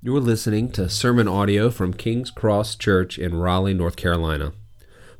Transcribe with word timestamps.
You're 0.00 0.20
listening 0.20 0.70
to 0.72 0.88
sermon 0.88 1.26
audio 1.26 1.70
from 1.70 1.92
King's 1.92 2.30
Cross 2.30 2.76
Church 2.76 3.18
in 3.18 3.34
Raleigh, 3.34 3.74
North 3.74 3.96
Carolina. 3.96 4.52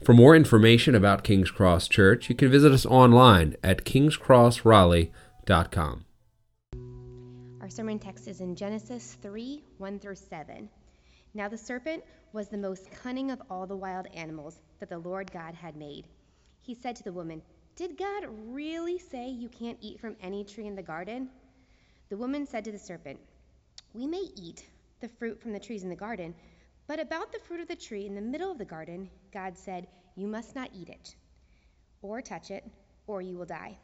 For 0.05 0.13
more 0.13 0.37
information 0.37 0.95
about 0.95 1.25
King's 1.25 1.51
Cross 1.51 1.89
Church, 1.89 2.29
you 2.29 2.37
can 2.37 2.49
visit 2.49 2.71
us 2.71 2.87
online 2.87 3.57
at 3.65 3.85
kingscrossraleigh.com. 3.85 6.05
Our 7.61 7.69
sermon 7.69 7.99
text 7.99 8.29
is 8.29 8.41
in 8.41 8.55
Genesis 8.55 9.19
3 9.21 9.65
1 9.79 9.99
through 9.99 10.15
7. 10.15 10.69
Now 11.35 11.49
the 11.49 11.59
serpent 11.59 12.05
was 12.33 12.47
the 12.47 12.57
most 12.57 12.89
cunning 12.93 13.33
of 13.33 13.43
all 13.51 13.67
the 13.67 13.75
wild 13.75 14.07
animals 14.15 14.61
that 14.79 14.89
the 14.89 14.99
Lord 14.99 15.33
God 15.33 15.55
had 15.55 15.75
made. 15.75 16.07
He 16.61 16.77
said 16.77 16.95
to 16.95 17.03
the 17.03 17.13
woman, 17.13 17.43
Did 17.75 17.99
God 17.99 18.29
really 18.47 19.01
say 19.01 19.29
you 19.29 19.49
can't 19.49 19.79
eat 19.81 19.99
from 19.99 20.15
any 20.23 20.45
tree 20.45 20.69
in 20.69 20.77
the 20.77 20.85
garden? 20.85 21.31
The 22.11 22.17
woman 22.17 22.47
said 22.47 22.65
to 22.67 22.71
the 22.71 22.79
serpent, 22.79 23.19
we 23.95 24.07
may 24.07 24.25
eat 24.37 24.67
the 25.01 25.09
fruit 25.09 25.41
from 25.41 25.53
the 25.53 25.61
trees 25.61 25.83
in 25.83 25.89
the 25.89 25.97
garden, 25.97 26.35
but 26.87 27.01
about 27.01 27.33
the 27.33 27.39
fruit 27.39 27.61
of 27.61 27.69
the 27.69 27.77
tree 27.77 28.07
in 28.07 28.15
the 28.15 28.21
middle 28.21 28.51
of 28.51 28.59
the 28.59 28.65
garden, 28.65 29.11
God 29.33 29.57
said, 29.57 29.87
You 30.17 30.27
must 30.27 30.55
not 30.55 30.71
eat 30.75 30.89
it, 30.89 31.15
or 32.03 32.21
touch 32.21 32.51
it, 32.51 32.65
or 33.07 33.23
you 33.23 33.37
will 33.37 33.45
die. 33.45 33.77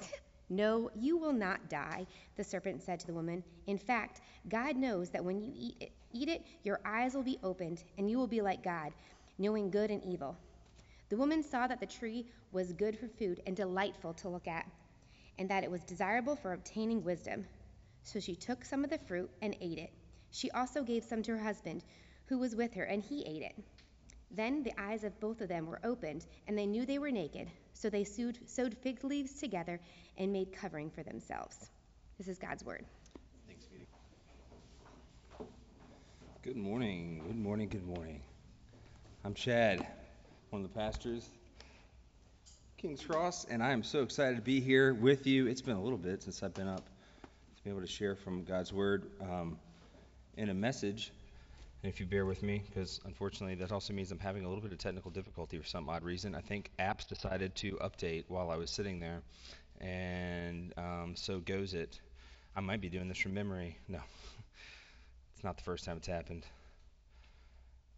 no, 0.48 0.90
you 0.94 1.16
will 1.16 1.32
not 1.32 1.68
die, 1.68 2.06
the 2.36 2.44
serpent 2.44 2.82
said 2.82 3.00
to 3.00 3.06
the 3.06 3.14
woman. 3.14 3.42
In 3.66 3.78
fact, 3.78 4.20
God 4.48 4.76
knows 4.76 5.10
that 5.10 5.24
when 5.24 5.40
you 5.40 5.52
eat 5.54 5.76
it, 5.80 5.92
eat 6.12 6.28
it, 6.28 6.44
your 6.62 6.80
eyes 6.84 7.14
will 7.14 7.22
be 7.22 7.38
opened, 7.42 7.82
and 7.98 8.10
you 8.10 8.18
will 8.18 8.26
be 8.26 8.40
like 8.40 8.62
God, 8.62 8.92
knowing 9.38 9.70
good 9.70 9.90
and 9.90 10.04
evil. 10.04 10.36
The 11.08 11.16
woman 11.16 11.42
saw 11.42 11.66
that 11.66 11.80
the 11.80 11.86
tree 11.86 12.26
was 12.52 12.72
good 12.72 12.98
for 12.98 13.08
food 13.08 13.42
and 13.46 13.56
delightful 13.56 14.14
to 14.14 14.28
look 14.28 14.48
at, 14.48 14.66
and 15.38 15.48
that 15.48 15.64
it 15.64 15.70
was 15.70 15.84
desirable 15.84 16.36
for 16.36 16.52
obtaining 16.52 17.04
wisdom. 17.04 17.44
So 18.06 18.20
she 18.20 18.36
took 18.36 18.64
some 18.64 18.84
of 18.84 18.90
the 18.90 18.98
fruit 18.98 19.28
and 19.42 19.56
ate 19.60 19.78
it. 19.78 19.90
She 20.30 20.48
also 20.52 20.84
gave 20.84 21.02
some 21.02 21.24
to 21.24 21.32
her 21.32 21.42
husband, 21.42 21.82
who 22.26 22.38
was 22.38 22.54
with 22.54 22.72
her, 22.74 22.84
and 22.84 23.02
he 23.02 23.24
ate 23.26 23.42
it. 23.42 23.56
Then 24.30 24.62
the 24.62 24.80
eyes 24.80 25.02
of 25.02 25.18
both 25.18 25.40
of 25.40 25.48
them 25.48 25.66
were 25.66 25.80
opened, 25.82 26.24
and 26.46 26.56
they 26.56 26.66
knew 26.66 26.86
they 26.86 27.00
were 27.00 27.10
naked. 27.10 27.50
So 27.72 27.90
they 27.90 28.04
sewed, 28.04 28.38
sewed 28.48 28.76
fig 28.78 29.02
leaves 29.02 29.40
together 29.40 29.80
and 30.18 30.32
made 30.32 30.52
covering 30.52 30.88
for 30.88 31.02
themselves. 31.02 31.68
This 32.16 32.28
is 32.28 32.38
God's 32.38 32.64
word. 32.64 32.84
Thanks, 33.48 33.66
Peter. 33.66 33.86
Good 36.42 36.56
morning. 36.56 37.22
Good 37.26 37.36
morning. 37.36 37.68
Good 37.68 37.86
morning. 37.88 38.22
I'm 39.24 39.34
Chad, 39.34 39.84
one 40.50 40.62
of 40.62 40.72
the 40.72 40.78
pastors, 40.78 41.28
King's 42.76 43.02
Cross, 43.02 43.46
and 43.46 43.60
I 43.60 43.72
am 43.72 43.82
so 43.82 44.02
excited 44.02 44.36
to 44.36 44.42
be 44.42 44.60
here 44.60 44.94
with 44.94 45.26
you. 45.26 45.48
It's 45.48 45.60
been 45.60 45.76
a 45.76 45.82
little 45.82 45.98
bit 45.98 46.22
since 46.22 46.44
I've 46.44 46.54
been 46.54 46.68
up 46.68 46.84
be 47.66 47.70
able 47.72 47.80
to 47.80 47.86
share 47.88 48.14
from 48.14 48.44
God's 48.44 48.72
Word 48.72 49.10
um, 49.20 49.58
in 50.36 50.50
a 50.50 50.54
message. 50.54 51.10
And 51.82 51.92
if 51.92 51.98
you 51.98 52.06
bear 52.06 52.24
with 52.24 52.44
me, 52.44 52.62
because 52.64 53.00
unfortunately 53.04 53.56
that 53.56 53.72
also 53.72 53.92
means 53.92 54.12
I'm 54.12 54.20
having 54.20 54.44
a 54.44 54.48
little 54.48 54.62
bit 54.62 54.70
of 54.70 54.78
technical 54.78 55.10
difficulty 55.10 55.58
for 55.58 55.66
some 55.66 55.88
odd 55.88 56.04
reason. 56.04 56.36
I 56.36 56.42
think 56.42 56.70
apps 56.78 57.08
decided 57.08 57.56
to 57.56 57.72
update 57.82 58.22
while 58.28 58.52
I 58.52 58.56
was 58.56 58.70
sitting 58.70 59.00
there, 59.00 59.20
and 59.80 60.72
um, 60.76 61.14
so 61.16 61.40
goes 61.40 61.74
it. 61.74 61.98
I 62.54 62.60
might 62.60 62.80
be 62.80 62.88
doing 62.88 63.08
this 63.08 63.18
from 63.18 63.34
memory. 63.34 63.76
No, 63.88 63.98
it's 65.34 65.42
not 65.42 65.56
the 65.56 65.64
first 65.64 65.84
time 65.84 65.96
it's 65.96 66.06
happened. 66.06 66.46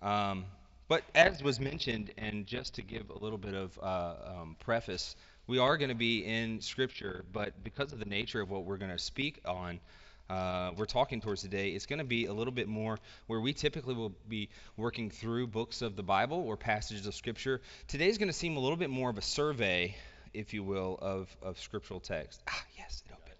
Um, 0.01 0.47
but 0.89 1.03
as 1.15 1.43
was 1.43 1.61
mentioned, 1.61 2.11
and 2.17 2.47
just 2.47 2.77
to 2.77 2.83
give 2.83 3.11
a 3.11 3.19
little 3.19 3.37
bit 3.37 3.53
of 3.53 3.79
uh, 3.83 4.15
um, 4.25 4.57
preface, 4.61 5.15
we 5.49 5.59
are 5.59 5.79
going 5.79 5.89
to 5.89 5.97
be 5.97 6.25
in 6.25 6.61
Scripture, 6.61 7.25
but 7.33 7.65
because 7.65 7.93
of 7.93 7.99
the 7.99 8.05
nature 8.05 8.41
of 8.41 8.51
what 8.51 8.65
we're 8.65 8.77
going 8.77 8.93
to 8.93 8.99
speak 8.99 9.41
on, 9.47 9.81
uh, 10.29 10.73
we're 10.77 10.85
talking 10.85 11.23
towards 11.23 11.41
today, 11.41 11.71
it's 11.71 11.87
going 11.87 12.01
to 12.01 12.05
be 12.05 12.27
a 12.27 12.33
little 12.33 12.53
bit 12.53 12.69
more 12.69 12.99
where 13.29 13.41
we 13.41 13.55
typically 13.55 13.95
will 13.95 14.13
be 14.29 14.51
working 14.77 15.09
through 15.09 15.47
books 15.47 15.81
of 15.81 15.97
the 15.97 16.03
Bible 16.03 16.45
or 16.47 16.59
passages 16.59 17.07
of 17.07 17.15
Scripture. 17.15 17.63
Today 17.89 18.09
is 18.09 18.19
going 18.19 18.29
to 18.29 18.35
seem 18.35 18.59
a 18.59 18.61
little 18.61 18.77
bit 18.77 18.91
more 18.91 19.09
of 19.09 19.17
a 19.17 19.23
survey, 19.23 19.97
if 20.35 20.53
you 20.53 20.63
will, 20.63 20.99
of, 21.01 21.35
of 21.43 21.59
scriptural 21.59 21.99
text. 21.99 22.43
Ah, 22.47 22.65
yes, 22.77 23.03
it 23.07 23.13
opened. 23.13 23.39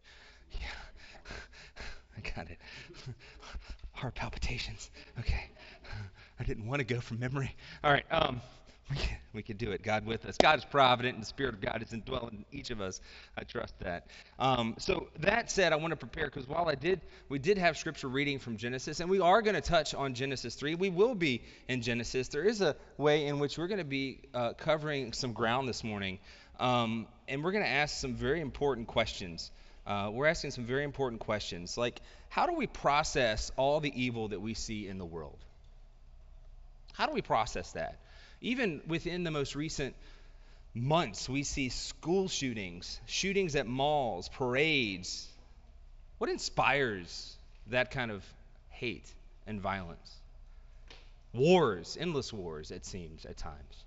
Yeah, 0.53 1.37
I 2.17 2.35
got 2.35 2.51
it. 2.51 2.59
Heart 3.93 4.15
palpitations. 4.15 4.91
Okay. 5.21 5.51
I 6.41 6.45
didn't 6.45 6.67
want 6.67 6.79
to 6.79 6.85
go 6.85 7.01
from 7.01 7.19
memory. 7.19 7.55
All 7.85 7.93
right. 7.93 8.07
Um, 8.11 8.41
we 9.35 9.43
could 9.43 9.59
do 9.59 9.73
it. 9.73 9.83
God 9.83 10.07
with 10.07 10.25
us. 10.25 10.37
God 10.39 10.59
is 10.59 10.65
provident, 10.65 11.15
and 11.15 11.23
the 11.23 11.27
Spirit 11.27 11.55
of 11.55 11.61
God 11.61 11.83
is 11.83 11.93
indwelling 11.93 12.45
in 12.51 12.59
each 12.59 12.71
of 12.71 12.81
us. 12.81 13.01
I 13.37 13.45
trust 13.45 13.79
that. 13.81 14.07
Um, 14.39 14.75
so 14.79 15.09
that 15.21 15.51
said, 15.51 15.73
I 15.73 15.77
want 15.77 15.93
to 15.93 15.97
prepare 15.97 16.27
because 16.27 16.49
while 16.49 16.69
I 16.69 16.75
did, 16.75 17.01
we 17.29 17.39
did 17.39 17.59
have 17.59 17.77
scripture 17.77 18.09
reading 18.09 18.39
from 18.39 18.57
Genesis, 18.57 19.01
and 19.01 19.11
we 19.11 19.21
are 19.21 19.43
going 19.43 19.55
to 19.55 19.61
touch 19.61 19.95
on 19.95 20.15
Genesis 20.15 20.55
three. 20.55 20.75
We 20.75 20.91
will 20.91 21.15
be 21.15 21.43
in 21.69 21.83
Genesis. 21.83 22.29
There 22.29 22.45
is 22.45 22.61
a 22.61 22.77
way 22.97 23.27
in 23.27 23.39
which 23.39 23.59
we're 23.59 23.69
going 23.69 23.79
to 23.79 23.85
be 23.85 24.21
uh, 24.33 24.55
covering 24.55 25.13
some 25.13 25.33
ground 25.33 25.69
this 25.69 25.85
morning, 25.85 26.19
um, 26.59 27.07
and 27.29 27.45
we're 27.45 27.53
going 27.53 27.65
to 27.65 27.71
ask 27.71 27.99
some 27.99 28.15
very 28.15 28.41
important 28.41 28.87
questions. 28.87 29.51
Uh, 29.87 30.11
we're 30.13 30.27
asking 30.27 30.51
some 30.51 30.65
very 30.65 30.85
important 30.85 31.21
questions, 31.21 31.79
like 31.79 32.03
how 32.29 32.47
do 32.47 32.53
we 32.53 32.67
process 32.67 33.51
all 33.57 33.81
the 33.81 33.91
evil 34.03 34.29
that 34.29 34.41
we 34.41 34.53
see 34.53 34.87
in 34.87 34.99
the 34.99 35.05
world? 35.05 35.39
How 36.93 37.07
do 37.07 37.15
we 37.15 37.23
process 37.23 37.73
that? 37.73 37.99
Even 38.41 38.81
within 38.87 39.25
the 39.25 39.31
most 39.31 39.55
recent 39.55 39.95
months, 40.75 41.29
we 41.29 41.43
see 41.43 41.69
school 41.69 42.29
shootings, 42.29 43.01
shootings 43.07 43.57
at 43.57 43.67
malls, 43.67 44.29
parades. 44.29 45.27
What 46.19 46.31
inspires 46.31 47.37
that 47.69 47.91
kind 47.91 48.11
of 48.11 48.25
hate 48.71 49.13
and 49.47 49.61
violence? 49.61 50.15
Wars, 51.33 51.97
endless 52.01 52.33
wars, 52.33 52.71
it 52.71 52.87
seems 52.87 53.25
at 53.27 53.37
times. 53.37 53.85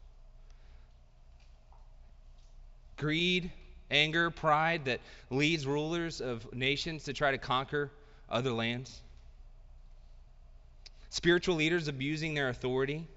Greed, 2.97 3.51
anger, 3.89 4.29
pride 4.29 4.85
that 4.85 4.99
leads 5.29 5.65
rulers 5.65 6.21
of 6.21 6.53
nations 6.53 7.05
to 7.05 7.13
try 7.13 7.31
to 7.31 7.37
conquer 7.37 7.89
other 8.29 8.51
lands. 8.51 9.01
Spiritual 11.09 11.55
leaders 11.55 11.87
abusing 11.87 12.33
their 12.33 12.49
authority 12.49 13.07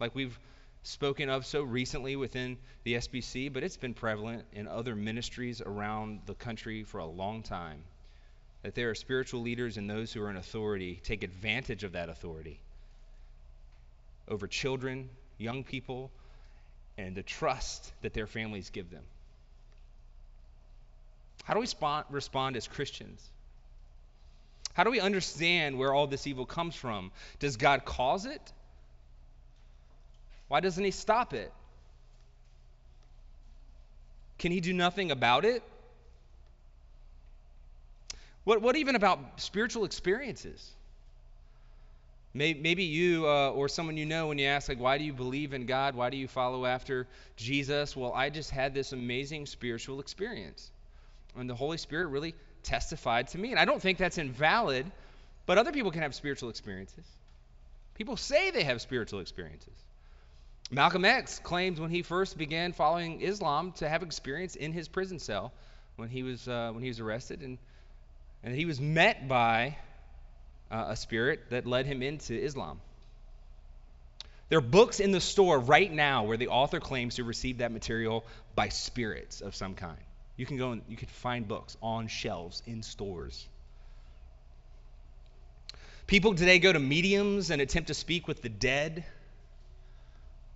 like 0.00 0.14
we've 0.14 0.38
spoken 0.82 1.30
of 1.30 1.46
so 1.46 1.62
recently 1.62 2.14
within 2.16 2.58
the 2.84 2.94
SBC, 2.94 3.52
but 3.52 3.62
it's 3.62 3.76
been 3.76 3.94
prevalent 3.94 4.44
in 4.52 4.68
other 4.68 4.94
ministries 4.94 5.60
around 5.60 6.20
the 6.26 6.34
country 6.34 6.84
for 6.84 6.98
a 6.98 7.06
long 7.06 7.42
time. 7.42 7.82
That 8.62 8.74
there 8.74 8.90
are 8.90 8.94
spiritual 8.94 9.42
leaders 9.42 9.76
and 9.76 9.88
those 9.88 10.12
who 10.12 10.22
are 10.22 10.30
in 10.30 10.36
authority 10.36 11.00
take 11.02 11.22
advantage 11.22 11.84
of 11.84 11.92
that 11.92 12.08
authority 12.08 12.60
over 14.28 14.46
children, 14.46 15.10
young 15.38 15.64
people, 15.64 16.10
and 16.96 17.14
the 17.14 17.22
trust 17.22 17.92
that 18.02 18.14
their 18.14 18.26
families 18.26 18.70
give 18.70 18.90
them. 18.90 19.02
How 21.44 21.52
do 21.54 21.60
we 21.60 21.66
respond, 22.10 22.56
as 22.56 22.66
Christians? 22.66 23.22
How 24.72 24.84
do 24.84 24.90
we 24.90 25.00
understand 25.00 25.78
where 25.78 25.92
all 25.92 26.06
this 26.06 26.26
evil 26.26 26.46
comes 26.46 26.74
from? 26.74 27.12
Does 27.38 27.56
God 27.56 27.84
cause 27.84 28.24
it? 28.24 28.40
Why 30.48 30.60
doesn't 30.60 30.84
he 30.84 30.90
stop 30.90 31.34
it? 31.34 31.52
Can 34.38 34.52
he 34.52 34.60
do 34.60 34.72
nothing 34.72 35.10
about 35.10 35.44
it? 35.44 35.62
What, 38.44 38.60
what 38.60 38.76
even 38.76 38.94
about 38.94 39.40
spiritual 39.40 39.84
experiences? 39.84 40.70
Maybe 42.36 42.82
you 42.82 43.28
uh, 43.28 43.50
or 43.50 43.68
someone 43.68 43.96
you 43.96 44.06
know, 44.06 44.26
when 44.26 44.38
you 44.38 44.46
ask, 44.46 44.68
like, 44.68 44.80
why 44.80 44.98
do 44.98 45.04
you 45.04 45.12
believe 45.12 45.54
in 45.54 45.66
God? 45.66 45.94
Why 45.94 46.10
do 46.10 46.16
you 46.16 46.26
follow 46.26 46.66
after 46.66 47.06
Jesus? 47.36 47.96
Well, 47.96 48.12
I 48.12 48.28
just 48.28 48.50
had 48.50 48.74
this 48.74 48.92
amazing 48.92 49.46
spiritual 49.46 50.00
experience. 50.00 50.72
And 51.36 51.48
the 51.48 51.54
Holy 51.54 51.78
Spirit 51.78 52.08
really 52.08 52.34
testified 52.64 53.28
to 53.28 53.38
me. 53.38 53.52
And 53.52 53.60
I 53.60 53.64
don't 53.64 53.80
think 53.80 53.98
that's 53.98 54.18
invalid, 54.18 54.90
but 55.46 55.58
other 55.58 55.70
people 55.70 55.92
can 55.92 56.02
have 56.02 56.12
spiritual 56.12 56.50
experiences. 56.50 57.04
People 57.94 58.16
say 58.16 58.50
they 58.50 58.64
have 58.64 58.80
spiritual 58.80 59.20
experiences. 59.20 59.83
Malcolm 60.70 61.04
X 61.04 61.38
claimed 61.38 61.78
when 61.78 61.90
he 61.90 62.02
first 62.02 62.38
began 62.38 62.72
following 62.72 63.20
Islam 63.20 63.72
to 63.72 63.88
have 63.88 64.02
experience 64.02 64.56
in 64.56 64.72
his 64.72 64.88
prison 64.88 65.18
cell 65.18 65.52
when 65.96 66.08
he 66.08 66.22
was 66.22 66.48
uh, 66.48 66.70
when 66.72 66.82
he 66.82 66.88
was 66.88 67.00
arrested, 67.00 67.42
and 67.42 67.58
and 68.42 68.54
he 68.54 68.64
was 68.64 68.80
met 68.80 69.28
by 69.28 69.76
uh, 70.70 70.86
a 70.88 70.96
spirit 70.96 71.50
that 71.50 71.66
led 71.66 71.86
him 71.86 72.02
into 72.02 72.34
Islam. 72.34 72.80
There 74.48 74.58
are 74.58 74.62
books 74.62 75.00
in 75.00 75.10
the 75.10 75.20
store 75.20 75.58
right 75.58 75.90
now 75.90 76.24
where 76.24 76.36
the 76.36 76.48
author 76.48 76.80
claims 76.80 77.16
to 77.16 77.24
receive 77.24 77.58
that 77.58 77.72
material 77.72 78.24
by 78.54 78.68
spirits 78.68 79.40
of 79.40 79.54
some 79.54 79.74
kind. 79.74 79.98
You 80.36 80.46
can 80.46 80.56
go 80.56 80.72
and 80.72 80.82
you 80.88 80.96
can 80.96 81.08
find 81.08 81.46
books 81.46 81.76
on 81.82 82.08
shelves 82.08 82.62
in 82.66 82.82
stores. 82.82 83.48
People 86.06 86.34
today 86.34 86.58
go 86.58 86.72
to 86.72 86.78
mediums 86.78 87.50
and 87.50 87.62
attempt 87.62 87.88
to 87.88 87.94
speak 87.94 88.28
with 88.28 88.42
the 88.42 88.50
dead. 88.50 89.04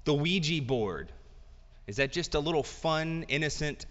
The 0.09 0.15
Ouija 0.15 0.63
board. 0.63 1.13
Is 1.87 1.97
that 1.97 2.13
just 2.13 2.35
a 2.35 2.41
little 2.41 2.63
fun, 2.63 3.27
innocent 3.29 3.85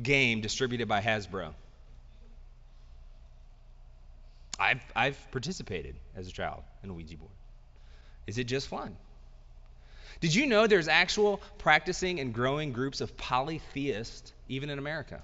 game 0.00 0.40
distributed 0.40 0.86
by 0.86 1.00
Hasbro? 1.00 1.52
I've, 4.56 4.80
I've 4.94 5.18
participated 5.32 5.96
as 6.14 6.28
a 6.28 6.30
child 6.30 6.62
in 6.84 6.90
a 6.90 6.92
Ouija 6.92 7.16
board. 7.16 7.32
Is 8.28 8.38
it 8.38 8.44
just 8.44 8.68
fun? 8.68 8.96
Did 10.20 10.32
you 10.32 10.46
know 10.46 10.68
there's 10.68 10.86
actual 10.86 11.40
practicing 11.58 12.20
and 12.20 12.32
growing 12.32 12.70
groups 12.70 13.00
of 13.00 13.16
polytheists 13.16 14.32
even 14.48 14.70
in 14.70 14.78
America? 14.78 15.22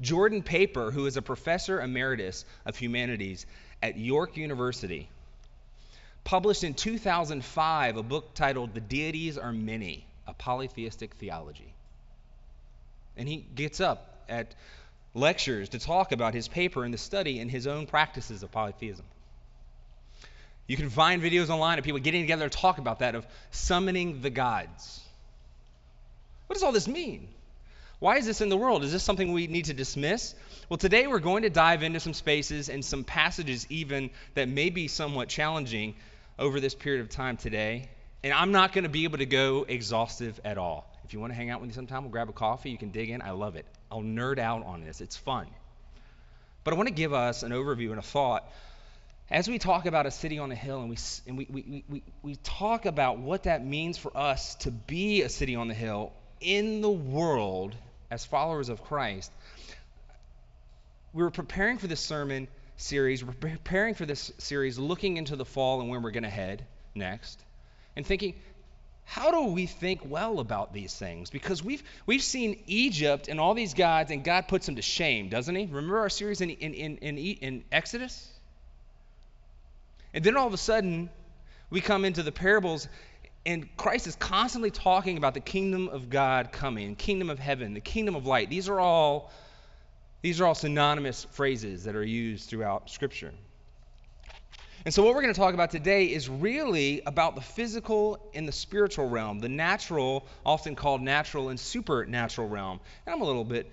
Jordan 0.00 0.44
Paper, 0.44 0.92
who 0.92 1.06
is 1.06 1.16
a 1.16 1.22
professor 1.22 1.80
emeritus 1.80 2.44
of 2.64 2.76
humanities 2.76 3.46
at 3.82 3.98
York 3.98 4.36
University, 4.36 5.08
published 6.24 6.64
in 6.64 6.74
2005 6.74 7.96
a 7.96 8.02
book 8.02 8.34
titled 8.34 8.74
The 8.74 8.80
Deities 8.80 9.38
Are 9.38 9.52
Many 9.52 10.06
A 10.26 10.32
Polytheistic 10.32 11.14
Theology. 11.14 11.72
And 13.16 13.28
he 13.28 13.46
gets 13.54 13.80
up 13.80 14.24
at 14.28 14.54
lectures 15.12 15.68
to 15.70 15.78
talk 15.78 16.12
about 16.12 16.34
his 16.34 16.48
paper 16.48 16.82
and 16.82 16.92
the 16.92 16.98
study 16.98 17.38
and 17.38 17.50
his 17.50 17.66
own 17.66 17.86
practices 17.86 18.42
of 18.42 18.50
polytheism. 18.50 19.04
You 20.66 20.76
can 20.76 20.88
find 20.88 21.22
videos 21.22 21.50
online 21.50 21.78
of 21.78 21.84
people 21.84 22.00
getting 22.00 22.22
together 22.22 22.48
to 22.48 22.58
talk 22.58 22.78
about 22.78 23.00
that, 23.00 23.14
of 23.14 23.26
summoning 23.50 24.22
the 24.22 24.30
gods. 24.30 25.00
What 26.46 26.54
does 26.54 26.62
all 26.62 26.72
this 26.72 26.88
mean? 26.88 27.28
Why 28.00 28.16
is 28.16 28.26
this 28.26 28.40
in 28.40 28.48
the 28.48 28.56
world? 28.56 28.82
Is 28.82 28.92
this 28.92 29.02
something 29.02 29.32
we 29.32 29.46
need 29.46 29.66
to 29.66 29.74
dismiss? 29.74 30.34
Well, 30.68 30.78
today 30.78 31.06
we're 31.06 31.20
going 31.20 31.42
to 31.42 31.50
dive 31.50 31.82
into 31.82 32.00
some 32.00 32.14
spaces 32.14 32.70
and 32.70 32.84
some 32.84 33.04
passages, 33.04 33.66
even 33.68 34.10
that 34.34 34.48
may 34.48 34.70
be 34.70 34.88
somewhat 34.88 35.28
challenging 35.28 35.94
over 36.38 36.60
this 36.60 36.74
period 36.74 37.00
of 37.02 37.08
time 37.08 37.36
today. 37.36 37.88
And 38.22 38.32
I'm 38.32 38.52
not 38.52 38.72
going 38.72 38.84
to 38.84 38.90
be 38.90 39.04
able 39.04 39.18
to 39.18 39.26
go 39.26 39.64
exhaustive 39.68 40.40
at 40.44 40.58
all. 40.58 40.90
If 41.04 41.12
you 41.12 41.20
want 41.20 41.32
to 41.32 41.36
hang 41.36 41.50
out 41.50 41.60
with 41.60 41.68
me 41.68 41.74
sometime, 41.74 42.02
we'll 42.02 42.12
grab 42.12 42.28
a 42.28 42.32
coffee. 42.32 42.70
You 42.70 42.78
can 42.78 42.90
dig 42.90 43.10
in. 43.10 43.22
I 43.22 43.32
love 43.32 43.56
it. 43.56 43.66
I'll 43.90 44.02
nerd 44.02 44.38
out 44.38 44.64
on 44.64 44.84
this. 44.84 45.00
It's 45.00 45.16
fun. 45.16 45.46
But 46.64 46.72
I 46.72 46.76
want 46.76 46.88
to 46.88 46.94
give 46.94 47.12
us 47.12 47.42
an 47.42 47.52
overview 47.52 47.90
and 47.90 47.98
a 47.98 48.02
thought 48.02 48.50
as 49.30 49.48
we 49.48 49.58
talk 49.58 49.86
about 49.86 50.06
a 50.06 50.10
city 50.10 50.38
on 50.38 50.52
a 50.52 50.54
hill 50.54 50.80
and 50.80 50.90
we, 50.90 50.96
and 51.26 51.38
we, 51.38 51.46
we, 51.50 51.84
we, 51.88 52.02
we 52.22 52.36
talk 52.36 52.84
about 52.86 53.18
what 53.18 53.44
that 53.44 53.64
means 53.64 53.96
for 53.96 54.14
us 54.16 54.54
to 54.56 54.70
be 54.70 55.22
a 55.22 55.28
city 55.28 55.56
on 55.56 55.68
the 55.68 55.74
hill 55.74 56.12
in 56.40 56.82
the 56.82 56.90
world 56.90 57.74
as 58.10 58.24
followers 58.24 58.68
of 58.68 58.82
Christ, 58.84 59.32
we 61.12 61.22
were 61.22 61.30
preparing 61.30 61.78
for 61.78 61.86
this 61.86 62.00
sermon 62.00 62.48
series, 62.76 63.24
we're 63.24 63.32
preparing 63.32 63.94
for 63.94 64.06
this 64.06 64.32
series, 64.38 64.78
looking 64.78 65.16
into 65.16 65.36
the 65.36 65.44
fall 65.44 65.80
and 65.80 65.90
where 65.90 66.00
we're 66.00 66.10
going 66.10 66.24
to 66.24 66.30
head 66.30 66.66
next, 66.94 67.42
and 67.96 68.06
thinking, 68.06 68.34
how 69.04 69.30
do 69.30 69.52
we 69.52 69.66
think 69.66 70.00
well 70.04 70.40
about 70.40 70.72
these 70.72 70.94
things? 70.94 71.30
Because 71.30 71.62
we've, 71.62 71.82
we've 72.06 72.22
seen 72.22 72.62
Egypt 72.66 73.28
and 73.28 73.38
all 73.38 73.54
these 73.54 73.74
gods, 73.74 74.10
and 74.10 74.24
God 74.24 74.48
puts 74.48 74.66
them 74.66 74.76
to 74.76 74.82
shame, 74.82 75.28
doesn't 75.28 75.54
He? 75.54 75.66
Remember 75.66 75.98
our 75.98 76.08
series 76.08 76.40
in, 76.40 76.50
in, 76.50 76.74
in, 76.74 76.96
in, 76.98 77.18
in 77.18 77.64
Exodus? 77.70 78.30
And 80.14 80.24
then 80.24 80.36
all 80.36 80.46
of 80.46 80.54
a 80.54 80.58
sudden, 80.58 81.10
we 81.70 81.80
come 81.80 82.04
into 82.04 82.22
the 82.22 82.32
parables, 82.32 82.88
and 83.44 83.68
Christ 83.76 84.06
is 84.06 84.16
constantly 84.16 84.70
talking 84.70 85.18
about 85.18 85.34
the 85.34 85.40
kingdom 85.40 85.88
of 85.88 86.08
God 86.08 86.50
coming, 86.50 86.96
kingdom 86.96 87.30
of 87.30 87.38
heaven, 87.38 87.74
the 87.74 87.80
kingdom 87.80 88.14
of 88.14 88.26
light. 88.26 88.48
These 88.48 88.68
are 88.68 88.80
all 88.80 89.30
these 90.24 90.40
are 90.40 90.46
all 90.46 90.54
synonymous 90.54 91.26
phrases 91.32 91.84
that 91.84 91.94
are 91.94 92.02
used 92.02 92.48
throughout 92.48 92.88
Scripture. 92.88 93.30
And 94.86 94.94
so, 94.94 95.02
what 95.02 95.14
we're 95.14 95.20
going 95.20 95.34
to 95.34 95.38
talk 95.38 95.52
about 95.52 95.70
today 95.70 96.06
is 96.06 96.30
really 96.30 97.02
about 97.04 97.34
the 97.34 97.42
physical 97.42 98.30
and 98.32 98.48
the 98.48 98.52
spiritual 98.52 99.06
realm, 99.06 99.40
the 99.40 99.50
natural, 99.50 100.26
often 100.46 100.76
called 100.76 101.02
natural 101.02 101.50
and 101.50 101.60
supernatural 101.60 102.48
realm. 102.48 102.80
And 103.04 103.14
I'm 103.14 103.20
a 103.20 103.26
little 103.26 103.44
bit 103.44 103.70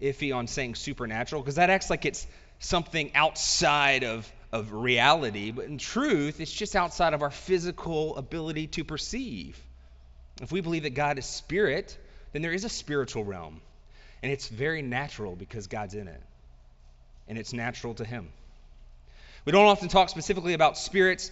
iffy 0.00 0.34
on 0.34 0.48
saying 0.48 0.74
supernatural 0.74 1.42
because 1.42 1.54
that 1.54 1.70
acts 1.70 1.90
like 1.90 2.06
it's 2.06 2.26
something 2.58 3.14
outside 3.14 4.02
of 4.02 4.28
of 4.50 4.72
reality, 4.72 5.52
but 5.52 5.66
in 5.66 5.78
truth, 5.78 6.40
it's 6.40 6.52
just 6.52 6.74
outside 6.74 7.14
of 7.14 7.22
our 7.22 7.30
physical 7.30 8.16
ability 8.16 8.66
to 8.66 8.82
perceive. 8.82 9.56
If 10.40 10.50
we 10.50 10.60
believe 10.60 10.82
that 10.82 10.94
God 10.94 11.20
is 11.20 11.24
spirit, 11.24 11.96
then 12.32 12.42
there 12.42 12.50
is 12.50 12.64
a 12.64 12.68
spiritual 12.68 13.22
realm. 13.22 13.60
And 14.22 14.30
it's 14.32 14.48
very 14.48 14.82
natural 14.82 15.34
because 15.34 15.66
God's 15.66 15.94
in 15.94 16.08
it. 16.08 16.22
And 17.28 17.38
it's 17.38 17.52
natural 17.52 17.94
to 17.94 18.04
Him. 18.04 18.28
We 19.44 19.52
don't 19.52 19.66
often 19.66 19.88
talk 19.88 20.08
specifically 20.08 20.54
about 20.54 20.78
spirits 20.78 21.30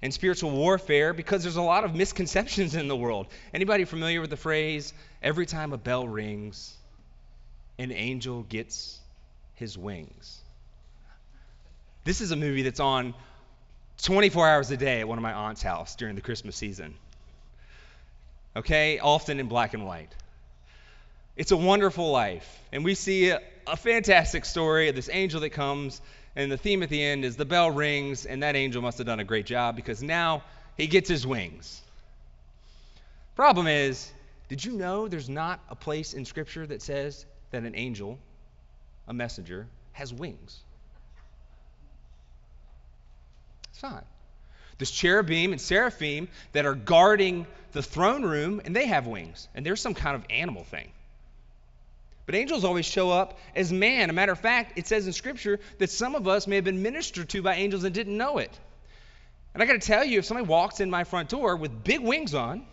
and 0.00 0.14
spiritual 0.14 0.50
warfare 0.50 1.12
because 1.12 1.42
there's 1.42 1.56
a 1.56 1.62
lot 1.62 1.84
of 1.84 1.94
misconceptions 1.94 2.74
in 2.74 2.86
the 2.86 2.96
world. 2.96 3.26
Anybody 3.52 3.84
familiar 3.84 4.20
with 4.20 4.30
the 4.30 4.36
phrase, 4.36 4.92
every 5.22 5.46
time 5.46 5.72
a 5.72 5.78
bell 5.78 6.06
rings, 6.06 6.76
an 7.78 7.90
angel 7.90 8.42
gets 8.44 8.98
his 9.54 9.76
wings? 9.76 10.40
This 12.04 12.20
is 12.20 12.30
a 12.30 12.36
movie 12.36 12.62
that's 12.62 12.80
on 12.80 13.14
24 14.02 14.48
hours 14.48 14.70
a 14.70 14.76
day 14.76 15.00
at 15.00 15.08
one 15.08 15.18
of 15.18 15.22
my 15.22 15.32
aunt's 15.32 15.62
house 15.62 15.96
during 15.96 16.14
the 16.14 16.20
Christmas 16.20 16.54
season. 16.56 16.94
Okay, 18.56 18.98
often 18.98 19.40
in 19.40 19.48
black 19.48 19.74
and 19.74 19.84
white. 19.84 20.14
It's 21.38 21.52
a 21.52 21.56
wonderful 21.56 22.10
life. 22.10 22.60
And 22.72 22.84
we 22.84 22.96
see 22.96 23.30
a, 23.30 23.40
fantastic 23.76 24.44
story 24.44 24.88
of 24.88 24.96
this 24.96 25.08
angel 25.12 25.40
that 25.42 25.50
comes, 25.50 26.00
and 26.34 26.50
the 26.50 26.56
theme 26.56 26.82
at 26.82 26.88
the 26.88 27.00
end 27.00 27.24
is 27.24 27.36
the 27.36 27.44
bell 27.44 27.70
rings, 27.70 28.26
and 28.26 28.42
that 28.42 28.56
angel 28.56 28.82
must 28.82 28.98
have 28.98 29.06
done 29.06 29.20
a 29.20 29.24
great 29.24 29.46
job 29.46 29.76
because 29.76 30.02
now 30.02 30.42
he 30.76 30.88
gets 30.88 31.08
his 31.08 31.24
wings. 31.24 31.80
Problem 33.36 33.68
is, 33.68 34.10
did 34.48 34.64
you 34.64 34.72
know 34.72 35.06
there's 35.06 35.28
not 35.28 35.60
a 35.70 35.76
place 35.76 36.12
in 36.12 36.24
Scripture 36.24 36.66
that 36.66 36.82
says 36.82 37.24
that 37.52 37.62
an 37.62 37.76
angel, 37.76 38.18
a 39.06 39.14
messenger, 39.14 39.68
has 39.92 40.12
wings? 40.12 40.58
It's 43.74 43.82
not. 43.84 44.04
There's 44.78 44.90
cherubim 44.90 45.52
and 45.52 45.60
seraphim 45.60 46.28
that 46.52 46.66
are 46.66 46.74
guarding 46.74 47.46
the 47.70 47.82
throne 47.82 48.24
room, 48.24 48.60
and 48.64 48.74
they 48.74 48.86
have 48.86 49.06
wings. 49.06 49.46
And 49.54 49.64
there's 49.64 49.80
some 49.80 49.94
kind 49.94 50.16
of 50.16 50.24
animal 50.30 50.64
thing. 50.64 50.90
But 52.28 52.34
angels 52.34 52.62
always 52.62 52.84
show 52.84 53.10
up 53.10 53.38
as 53.56 53.72
man. 53.72 54.10
A 54.10 54.12
matter 54.12 54.32
of 54.32 54.38
fact, 54.38 54.76
it 54.76 54.86
says 54.86 55.06
in 55.06 55.14
Scripture 55.14 55.60
that 55.78 55.88
some 55.88 56.14
of 56.14 56.28
us 56.28 56.46
may 56.46 56.56
have 56.56 56.64
been 56.64 56.82
ministered 56.82 57.30
to 57.30 57.40
by 57.40 57.54
angels 57.54 57.84
and 57.84 57.94
didn't 57.94 58.18
know 58.18 58.36
it. 58.36 58.50
And 59.54 59.62
I 59.62 59.66
got 59.66 59.80
to 59.80 59.86
tell 59.86 60.04
you, 60.04 60.18
if 60.18 60.26
somebody 60.26 60.46
walks 60.46 60.80
in 60.80 60.90
my 60.90 61.04
front 61.04 61.30
door 61.30 61.56
with 61.56 61.82
big 61.82 62.00
wings 62.00 62.34
on, 62.34 62.66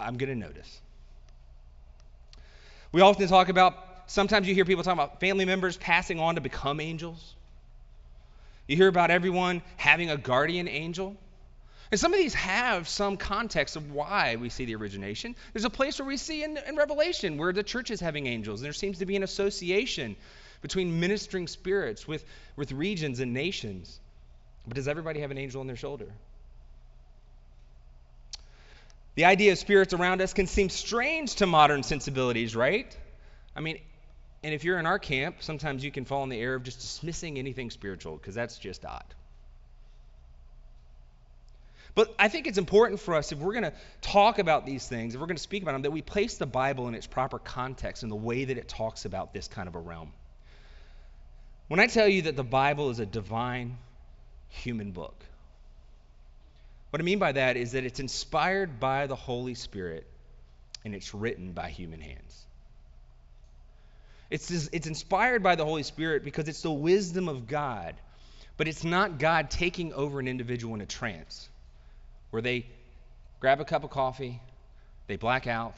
I'm 0.00 0.16
going 0.16 0.30
to 0.30 0.34
notice. 0.34 0.80
We 2.90 3.02
often 3.02 3.28
talk 3.28 3.50
about, 3.50 3.74
sometimes 4.06 4.48
you 4.48 4.54
hear 4.54 4.64
people 4.64 4.82
talk 4.82 4.94
about 4.94 5.20
family 5.20 5.44
members 5.44 5.76
passing 5.76 6.18
on 6.18 6.36
to 6.36 6.40
become 6.40 6.80
angels. 6.80 7.34
You 8.66 8.78
hear 8.78 8.88
about 8.88 9.10
everyone 9.10 9.60
having 9.76 10.08
a 10.08 10.16
guardian 10.16 10.68
angel. 10.68 11.18
And 11.90 12.00
some 12.00 12.12
of 12.12 12.18
these 12.18 12.34
have 12.34 12.88
some 12.88 13.16
context 13.16 13.76
of 13.76 13.92
why 13.92 14.36
we 14.36 14.48
see 14.48 14.64
the 14.64 14.74
origination. 14.74 15.36
There's 15.52 15.64
a 15.64 15.70
place 15.70 15.98
where 15.98 16.06
we 16.06 16.16
see 16.16 16.42
in, 16.42 16.58
in, 16.66 16.76
Revelation 16.76 17.38
where 17.38 17.52
the 17.52 17.62
church 17.62 17.90
is 17.90 18.00
having 18.00 18.26
angels, 18.26 18.60
and 18.60 18.64
there 18.64 18.72
seems 18.72 18.98
to 18.98 19.06
be 19.06 19.14
an 19.14 19.22
association 19.22 20.16
between 20.62 20.98
ministering 20.98 21.46
spirits 21.46 22.08
with, 22.08 22.24
with 22.56 22.72
regions 22.72 23.20
and 23.20 23.32
nations. 23.32 24.00
But 24.66 24.74
does 24.74 24.88
everybody 24.88 25.20
have 25.20 25.30
an 25.30 25.38
angel 25.38 25.60
on 25.60 25.68
their 25.68 25.76
shoulder? 25.76 26.08
The 29.14 29.24
idea 29.24 29.52
of 29.52 29.58
spirits 29.58 29.94
around 29.94 30.20
us 30.20 30.34
can 30.34 30.46
seem 30.46 30.68
strange 30.68 31.36
to 31.36 31.46
modern 31.46 31.82
sensibilities, 31.82 32.56
right? 32.56 32.94
I 33.54 33.60
mean, 33.60 33.78
and 34.42 34.52
if 34.52 34.64
you're 34.64 34.78
in 34.78 34.86
our 34.86 34.98
camp, 34.98 35.36
sometimes 35.40 35.84
you 35.84 35.90
can 35.90 36.04
fall 36.04 36.22
in 36.24 36.28
the 36.28 36.38
error 36.38 36.56
of 36.56 36.64
just 36.64 36.80
dismissing 36.80 37.38
anything 37.38 37.70
spiritual 37.70 38.16
because 38.16 38.34
that's 38.34 38.58
just 38.58 38.84
odd. 38.84 39.04
But 41.96 42.14
I 42.18 42.28
think 42.28 42.46
it's 42.46 42.58
important 42.58 43.00
for 43.00 43.14
us, 43.14 43.32
if 43.32 43.38
we're 43.38 43.54
going 43.54 43.64
to 43.64 43.72
talk 44.02 44.38
about 44.38 44.66
these 44.66 44.86
things, 44.86 45.14
if 45.14 45.20
we're 45.20 45.26
going 45.26 45.38
to 45.38 45.42
speak 45.42 45.62
about 45.62 45.72
them, 45.72 45.82
that 45.82 45.90
we 45.90 46.02
place 46.02 46.36
the 46.36 46.46
Bible 46.46 46.88
in 46.88 46.94
its 46.94 47.06
proper 47.06 47.38
context 47.38 48.02
in 48.02 48.10
the 48.10 48.14
way 48.14 48.44
that 48.44 48.58
it 48.58 48.68
talks 48.68 49.06
about 49.06 49.32
this 49.32 49.48
kind 49.48 49.66
of 49.66 49.74
a 49.74 49.78
realm. 49.78 50.12
When 51.68 51.80
I 51.80 51.86
tell 51.86 52.06
you 52.06 52.22
that 52.22 52.36
the 52.36 52.44
Bible 52.44 52.90
is 52.90 52.98
a 52.98 53.06
divine 53.06 53.78
human 54.50 54.92
book, 54.92 55.24
what 56.90 57.00
I 57.00 57.02
mean 57.02 57.18
by 57.18 57.32
that 57.32 57.56
is 57.56 57.72
that 57.72 57.84
it's 57.84 57.98
inspired 57.98 58.78
by 58.78 59.06
the 59.06 59.16
Holy 59.16 59.54
Spirit 59.54 60.06
and 60.84 60.94
it's 60.94 61.14
written 61.14 61.52
by 61.52 61.70
human 61.70 62.02
hands. 62.02 62.46
It's, 64.28 64.50
it's 64.50 64.86
inspired 64.86 65.42
by 65.42 65.54
the 65.54 65.64
Holy 65.64 65.82
Spirit 65.82 66.24
because 66.24 66.46
it's 66.46 66.60
the 66.60 66.70
wisdom 66.70 67.26
of 67.30 67.46
God, 67.46 67.94
but 68.58 68.68
it's 68.68 68.84
not 68.84 69.18
God 69.18 69.50
taking 69.50 69.94
over 69.94 70.20
an 70.20 70.28
individual 70.28 70.74
in 70.74 70.82
a 70.82 70.86
trance 70.86 71.48
where 72.36 72.42
they 72.42 72.66
grab 73.40 73.62
a 73.62 73.64
cup 73.64 73.82
of 73.82 73.88
coffee, 73.88 74.42
they 75.06 75.16
black 75.16 75.46
out, 75.46 75.74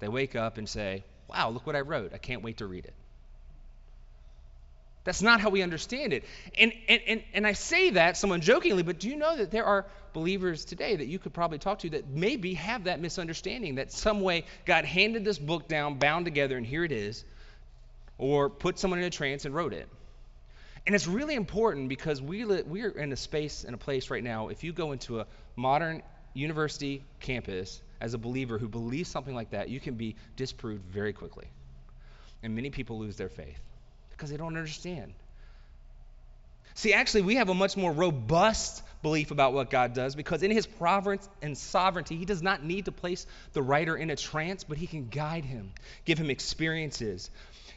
they 0.00 0.08
wake 0.08 0.34
up 0.34 0.58
and 0.58 0.68
say, 0.68 1.04
Wow, 1.28 1.50
look 1.50 1.64
what 1.64 1.76
I 1.76 1.82
wrote. 1.82 2.12
I 2.12 2.18
can't 2.18 2.42
wait 2.42 2.56
to 2.56 2.66
read 2.66 2.86
it. 2.86 2.94
That's 5.04 5.22
not 5.22 5.40
how 5.40 5.48
we 5.50 5.62
understand 5.62 6.12
it. 6.12 6.24
And, 6.58 6.72
and, 6.88 7.00
and, 7.06 7.22
and 7.34 7.46
I 7.46 7.52
say 7.52 7.90
that 7.90 8.16
someone 8.16 8.40
jokingly, 8.40 8.82
but 8.82 8.98
do 8.98 9.08
you 9.08 9.14
know 9.14 9.36
that 9.36 9.52
there 9.52 9.64
are 9.64 9.86
believers 10.12 10.64
today 10.64 10.96
that 10.96 11.06
you 11.06 11.20
could 11.20 11.34
probably 11.34 11.58
talk 11.58 11.78
to 11.80 11.90
that 11.90 12.08
maybe 12.08 12.54
have 12.54 12.84
that 12.84 13.00
misunderstanding 13.00 13.76
that 13.76 13.92
some 13.92 14.22
way 14.22 14.44
God 14.66 14.84
handed 14.84 15.24
this 15.24 15.38
book 15.38 15.68
down, 15.68 16.00
bound 16.00 16.24
together, 16.24 16.56
and 16.56 16.66
here 16.66 16.82
it 16.82 16.90
is, 16.90 17.24
or 18.18 18.50
put 18.50 18.76
someone 18.76 18.98
in 18.98 19.04
a 19.04 19.10
trance 19.10 19.44
and 19.44 19.54
wrote 19.54 19.72
it. 19.72 19.88
And 20.86 20.94
it's 20.94 21.06
really 21.06 21.34
important 21.34 21.88
because 21.88 22.20
we 22.20 22.44
li- 22.44 22.62
we're 22.66 22.90
in 22.90 23.12
a 23.12 23.16
space 23.16 23.64
and 23.64 23.74
a 23.74 23.78
place 23.78 24.10
right 24.10 24.22
now. 24.22 24.48
If 24.48 24.64
you 24.64 24.72
go 24.72 24.92
into 24.92 25.20
a 25.20 25.26
modern 25.56 26.02
university 26.34 27.04
campus 27.20 27.80
as 28.00 28.14
a 28.14 28.18
believer 28.18 28.58
who 28.58 28.68
believes 28.68 29.08
something 29.08 29.34
like 29.34 29.50
that, 29.50 29.68
you 29.68 29.78
can 29.78 29.94
be 29.94 30.16
disproved 30.36 30.84
very 30.86 31.12
quickly. 31.12 31.46
And 32.42 32.54
many 32.54 32.70
people 32.70 32.98
lose 32.98 33.16
their 33.16 33.28
faith 33.28 33.60
because 34.10 34.30
they 34.30 34.36
don't 34.36 34.56
understand. 34.56 35.14
See, 36.74 36.92
actually, 36.94 37.22
we 37.22 37.36
have 37.36 37.48
a 37.48 37.54
much 37.54 37.76
more 37.76 37.92
robust 37.92 38.82
belief 39.02 39.30
about 39.30 39.52
what 39.52 39.68
God 39.68 39.94
does 39.94 40.14
because 40.14 40.42
in 40.42 40.50
his 40.50 40.66
providence 40.66 41.28
and 41.42 41.58
sovereignty, 41.58 42.16
he 42.16 42.24
does 42.24 42.42
not 42.42 42.64
need 42.64 42.86
to 42.86 42.92
place 42.92 43.26
the 43.52 43.62
writer 43.62 43.96
in 43.96 44.10
a 44.10 44.16
trance, 44.16 44.64
but 44.64 44.78
he 44.78 44.86
can 44.86 45.08
guide 45.08 45.44
him, 45.44 45.72
give 46.04 46.18
him 46.18 46.30
experiences 46.30 47.30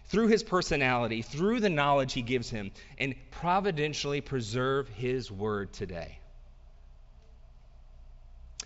through 0.07 0.27
his 0.27 0.43
personality, 0.43 1.21
through 1.23 1.59
the 1.59 1.69
knowledge 1.69 2.13
he 2.13 2.21
gives 2.21 2.49
him, 2.49 2.71
and 2.97 3.15
providentially 3.31 4.21
preserve 4.21 4.87
his 4.89 5.31
word 5.31 5.73
today. 5.73 6.19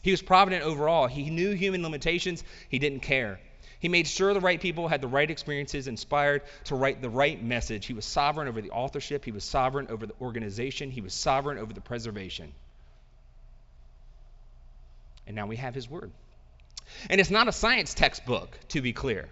He 0.02 0.12
was 0.12 0.22
provident 0.22 0.64
overall. 0.64 1.08
He 1.08 1.30
knew 1.30 1.54
human 1.54 1.82
limitations, 1.82 2.44
he 2.70 2.80
didn't 2.80 3.02
care. 3.02 3.40
He 3.80 3.88
made 3.88 4.08
sure 4.08 4.34
the 4.34 4.42
right 4.42 4.60
people 4.60 4.88
had 4.88 5.02
the 5.02 5.08
right 5.08 5.30
experiences, 5.30 5.88
inspired 5.88 6.44
to 6.66 6.76
write 6.76 7.02
the 7.02 7.10
right 7.10 7.42
message. 7.42 7.86
He 7.86 7.94
was 7.94 8.06
sovereign 8.06 8.48
over 8.48 8.62
the 8.62 8.72
authorship, 8.72 9.24
he 9.24 9.32
was 9.32 9.44
sovereign 9.44 9.88
over 9.90 10.06
the 10.06 10.14
organization, 10.22 10.92
he 10.92 11.02
was 11.02 11.14
sovereign 11.14 11.58
over 11.58 11.74
the 11.74 11.82
preservation. 11.82 12.52
And 15.26 15.36
now 15.36 15.48
we 15.48 15.56
have 15.56 15.74
his 15.74 15.90
word. 15.90 16.12
And 17.10 17.22
it's 17.22 17.30
not 17.30 17.48
a 17.48 17.52
science 17.52 17.94
textbook, 17.94 18.60
to 18.70 18.82
be 18.82 18.94
clear. 18.94 19.30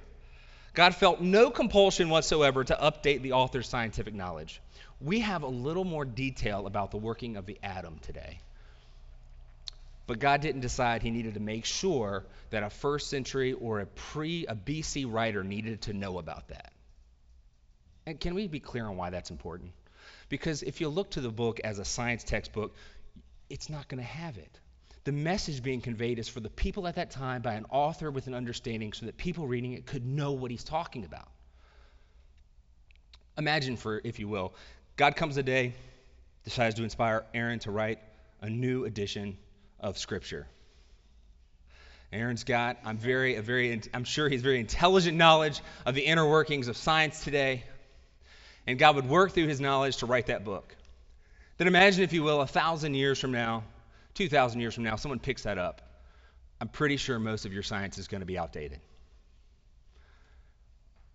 God 0.74 0.96
felt 0.96 1.20
no 1.20 1.50
compulsion 1.50 2.10
whatsoever 2.10 2.63
to 2.63 2.75
update 2.75 3.24
the 3.24 3.32
author's 3.34 3.68
scientific 3.68 4.13
knowledge. 4.13 4.62
We 5.01 5.22
have 5.22 5.44
a 5.44 5.48
little 5.48 5.84
more 5.84 6.06
detail 6.06 6.68
about 6.68 6.92
the 6.92 6.98
working 6.98 7.36
of 7.36 7.46
the 7.48 7.58
atom 7.63 8.00
today. 8.04 8.39
But 10.08 10.20
God 10.20 10.40
didn't 10.40 10.62
decide 10.62 11.04
he 11.04 11.12
needed 11.12 11.34
to 11.34 11.42
make 11.42 11.66
sure 11.66 12.26
that 12.50 12.64
a 12.64 12.70
first 12.70 13.10
century 13.10 13.54
or 13.54 13.82
a 13.82 13.86
pre 13.86 14.48
a 14.48 14.56
BC 14.56 15.06
writer 15.12 15.44
needed 15.44 15.82
to 15.84 15.94
know 15.94 16.18
about 16.18 16.48
that. 16.48 16.72
And 18.06 18.18
can 18.18 18.34
we 18.34 18.48
be 18.48 18.62
clear 18.62 18.86
on 18.86 18.96
why 18.96 19.10
that's 19.10 19.32
important? 19.32 19.74
Because 20.30 20.64
if 20.64 20.80
you 20.80 20.88
look 20.88 21.12
to 21.12 21.22
the 21.22 21.30
book 21.30 21.60
as 21.64 21.78
a 21.78 21.86
science 21.86 22.24
textbook, 22.24 22.74
it's 23.50 23.70
not 23.70 23.90
going 23.90 24.00
to 24.00 24.10
have 24.10 24.38
it. 24.38 24.60
The 25.04 25.12
message 25.12 25.62
being 25.62 25.82
conveyed 25.82 26.20
is 26.20 26.30
for 26.30 26.40
the 26.40 26.50
people 26.50 26.88
at 26.88 26.96
that 26.96 27.12
time 27.12 27.42
by 27.42 27.54
an 27.54 27.66
author 27.70 28.10
with 28.10 28.28
an 28.28 28.34
understanding 28.34 28.94
so 28.94 29.06
that 29.06 29.18
people 29.18 29.46
reading 29.46 29.74
it 29.74 29.86
could 29.86 30.06
know 30.06 30.32
what 30.34 30.52
he's 30.52 30.64
talking 30.64 31.04
about. 31.04 31.30
Imagine, 33.38 33.76
for 33.76 34.02
if 34.04 34.20
you 34.20 34.28
will, 34.28 34.54
God 34.96 35.16
comes 35.18 35.38
a 35.38 35.44
day, 35.44 35.76
decides 36.44 36.76
to 36.76 36.84
inspire 36.84 37.26
Aaron 37.34 37.60
to 37.60 37.72
write 37.72 38.00
a 38.42 38.50
new 38.50 38.86
edition 38.86 39.38
of 39.79 39.98
Scripture. 39.98 40.48
Aaron's 42.12 42.46
got, 42.46 42.77
I'm 42.86 42.98
very, 42.98 43.36
a 43.36 43.41
very, 43.41 43.81
I'm 43.93 44.05
sure 44.05 44.29
he's 44.29 44.41
very 44.41 44.60
intelligent 44.60 45.17
knowledge 45.17 45.62
of 45.86 45.93
the 45.93 46.01
inner 46.01 46.27
workings 46.27 46.69
of 46.69 46.77
science 46.77 47.24
today. 47.24 47.63
And 48.65 48.79
God 48.79 48.96
would 48.96 49.10
work 49.10 49.34
through 49.34 49.48
his 49.48 49.60
knowledge 49.60 49.98
to 49.98 50.05
write 50.05 50.27
that 50.27 50.46
book. 50.46 50.75
Then 51.57 51.67
imagine, 51.67 52.03
if 52.03 52.13
you 52.13 52.24
will, 52.24 52.41
a 52.41 52.48
thousand 52.48 52.93
years 52.93 53.19
from 53.19 53.31
now, 53.31 53.63
2,000 54.13 54.60
years 54.60 54.74
from 54.74 54.84
now, 54.84 54.96
someone 54.96 55.19
picks 55.19 55.43
that 55.43 55.57
up. 55.57 55.81
I'm 56.62 56.69
pretty 56.69 56.98
sure 56.98 57.19
most 57.19 57.46
of 57.46 57.53
your 57.53 57.63
science 57.63 57.98
is 57.98 58.07
going 58.07 58.22
to 58.22 58.25
be 58.25 58.38
outdated. 58.38 58.79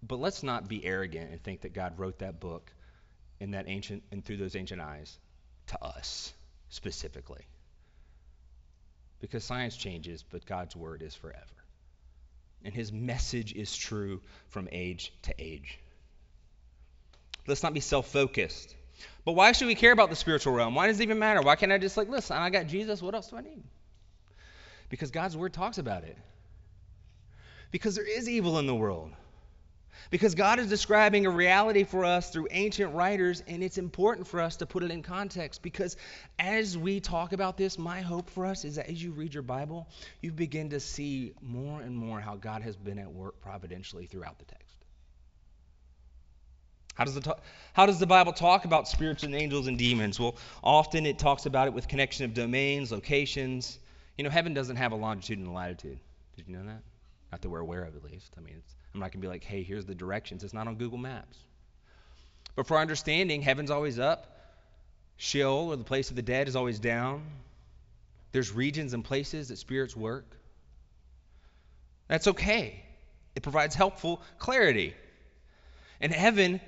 But 0.03 0.21
let's 0.21 0.43
not 0.43 0.69
be 0.69 0.85
arrogant 0.85 1.31
and 1.31 1.43
think 1.43 1.63
that 1.63 1.73
God 1.73 1.99
wrote 1.99 2.19
that 2.19 2.39
book 2.39 2.71
in 3.41 3.53
that 3.53 3.65
ancient 3.69 4.03
and 4.13 4.25
through 4.25 4.37
those 4.37 4.57
ancient 4.57 4.81
eyes 4.81 5.17
to 5.69 5.83
us 5.83 6.33
specifically 6.69 7.47
because 9.23 9.45
science 9.45 9.77
changes, 9.77 10.23
but 10.31 10.45
God's 10.45 10.77
word 10.77 11.01
is 11.01 11.15
forever. 11.15 11.39
And 12.65 12.75
his 12.75 12.93
message 12.93 13.55
is 13.55 13.75
true 13.75 14.21
from 14.49 14.69
age 14.71 15.13
to 15.23 15.35
age. 15.39 15.79
Let's 17.47 17.63
not 17.63 17.73
be 17.73 17.81
self 17.81 18.09
focused. 18.09 18.75
But 19.25 19.33
why 19.33 19.53
should 19.53 19.69
we 19.69 19.75
care 19.75 19.93
about 19.93 20.11
the 20.11 20.17
spiritual 20.17 20.53
realm? 20.53 20.75
Why 20.75 20.89
does 20.89 21.01
it 21.01 21.05
even 21.05 21.19
matter? 21.19 21.41
Why 21.41 21.57
can't 21.57 21.73
I 21.73 21.79
just, 21.79 21.97
like, 21.97 22.09
listen, 22.09 22.37
I 22.37 22.51
got 22.51 22.67
Jesus. 22.67 23.01
What 23.01 23.15
else 23.15 23.29
do 23.29 23.37
I 23.37 23.41
need? 23.41 23.63
Because 24.91 25.11
God's 25.11 25.37
word 25.37 25.53
talks 25.53 25.79
about 25.79 26.05
it. 26.05 26.17
Because 27.71 27.95
there 27.95 28.07
is 28.07 28.29
evil 28.29 28.59
in 28.59 28.67
the 28.67 28.75
world. 28.75 29.13
Because 30.11 30.35
God 30.35 30.59
is 30.59 30.69
describing 30.69 31.27
a 31.27 31.31
reality 31.31 31.85
for 31.85 32.05
us 32.05 32.31
through 32.31 32.49
ancient 32.51 32.95
writers, 32.95 33.43
and 33.47 33.63
it's 33.63 33.79
important 33.79 34.27
for 34.27 34.41
us 34.41 34.57
to 34.57 34.67
put 34.67 34.83
it 34.83 34.91
in 34.91 35.03
context. 35.03 35.63
Because 35.63 35.97
as 36.39 36.77
we 36.77 37.01
talk 37.01 37.33
about 37.33 37.57
this, 37.57 37.79
my 37.79 38.01
hope 38.01 38.31
for 38.31 38.47
us 38.47 38.65
is 38.65 38.77
that 38.77 38.89
as 38.89 39.03
you 39.03 39.13
read 39.13 39.35
your 39.35 39.43
Bible, 39.43 39.89
you 40.21 40.33
begin 40.33 40.71
to 40.71 40.81
see 40.81 41.33
more 41.41 41.81
and 41.81 41.97
more 41.97 42.21
how 42.21 42.37
God 42.37 42.63
has 42.63 42.77
been 42.77 42.99
at 42.99 43.13
work 43.13 43.41
providentially 43.41 44.07
throughout 44.07 44.39
the 44.39 44.45
text. 44.45 44.77
How 46.95 47.05
does, 47.05 47.15
the 47.15 47.37
how 47.73 47.87
does 47.87 47.99
the 47.99 48.07
Bible 48.07 48.35
talk 48.35 48.67
about 48.67 48.87
spirits 48.87 49.23
and 49.23 49.35
angels 49.35 49.67
and 49.67 49.79
demons? 49.79 50.21
Well, 50.21 50.37
often 50.63 51.07
it 51.07 51.19
talks 51.19 51.47
about 51.47 51.67
it 51.67 51.73
with 51.73 51.89
connection 51.89 52.27
of 52.27 52.35
domains, 52.35 52.93
locations. 52.93 53.79
You 54.19 54.25
know, 54.25 54.31
heaven 54.31 54.53
doesn't 54.53 54.77
have 54.77 54.93
a 54.93 54.97
longitude 54.97 55.39
and 55.39 55.49
a 55.49 55.53
latitude. 55.53 55.99
Did 56.37 56.49
you 56.49 56.57
know 56.57 56.65
that? 56.65 56.83
Not 57.31 57.41
that 57.41 57.49
we're 57.49 57.61
aware 57.61 57.85
of, 57.85 57.97
at 57.97 58.05
least. 58.05 58.35
I 58.37 58.41
mean, 58.41 58.57
it's 58.59 58.75
I'm 58.95 59.01
not 59.01 59.13
going 59.13 59.21
to 59.21 59.27
be 59.27 59.29
like, 59.29 59.45
hey, 59.45 59.63
here's 59.63 59.87
the 59.87 59.95
directions. 59.95 60.45
It's 60.45 60.53
not 60.53 60.67
on 60.67 60.77
Google 60.77 60.99
Maps. 60.99 61.39
But 62.55 62.67
for 62.67 62.75
our 62.77 62.83
understanding, 62.83 63.43
heaven's 63.43 63.71
always 63.71 63.99
up. 63.99 64.27
Sheol, 65.17 65.73
or 65.73 65.77
the 65.77 65.85
place 65.85 66.11
of 66.11 66.17
the 66.17 66.23
dead, 66.23 66.49
is 66.49 66.57
always 66.57 66.79
down. 66.79 67.23
There's 68.33 68.53
regions 68.53 68.93
and 68.93 69.05
places 69.05 69.49
that 69.49 69.59
spirits 69.59 69.97
work. 69.97 70.27
That's 72.09 72.27
okay. 72.29 72.83
It 73.35 73.43
provides 73.43 73.75
helpful 73.75 74.21
clarity. 74.39 74.95
And 76.01 76.13
heaven, 76.13 76.61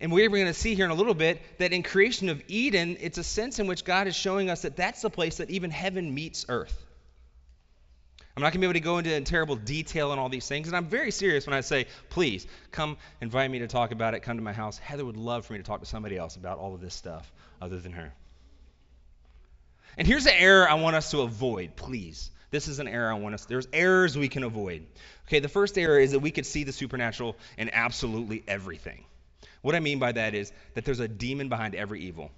and 0.00 0.12
we're 0.12 0.28
going 0.28 0.46
to 0.46 0.54
see 0.54 0.74
here 0.74 0.84
in 0.84 0.90
a 0.90 0.94
little 0.94 1.14
bit 1.14 1.40
that 1.58 1.72
in 1.72 1.82
creation 1.82 2.28
of 2.28 2.42
Eden, 2.48 2.98
it's 3.00 3.18
a 3.18 3.24
sense 3.24 3.58
in 3.58 3.66
which 3.66 3.84
God 3.84 4.06
is 4.08 4.16
showing 4.16 4.50
us 4.50 4.62
that 4.62 4.76
that's 4.76 5.02
the 5.02 5.10
place 5.10 5.36
that 5.36 5.50
even 5.50 5.70
heaven 5.70 6.14
meets 6.14 6.44
earth. 6.48 6.84
I'm 8.34 8.42
not 8.42 8.52
going 8.52 8.60
to 8.62 8.66
be 8.66 8.66
able 8.66 8.74
to 8.74 8.80
go 8.80 8.98
into 8.98 9.20
terrible 9.20 9.56
detail 9.56 10.10
on 10.10 10.18
all 10.18 10.30
these 10.30 10.48
things. 10.48 10.66
And 10.66 10.76
I'm 10.76 10.86
very 10.86 11.10
serious 11.10 11.46
when 11.46 11.54
I 11.54 11.60
say, 11.60 11.86
please 12.08 12.46
come 12.70 12.96
invite 13.20 13.50
me 13.50 13.58
to 13.58 13.66
talk 13.66 13.92
about 13.92 14.14
it. 14.14 14.20
Come 14.20 14.38
to 14.38 14.42
my 14.42 14.54
house. 14.54 14.78
Heather 14.78 15.04
would 15.04 15.18
love 15.18 15.44
for 15.44 15.52
me 15.52 15.58
to 15.58 15.64
talk 15.64 15.80
to 15.80 15.86
somebody 15.86 16.16
else 16.16 16.36
about 16.36 16.58
all 16.58 16.74
of 16.74 16.80
this 16.80 16.94
stuff 16.94 17.30
other 17.60 17.78
than 17.78 17.92
her. 17.92 18.12
And 19.98 20.06
here's 20.06 20.24
the 20.24 20.34
error 20.34 20.68
I 20.68 20.74
want 20.74 20.96
us 20.96 21.10
to 21.10 21.20
avoid, 21.20 21.76
please. 21.76 22.30
This 22.50 22.68
is 22.68 22.78
an 22.78 22.88
error 22.88 23.10
I 23.10 23.18
want 23.18 23.34
us. 23.34 23.44
There's 23.44 23.68
errors 23.72 24.16
we 24.16 24.28
can 24.28 24.44
avoid. 24.44 24.86
Okay, 25.26 25.40
the 25.40 25.48
first 25.48 25.76
error 25.76 25.98
is 25.98 26.12
that 26.12 26.20
we 26.20 26.30
could 26.30 26.46
see 26.46 26.64
the 26.64 26.72
supernatural 26.72 27.36
in 27.58 27.70
absolutely 27.70 28.42
everything. 28.48 29.04
What 29.60 29.74
I 29.74 29.80
mean 29.80 29.98
by 29.98 30.12
that 30.12 30.34
is 30.34 30.52
that 30.74 30.86
there's 30.86 31.00
a 31.00 31.08
demon 31.08 31.50
behind 31.50 31.74
every 31.74 32.00
evil. 32.02 32.30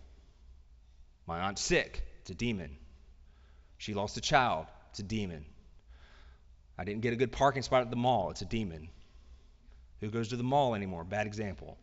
My 1.26 1.40
aunt's 1.40 1.62
sick. 1.62 2.04
It's 2.22 2.30
a 2.30 2.34
demon. 2.34 2.76
She 3.78 3.94
lost 3.94 4.16
a 4.16 4.20
child. 4.20 4.66
It's 4.90 4.98
a 4.98 5.04
demon. 5.04 5.44
I 6.76 6.84
didn't 6.84 7.02
get 7.02 7.12
a 7.12 7.16
good 7.16 7.32
parking 7.32 7.62
spot 7.62 7.82
at 7.82 7.90
the 7.90 7.96
mall. 7.96 8.30
It's 8.30 8.42
a 8.42 8.46
demon. 8.46 8.88
Who 10.00 10.10
goes 10.10 10.28
to 10.28 10.36
the 10.36 10.42
mall 10.42 10.74
anymore? 10.74 11.04
Bad 11.04 11.26
example. 11.26 11.78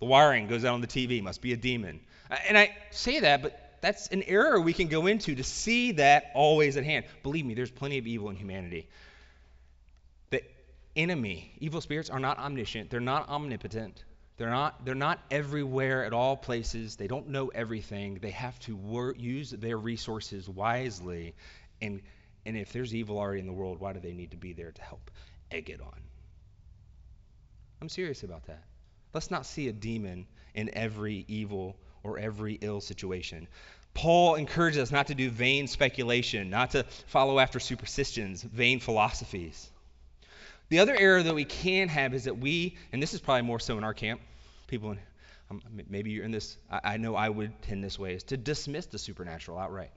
The 0.00 0.06
wiring 0.06 0.48
goes 0.48 0.64
out 0.64 0.74
on 0.74 0.80
the 0.80 0.86
TV. 0.86 1.22
Must 1.22 1.40
be 1.40 1.52
a 1.52 1.56
demon. 1.56 2.00
Uh, 2.30 2.36
and 2.48 2.56
I 2.56 2.76
say 2.90 3.20
that, 3.20 3.42
but 3.42 3.78
that's 3.80 4.08
an 4.08 4.22
error 4.22 4.60
we 4.60 4.72
can 4.72 4.88
go 4.88 5.06
into 5.06 5.34
to 5.34 5.44
see 5.44 5.92
that 5.92 6.30
always 6.34 6.76
at 6.76 6.84
hand. 6.84 7.04
Believe 7.22 7.44
me, 7.44 7.54
there's 7.54 7.70
plenty 7.70 7.98
of 7.98 8.06
evil 8.06 8.30
in 8.30 8.36
humanity. 8.36 8.88
The 10.30 10.42
enemy, 10.96 11.52
evil 11.58 11.80
spirits, 11.80 12.10
are 12.10 12.20
not 12.20 12.38
omniscient. 12.38 12.90
They're 12.90 13.00
not 13.00 13.28
omnipotent. 13.28 14.04
They're 14.36 14.50
not, 14.50 14.84
they're 14.84 14.94
not 14.94 15.20
everywhere 15.30 16.04
at 16.04 16.12
all 16.12 16.36
places. 16.36 16.96
They 16.96 17.06
don't 17.06 17.28
know 17.28 17.48
everything. 17.48 18.18
They 18.20 18.30
have 18.30 18.58
to 18.60 18.74
wor- 18.74 19.14
use 19.16 19.50
their 19.50 19.76
resources 19.76 20.48
wisely 20.48 21.34
and, 21.84 22.00
and 22.46 22.56
if 22.56 22.72
there's 22.72 22.94
evil 22.94 23.18
already 23.18 23.40
in 23.40 23.46
the 23.46 23.52
world, 23.52 23.78
why 23.78 23.92
do 23.92 24.00
they 24.00 24.12
need 24.12 24.30
to 24.30 24.36
be 24.36 24.52
there 24.52 24.72
to 24.72 24.82
help 24.82 25.10
egg 25.50 25.70
it 25.70 25.80
on? 25.80 26.00
I'm 27.80 27.88
serious 27.88 28.22
about 28.22 28.46
that. 28.46 28.62
Let's 29.12 29.30
not 29.30 29.46
see 29.46 29.68
a 29.68 29.72
demon 29.72 30.26
in 30.54 30.70
every 30.72 31.24
evil 31.28 31.76
or 32.02 32.18
every 32.18 32.58
ill 32.60 32.80
situation. 32.80 33.46
Paul 33.92 34.34
encourages 34.34 34.80
us 34.80 34.90
not 34.90 35.06
to 35.08 35.14
do 35.14 35.30
vain 35.30 35.68
speculation, 35.68 36.50
not 36.50 36.72
to 36.72 36.84
follow 37.06 37.38
after 37.38 37.60
superstitions, 37.60 38.42
vain 38.42 38.80
philosophies. 38.80 39.70
The 40.70 40.80
other 40.80 40.96
error 40.96 41.22
that 41.22 41.34
we 41.34 41.44
can 41.44 41.88
have 41.88 42.14
is 42.14 42.24
that 42.24 42.38
we, 42.38 42.76
and 42.92 43.02
this 43.02 43.14
is 43.14 43.20
probably 43.20 43.42
more 43.42 43.60
so 43.60 43.78
in 43.78 43.84
our 43.84 43.94
camp, 43.94 44.20
people, 44.66 44.92
in, 44.92 44.98
um, 45.50 45.62
maybe 45.88 46.10
you're 46.10 46.24
in 46.24 46.32
this, 46.32 46.56
I, 46.70 46.80
I 46.94 46.96
know 46.96 47.14
I 47.14 47.28
would 47.28 47.62
tend 47.62 47.84
this 47.84 47.98
way, 47.98 48.14
is 48.14 48.24
to 48.24 48.36
dismiss 48.36 48.86
the 48.86 48.98
supernatural 48.98 49.58
outright 49.58 49.90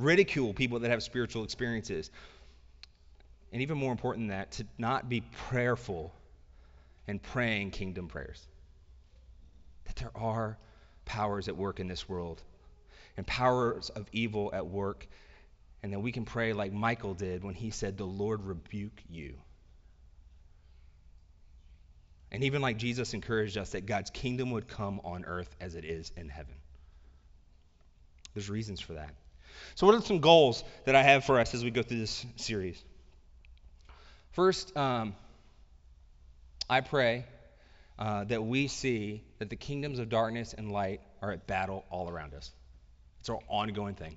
ridicule 0.00 0.54
people 0.54 0.80
that 0.80 0.90
have 0.90 1.02
spiritual 1.02 1.44
experiences. 1.44 2.10
and 3.52 3.62
even 3.62 3.76
more 3.76 3.90
important 3.90 4.28
than 4.28 4.38
that, 4.38 4.52
to 4.52 4.66
not 4.78 5.08
be 5.08 5.22
prayerful 5.48 6.14
and 7.08 7.20
praying 7.20 7.72
kingdom 7.72 8.06
prayers. 8.06 8.46
That 9.86 9.96
there 9.96 10.12
are 10.14 10.56
powers 11.04 11.48
at 11.48 11.56
work 11.56 11.80
in 11.80 11.88
this 11.88 12.08
world 12.08 12.40
and 13.16 13.26
powers 13.26 13.90
of 13.90 14.06
evil 14.12 14.50
at 14.54 14.66
work, 14.66 15.06
and 15.82 15.92
that 15.92 15.98
we 15.98 16.12
can 16.12 16.24
pray 16.24 16.52
like 16.52 16.72
Michael 16.72 17.14
did 17.14 17.42
when 17.42 17.54
he 17.54 17.70
said, 17.70 17.96
The 17.98 18.04
Lord 18.04 18.44
rebuke 18.44 19.02
you. 19.08 19.34
And 22.30 22.44
even 22.44 22.62
like 22.62 22.76
Jesus 22.76 23.12
encouraged 23.12 23.58
us 23.58 23.70
that 23.70 23.86
God's 23.86 24.10
kingdom 24.10 24.52
would 24.52 24.68
come 24.68 25.00
on 25.02 25.24
earth 25.24 25.54
as 25.60 25.74
it 25.74 25.84
is 25.84 26.12
in 26.16 26.28
heaven. 26.28 26.54
There's 28.34 28.48
reasons 28.48 28.80
for 28.80 28.92
that. 28.92 29.14
So, 29.74 29.86
what 29.86 29.94
are 29.94 30.02
some 30.02 30.20
goals 30.20 30.64
that 30.84 30.94
I 30.94 31.02
have 31.02 31.24
for 31.24 31.40
us 31.40 31.54
as 31.54 31.64
we 31.64 31.70
go 31.70 31.82
through 31.82 31.98
this 32.00 32.26
series? 32.36 32.82
First, 34.32 34.76
um, 34.76 35.14
I 36.68 36.80
pray 36.80 37.24
uh, 37.98 38.24
that 38.24 38.42
we 38.42 38.68
see 38.68 39.22
that 39.38 39.50
the 39.50 39.56
kingdoms 39.56 39.98
of 39.98 40.08
darkness 40.08 40.54
and 40.56 40.70
light 40.70 41.00
are 41.20 41.32
at 41.32 41.46
battle 41.46 41.84
all 41.90 42.08
around 42.08 42.34
us. 42.34 42.50
It's 43.20 43.28
an 43.28 43.38
ongoing 43.48 43.94
thing, 43.94 44.16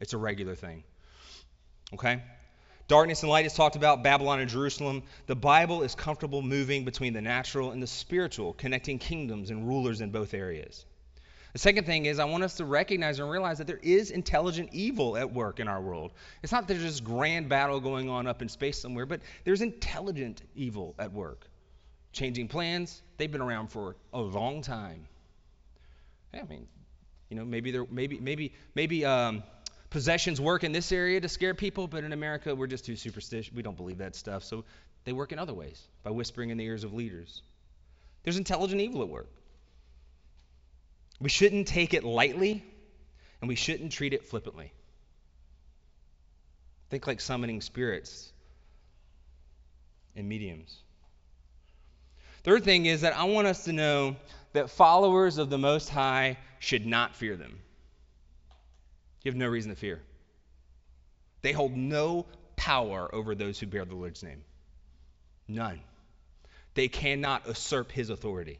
it's 0.00 0.12
a 0.12 0.18
regular 0.18 0.54
thing. 0.54 0.84
Okay? 1.94 2.22
Darkness 2.88 3.22
and 3.22 3.30
light 3.30 3.46
is 3.46 3.54
talked 3.54 3.76
about, 3.76 4.02
Babylon 4.02 4.40
and 4.40 4.50
Jerusalem. 4.50 5.02
The 5.26 5.36
Bible 5.36 5.82
is 5.82 5.94
comfortable 5.94 6.42
moving 6.42 6.84
between 6.84 7.12
the 7.12 7.20
natural 7.20 7.70
and 7.70 7.82
the 7.82 7.86
spiritual, 7.86 8.52
connecting 8.52 8.98
kingdoms 8.98 9.50
and 9.50 9.66
rulers 9.66 10.00
in 10.00 10.10
both 10.10 10.34
areas. 10.34 10.84
The 11.52 11.58
second 11.58 11.84
thing 11.84 12.06
is, 12.06 12.18
I 12.18 12.24
want 12.24 12.44
us 12.44 12.54
to 12.56 12.64
recognize 12.64 13.18
and 13.18 13.30
realize 13.30 13.58
that 13.58 13.66
there 13.66 13.80
is 13.82 14.10
intelligent 14.10 14.70
evil 14.72 15.18
at 15.18 15.30
work 15.30 15.60
in 15.60 15.68
our 15.68 15.82
world. 15.82 16.12
It's 16.42 16.50
not 16.50 16.66
that 16.66 16.74
there's 16.74 16.84
this 16.84 17.00
grand 17.00 17.50
battle 17.50 17.78
going 17.78 18.08
on 18.08 18.26
up 18.26 18.40
in 18.40 18.48
space 18.48 18.80
somewhere, 18.80 19.04
but 19.04 19.20
there's 19.44 19.60
intelligent 19.60 20.42
evil 20.54 20.94
at 20.98 21.12
work. 21.12 21.46
Changing 22.12 22.48
plans, 22.48 23.02
they've 23.18 23.30
been 23.30 23.42
around 23.42 23.68
for 23.68 23.96
a 24.14 24.20
long 24.20 24.62
time. 24.62 25.06
I 26.32 26.42
mean, 26.44 26.66
you 27.28 27.36
know, 27.36 27.44
maybe 27.44 27.70
there, 27.70 27.86
maybe, 27.90 28.18
maybe, 28.18 28.54
maybe 28.74 29.04
um, 29.04 29.42
possessions 29.90 30.40
work 30.40 30.64
in 30.64 30.72
this 30.72 30.90
area 30.90 31.20
to 31.20 31.28
scare 31.28 31.54
people, 31.54 31.86
but 31.86 32.02
in 32.02 32.14
America 32.14 32.54
we're 32.54 32.66
just 32.66 32.86
too 32.86 32.96
superstitious. 32.96 33.52
We 33.52 33.62
don't 33.62 33.76
believe 33.76 33.98
that 33.98 34.16
stuff, 34.16 34.42
so 34.42 34.64
they 35.04 35.12
work 35.12 35.32
in 35.32 35.38
other 35.38 35.52
ways 35.52 35.82
by 36.02 36.10
whispering 36.10 36.48
in 36.48 36.56
the 36.56 36.64
ears 36.64 36.84
of 36.84 36.94
leaders. 36.94 37.42
There's 38.22 38.38
intelligent 38.38 38.80
evil 38.80 39.02
at 39.02 39.08
work. 39.08 39.28
We 41.20 41.28
shouldn't 41.28 41.68
take 41.68 41.94
it 41.94 42.04
lightly, 42.04 42.64
and 43.40 43.48
we 43.48 43.54
shouldn't 43.54 43.92
treat 43.92 44.12
it 44.12 44.24
flippantly. 44.24 44.72
Think 46.90 47.06
like 47.06 47.20
summoning 47.20 47.60
spirits 47.60 48.32
and 50.14 50.28
mediums. 50.28 50.76
Third 52.42 52.64
thing 52.64 52.86
is 52.86 53.02
that 53.02 53.16
I 53.16 53.24
want 53.24 53.46
us 53.46 53.64
to 53.64 53.72
know 53.72 54.16
that 54.52 54.70
followers 54.70 55.38
of 55.38 55.48
the 55.48 55.58
Most 55.58 55.88
High 55.88 56.38
should 56.58 56.86
not 56.86 57.14
fear 57.14 57.36
them. 57.36 57.58
You 59.22 59.30
have 59.30 59.38
no 59.38 59.48
reason 59.48 59.70
to 59.70 59.76
fear. 59.76 60.02
They 61.42 61.52
hold 61.52 61.76
no 61.76 62.26
power 62.56 63.12
over 63.14 63.34
those 63.34 63.58
who 63.58 63.66
bear 63.66 63.84
the 63.84 63.94
Lord's 63.94 64.22
name. 64.22 64.42
None. 65.48 65.80
They 66.74 66.88
cannot 66.88 67.46
usurp 67.46 67.92
his 67.92 68.10
authority. 68.10 68.58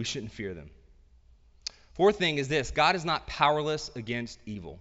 We 0.00 0.04
shouldn't 0.04 0.32
fear 0.32 0.54
them. 0.54 0.70
Fourth 1.92 2.16
thing 2.16 2.38
is 2.38 2.48
this 2.48 2.70
God 2.70 2.96
is 2.96 3.04
not 3.04 3.26
powerless 3.26 3.90
against 3.94 4.38
evil. 4.46 4.78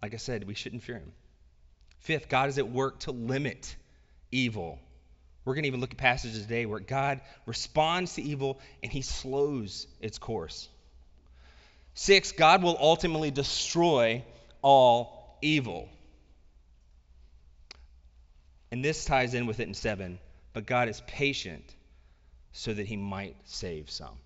Like 0.00 0.14
I 0.14 0.16
said, 0.16 0.46
we 0.46 0.54
shouldn't 0.54 0.84
fear 0.84 0.94
him. 0.94 1.12
Fifth, 1.98 2.30
God 2.30 2.48
is 2.48 2.56
at 2.56 2.66
work 2.66 3.00
to 3.00 3.10
limit 3.10 3.76
evil. 4.32 4.78
We're 5.44 5.52
going 5.52 5.64
to 5.64 5.68
even 5.68 5.80
look 5.80 5.92
at 5.92 5.98
passages 5.98 6.40
today 6.40 6.64
where 6.64 6.80
God 6.80 7.20
responds 7.44 8.14
to 8.14 8.22
evil 8.22 8.58
and 8.82 8.90
he 8.90 9.02
slows 9.02 9.86
its 10.00 10.16
course. 10.16 10.66
Six, 11.92 12.32
God 12.32 12.62
will 12.62 12.78
ultimately 12.80 13.30
destroy 13.30 14.24
all 14.62 15.36
evil. 15.42 15.90
And 18.70 18.84
this 18.84 19.04
ties 19.04 19.34
in 19.34 19.46
with 19.46 19.60
it 19.60 19.68
in 19.68 19.74
seven. 19.74 20.18
But 20.52 20.66
God 20.66 20.88
is 20.88 21.00
patient 21.06 21.74
so 22.52 22.72
that 22.72 22.86
he 22.86 22.96
might 22.96 23.36
save 23.44 23.90
some. 23.90 24.18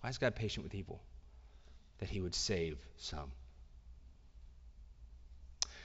Why 0.00 0.10
is 0.10 0.18
God 0.18 0.34
patient 0.34 0.64
with 0.64 0.74
evil? 0.74 1.00
That 1.98 2.08
he 2.08 2.20
would 2.20 2.34
save 2.34 2.78
some. 2.96 3.30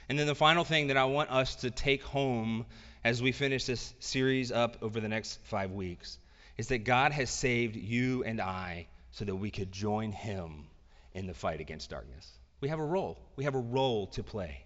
And 0.08 0.18
then 0.18 0.26
the 0.26 0.34
final 0.34 0.64
thing 0.64 0.88
that 0.88 0.96
I 0.96 1.04
want 1.04 1.30
us 1.30 1.56
to 1.56 1.70
take 1.70 2.02
home 2.02 2.66
as 3.04 3.22
we 3.22 3.32
finish 3.32 3.64
this 3.64 3.94
series 4.00 4.50
up 4.50 4.78
over 4.82 5.00
the 5.00 5.08
next 5.08 5.38
five 5.44 5.70
weeks 5.70 6.18
is 6.58 6.68
that 6.68 6.78
God 6.78 7.12
has 7.12 7.30
saved 7.30 7.76
you 7.76 8.24
and 8.24 8.40
I 8.40 8.88
so 9.12 9.24
that 9.24 9.36
we 9.36 9.50
could 9.50 9.70
join 9.72 10.12
him 10.12 10.66
in 11.14 11.26
the 11.26 11.34
fight 11.34 11.60
against 11.60 11.90
darkness. 11.90 12.28
We 12.60 12.68
have 12.68 12.80
a 12.80 12.84
role. 12.84 13.18
We 13.36 13.44
have 13.44 13.54
a 13.54 13.60
role 13.60 14.08
to 14.08 14.22
play. 14.22 14.64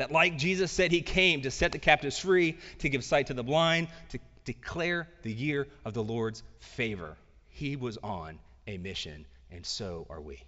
That, 0.00 0.10
like 0.10 0.38
Jesus 0.38 0.72
said, 0.72 0.92
he 0.92 1.02
came 1.02 1.42
to 1.42 1.50
set 1.50 1.72
the 1.72 1.78
captives 1.78 2.18
free, 2.18 2.56
to 2.78 2.88
give 2.88 3.04
sight 3.04 3.26
to 3.26 3.34
the 3.34 3.42
blind, 3.42 3.88
to 4.08 4.18
declare 4.46 5.06
the 5.20 5.30
year 5.30 5.68
of 5.84 5.92
the 5.92 6.02
Lord's 6.02 6.42
favor. 6.58 7.18
He 7.50 7.76
was 7.76 7.98
on 8.02 8.38
a 8.66 8.78
mission, 8.78 9.26
and 9.50 9.66
so 9.66 10.06
are 10.08 10.22
we. 10.22 10.42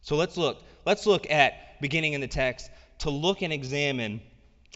So 0.00 0.16
let's 0.16 0.36
look. 0.36 0.64
Let's 0.84 1.06
look 1.06 1.30
at 1.30 1.80
beginning 1.80 2.14
in 2.14 2.20
the 2.20 2.26
text 2.26 2.72
to 2.98 3.10
look 3.10 3.42
and 3.42 3.52
examine 3.52 4.20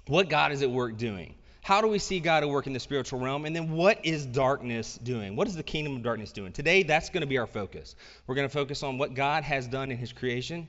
what 0.06 0.28
God 0.28 0.52
is 0.52 0.62
at 0.62 0.70
work 0.70 0.96
doing. 0.96 1.34
How 1.62 1.80
do 1.80 1.88
we 1.88 1.98
see 1.98 2.20
God 2.20 2.44
at 2.44 2.48
work 2.48 2.68
in 2.68 2.72
the 2.72 2.78
spiritual 2.78 3.18
realm? 3.18 3.44
And 3.44 3.56
then 3.56 3.72
what 3.72 4.06
is 4.06 4.24
darkness 4.24 5.00
doing? 5.02 5.34
What 5.34 5.48
is 5.48 5.56
the 5.56 5.64
kingdom 5.64 5.96
of 5.96 6.04
darkness 6.04 6.30
doing? 6.30 6.52
Today, 6.52 6.84
that's 6.84 7.10
going 7.10 7.22
to 7.22 7.26
be 7.26 7.38
our 7.38 7.48
focus. 7.48 7.96
We're 8.28 8.36
going 8.36 8.48
to 8.48 8.54
focus 8.54 8.84
on 8.84 8.98
what 8.98 9.14
God 9.14 9.42
has 9.42 9.66
done 9.66 9.90
in 9.90 9.98
his 9.98 10.12
creation 10.12 10.68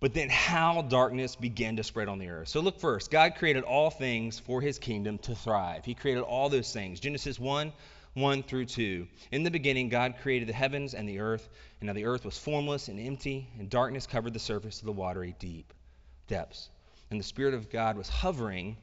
but 0.00 0.14
then 0.14 0.28
how 0.28 0.82
darkness 0.82 1.36
began 1.36 1.76
to 1.76 1.82
spread 1.82 2.08
on 2.08 2.18
the 2.18 2.28
earth. 2.28 2.48
So 2.48 2.60
look 2.60 2.78
first. 2.78 3.10
God 3.10 3.34
created 3.36 3.64
all 3.64 3.90
things 3.90 4.38
for 4.38 4.60
his 4.60 4.78
kingdom 4.78 5.18
to 5.18 5.34
thrive. 5.34 5.84
He 5.84 5.94
created 5.94 6.22
all 6.22 6.48
those 6.48 6.72
things. 6.72 7.00
Genesis 7.00 7.38
1 7.38 7.72
1 8.14 8.42
through 8.44 8.64
2. 8.64 9.06
In 9.30 9.42
the 9.42 9.50
beginning, 9.50 9.90
God 9.90 10.14
created 10.22 10.48
the 10.48 10.54
heavens 10.54 10.94
and 10.94 11.06
the 11.06 11.20
earth, 11.20 11.46
and 11.80 11.86
now 11.86 11.92
the 11.92 12.06
earth 12.06 12.24
was 12.24 12.38
formless 12.38 12.88
and 12.88 12.98
empty, 12.98 13.46
and 13.58 13.68
darkness 13.68 14.06
covered 14.06 14.32
the 14.32 14.38
surface 14.38 14.80
of 14.80 14.86
the 14.86 14.92
watery 14.92 15.34
deep 15.38 15.74
depths. 16.26 16.70
And 17.10 17.20
the 17.20 17.24
Spirit 17.24 17.52
of 17.52 17.70
God 17.70 17.96
was 17.98 18.08
hovering 18.08 18.78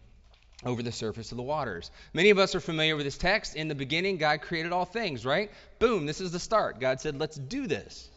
over 0.65 0.83
the 0.83 0.91
surface 0.91 1.31
of 1.31 1.37
the 1.37 1.43
waters. 1.43 1.91
Many 2.13 2.29
of 2.29 2.37
us 2.37 2.55
are 2.55 2.59
familiar 2.59 2.95
with 2.95 3.05
this 3.05 3.17
text. 3.17 3.55
In 3.55 3.67
the 3.67 3.75
beginning, 3.75 4.17
God 4.17 4.41
created 4.41 4.71
all 4.71 4.85
things, 4.85 5.25
right? 5.25 5.51
Boom, 5.79 6.05
this 6.05 6.21
is 6.21 6.31
the 6.31 6.39
start. 6.39 6.79
God 6.79 7.01
said, 7.01 7.19
let's 7.19 7.35
do 7.35 7.67
this. 7.67 8.09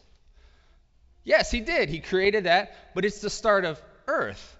Yes, 1.27 1.51
he 1.51 1.59
did. 1.59 1.89
He 1.89 1.99
created 1.99 2.45
that, 2.45 2.73
but 2.95 3.03
it's 3.03 3.19
the 3.19 3.29
start 3.29 3.65
of 3.65 3.81
earth. 4.07 4.55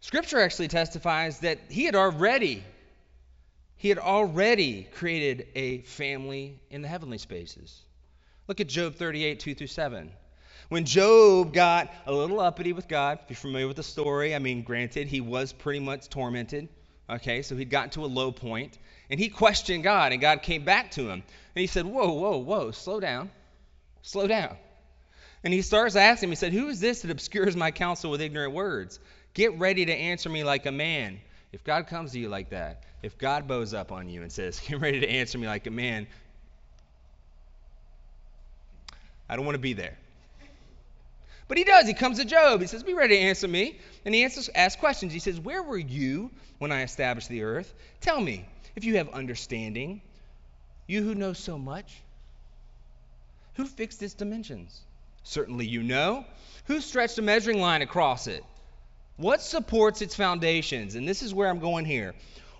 Scripture 0.00 0.38
actually 0.38 0.68
testifies 0.68 1.38
that 1.38 1.58
he 1.70 1.86
had 1.86 1.96
already 1.96 2.62
he 3.76 3.88
had 3.88 3.96
already 3.96 4.82
created 4.82 5.46
a 5.54 5.78
family 5.84 6.60
in 6.68 6.82
the 6.82 6.88
heavenly 6.88 7.16
spaces. 7.16 7.80
Look 8.46 8.60
at 8.60 8.68
Job 8.68 8.96
38, 8.96 9.40
2 9.40 9.54
through 9.54 9.68
7. 9.68 10.12
When 10.68 10.84
Job 10.84 11.54
got 11.54 11.90
a 12.04 12.12
little 12.12 12.38
uppity 12.38 12.74
with 12.74 12.86
God, 12.86 13.20
if 13.22 13.30
you're 13.30 13.36
familiar 13.36 13.66
with 13.66 13.78
the 13.78 13.82
story, 13.82 14.34
I 14.34 14.38
mean, 14.38 14.62
granted, 14.62 15.08
he 15.08 15.22
was 15.22 15.54
pretty 15.54 15.80
much 15.80 16.10
tormented. 16.10 16.68
Okay, 17.08 17.40
so 17.40 17.56
he'd 17.56 17.70
gotten 17.70 17.90
to 17.90 18.04
a 18.04 18.06
low 18.20 18.32
point, 18.32 18.78
and 19.08 19.18
he 19.18 19.30
questioned 19.30 19.82
God, 19.82 20.12
and 20.12 20.20
God 20.20 20.42
came 20.42 20.64
back 20.66 20.90
to 20.92 21.08
him. 21.08 21.22
And 21.54 21.60
he 21.60 21.66
said, 21.66 21.86
Whoa, 21.86 22.12
whoa, 22.12 22.36
whoa, 22.36 22.70
slow 22.72 23.00
down. 23.00 23.30
Slow 24.02 24.26
down. 24.26 24.58
And 25.44 25.52
he 25.52 25.62
starts 25.62 25.96
asking 25.96 26.28
him, 26.28 26.30
he 26.30 26.36
said, 26.36 26.52
Who 26.52 26.68
is 26.68 26.80
this 26.80 27.02
that 27.02 27.10
obscures 27.10 27.56
my 27.56 27.70
counsel 27.70 28.10
with 28.10 28.20
ignorant 28.20 28.52
words? 28.52 29.00
Get 29.34 29.58
ready 29.58 29.86
to 29.86 29.92
answer 29.92 30.28
me 30.28 30.44
like 30.44 30.66
a 30.66 30.72
man. 30.72 31.20
If 31.52 31.64
God 31.64 31.86
comes 31.86 32.12
to 32.12 32.18
you 32.18 32.28
like 32.28 32.50
that, 32.50 32.84
if 33.02 33.18
God 33.18 33.48
bows 33.48 33.74
up 33.74 33.92
on 33.92 34.08
you 34.08 34.22
and 34.22 34.30
says, 34.30 34.60
Get 34.68 34.80
ready 34.80 35.00
to 35.00 35.08
answer 35.08 35.38
me 35.38 35.46
like 35.46 35.66
a 35.66 35.70
man, 35.70 36.06
I 39.28 39.36
don't 39.36 39.44
want 39.44 39.56
to 39.56 39.60
be 39.60 39.72
there. 39.72 39.96
But 41.48 41.58
he 41.58 41.64
does. 41.64 41.86
He 41.86 41.94
comes 41.94 42.18
to 42.18 42.24
Job. 42.24 42.60
He 42.60 42.66
says, 42.66 42.82
Be 42.82 42.94
ready 42.94 43.16
to 43.16 43.20
answer 43.20 43.48
me. 43.48 43.78
And 44.04 44.14
he 44.14 44.22
answers, 44.24 44.48
asks 44.54 44.80
questions. 44.80 45.12
He 45.12 45.18
says, 45.18 45.40
Where 45.40 45.62
were 45.62 45.78
you 45.78 46.30
when 46.58 46.70
I 46.70 46.82
established 46.82 47.28
the 47.28 47.42
earth? 47.42 47.74
Tell 48.00 48.20
me, 48.20 48.46
if 48.76 48.84
you 48.84 48.96
have 48.96 49.08
understanding, 49.10 50.00
you 50.86 51.02
who 51.02 51.14
know 51.14 51.32
so 51.32 51.58
much, 51.58 52.00
who 53.54 53.66
fixed 53.66 54.02
its 54.02 54.14
dimensions? 54.14 54.80
Certainly 55.24 55.66
you 55.66 55.82
know. 55.82 56.24
Who 56.66 56.80
stretched 56.80 57.18
a 57.18 57.22
measuring 57.22 57.60
line 57.60 57.82
across 57.82 58.26
it? 58.26 58.44
What 59.16 59.42
supports 59.42 60.02
its 60.02 60.14
foundations? 60.14 60.94
And 60.94 61.08
this 61.08 61.22
is 61.22 61.34
where 61.34 61.48
I'm 61.48 61.58
going 61.58 61.84
here. 61.84 62.14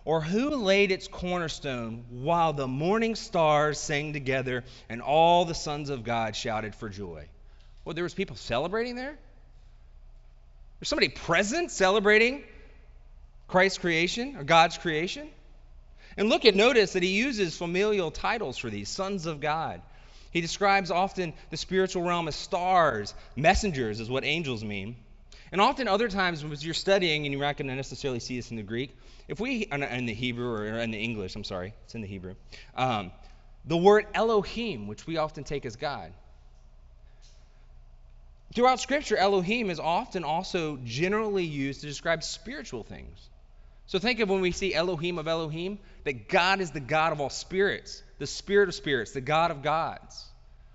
Or 0.05 0.21
who 0.21 0.51
laid 0.51 0.91
its 0.91 1.07
cornerstone 1.07 2.05
while 2.11 2.53
the 2.53 2.67
morning 2.67 3.15
stars 3.15 3.79
sang 3.79 4.13
together 4.13 4.65
and 4.89 5.01
all 5.01 5.45
the 5.45 5.55
sons 5.55 5.91
of 5.91 6.03
God 6.03 6.35
shouted 6.35 6.75
for 6.75 6.89
joy? 6.89 7.27
Well, 7.85 7.95
there 7.95 8.05
was 8.05 8.15
people 8.15 8.37
celebrating 8.37 8.97
there? 8.97 9.17
There's 10.81 10.89
somebody 10.89 11.09
present 11.09 11.71
celebrating 11.71 12.43
Christ's 13.47 13.79
creation 13.79 14.37
or 14.37 14.45
God's 14.45 14.79
creation? 14.79 15.29
And 16.17 16.29
look 16.29 16.45
at 16.45 16.55
notice 16.55 16.95
that 16.95 17.03
he 17.03 17.11
uses 17.11 17.57
familial 17.57 18.11
titles 18.11 18.59
for 18.59 18.69
these 18.69 18.89
sons 18.89 19.27
of 19.27 19.41
God. 19.41 19.81
He 20.33 20.41
describes 20.41 20.91
often 20.91 21.35
the 21.51 21.57
spiritual 21.57 22.03
realm 22.03 22.27
as 22.27 22.35
stars, 22.35 23.15
messengers 23.37 24.01
is 24.01 24.11
what 24.11 24.25
angels 24.25 24.65
mean. 24.65 24.97
And 25.53 25.61
often 25.61 25.87
other 25.87 26.09
times 26.09 26.43
as 26.43 26.65
you're 26.65 26.73
studying 26.73 27.27
and 27.27 27.33
you're 27.33 27.43
not 27.43 27.59
going 27.59 27.69
to 27.69 27.75
necessarily 27.75 28.21
see 28.21 28.37
this 28.37 28.51
in 28.51 28.57
the 28.57 28.63
Greek, 28.63 28.97
if 29.29 29.39
we 29.39 29.67
in 29.71 30.07
the 30.07 30.15
Hebrew 30.15 30.51
or 30.51 30.79
in 30.79 30.91
the 30.91 30.99
English, 30.99 31.37
I'm 31.37 31.45
sorry, 31.45 31.75
it's 31.85 31.95
in 31.95 32.01
the 32.01 32.07
Hebrew. 32.09 32.35
Um, 32.75 33.13
the 33.67 33.77
word 33.77 34.07
Elohim, 34.15 34.89
which 34.89 35.07
we 35.07 35.19
often 35.19 35.45
take 35.45 35.67
as 35.67 35.77
God. 35.77 36.13
Throughout 38.55 38.81
Scripture, 38.81 39.17
Elohim 39.17 39.71
is 39.71 39.79
often 39.79 40.25
also 40.25 40.79
generally 40.85 41.45
used 41.45 41.83
to 41.83 41.87
describe 41.87 42.23
spiritual 42.23 42.83
things. 42.83 43.29
So 43.87 43.99
think 43.99 44.21
of 44.21 44.31
when 44.31 44.41
we 44.41 44.53
see 44.53 44.75
Elohim 44.75 45.19
of 45.19 45.29
Elohim, 45.29 45.79
that 46.05 46.29
God 46.29 46.61
is 46.61 46.71
the 46.71 46.81
God 46.81 47.13
of 47.13 47.21
all 47.21 47.31
spirits, 47.31 48.03
the 48.23 48.27
spirit 48.29 48.69
of 48.69 48.75
spirits, 48.77 49.11
the 49.11 49.21
God 49.21 49.51
of 49.51 49.63
gods, 49.63 50.25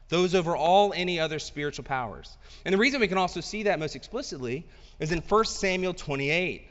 those 0.10 0.36
over 0.36 0.54
all 0.54 0.92
any 0.94 1.18
other 1.18 1.40
spiritual 1.40 1.86
powers. 1.86 2.38
And 2.66 2.74
the 2.74 2.78
reason 2.78 3.00
we 3.00 3.08
can 3.08 3.18
also 3.18 3.40
see 3.40 3.64
that 3.64 3.80
most 3.80 3.96
explicitly 3.96 4.66
is 5.00 5.14
in 5.14 5.20
1 5.20 5.46
Samuel 5.46 5.94
28. 5.94 6.68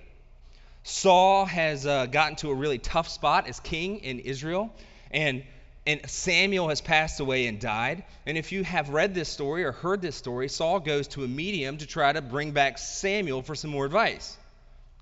Saul 0.82 1.46
has 1.46 1.86
uh, 1.86 2.04
gotten 2.04 2.36
to 2.36 2.50
a 2.50 2.54
really 2.54 2.76
tough 2.76 3.08
spot 3.08 3.48
as 3.48 3.58
king 3.58 4.00
in 4.00 4.18
Israel, 4.20 4.70
and 5.10 5.44
and 5.86 6.10
Samuel 6.10 6.68
has 6.68 6.82
passed 6.82 7.20
away 7.20 7.46
and 7.46 7.58
died. 7.58 8.04
And 8.26 8.36
if 8.36 8.52
you 8.52 8.62
have 8.62 8.90
read 8.90 9.14
this 9.14 9.30
story 9.30 9.64
or 9.64 9.72
heard 9.72 10.02
this 10.02 10.16
story, 10.16 10.50
Saul 10.50 10.80
goes 10.80 11.08
to 11.08 11.24
a 11.24 11.28
medium 11.28 11.78
to 11.78 11.86
try 11.86 12.12
to 12.12 12.20
bring 12.20 12.50
back 12.50 12.76
Samuel 12.76 13.40
for 13.40 13.54
some 13.54 13.70
more 13.70 13.86
advice. 13.86 14.36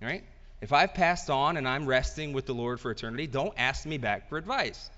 Right? 0.00 0.22
If 0.60 0.72
I've 0.72 0.94
passed 0.94 1.30
on 1.30 1.56
and 1.56 1.66
I'm 1.66 1.86
resting 1.86 2.32
with 2.32 2.46
the 2.46 2.54
Lord 2.54 2.78
for 2.78 2.92
eternity, 2.92 3.26
don't 3.26 3.54
ask 3.56 3.84
me 3.86 3.98
back 3.98 4.28
for 4.28 4.38
advice. 4.38 4.88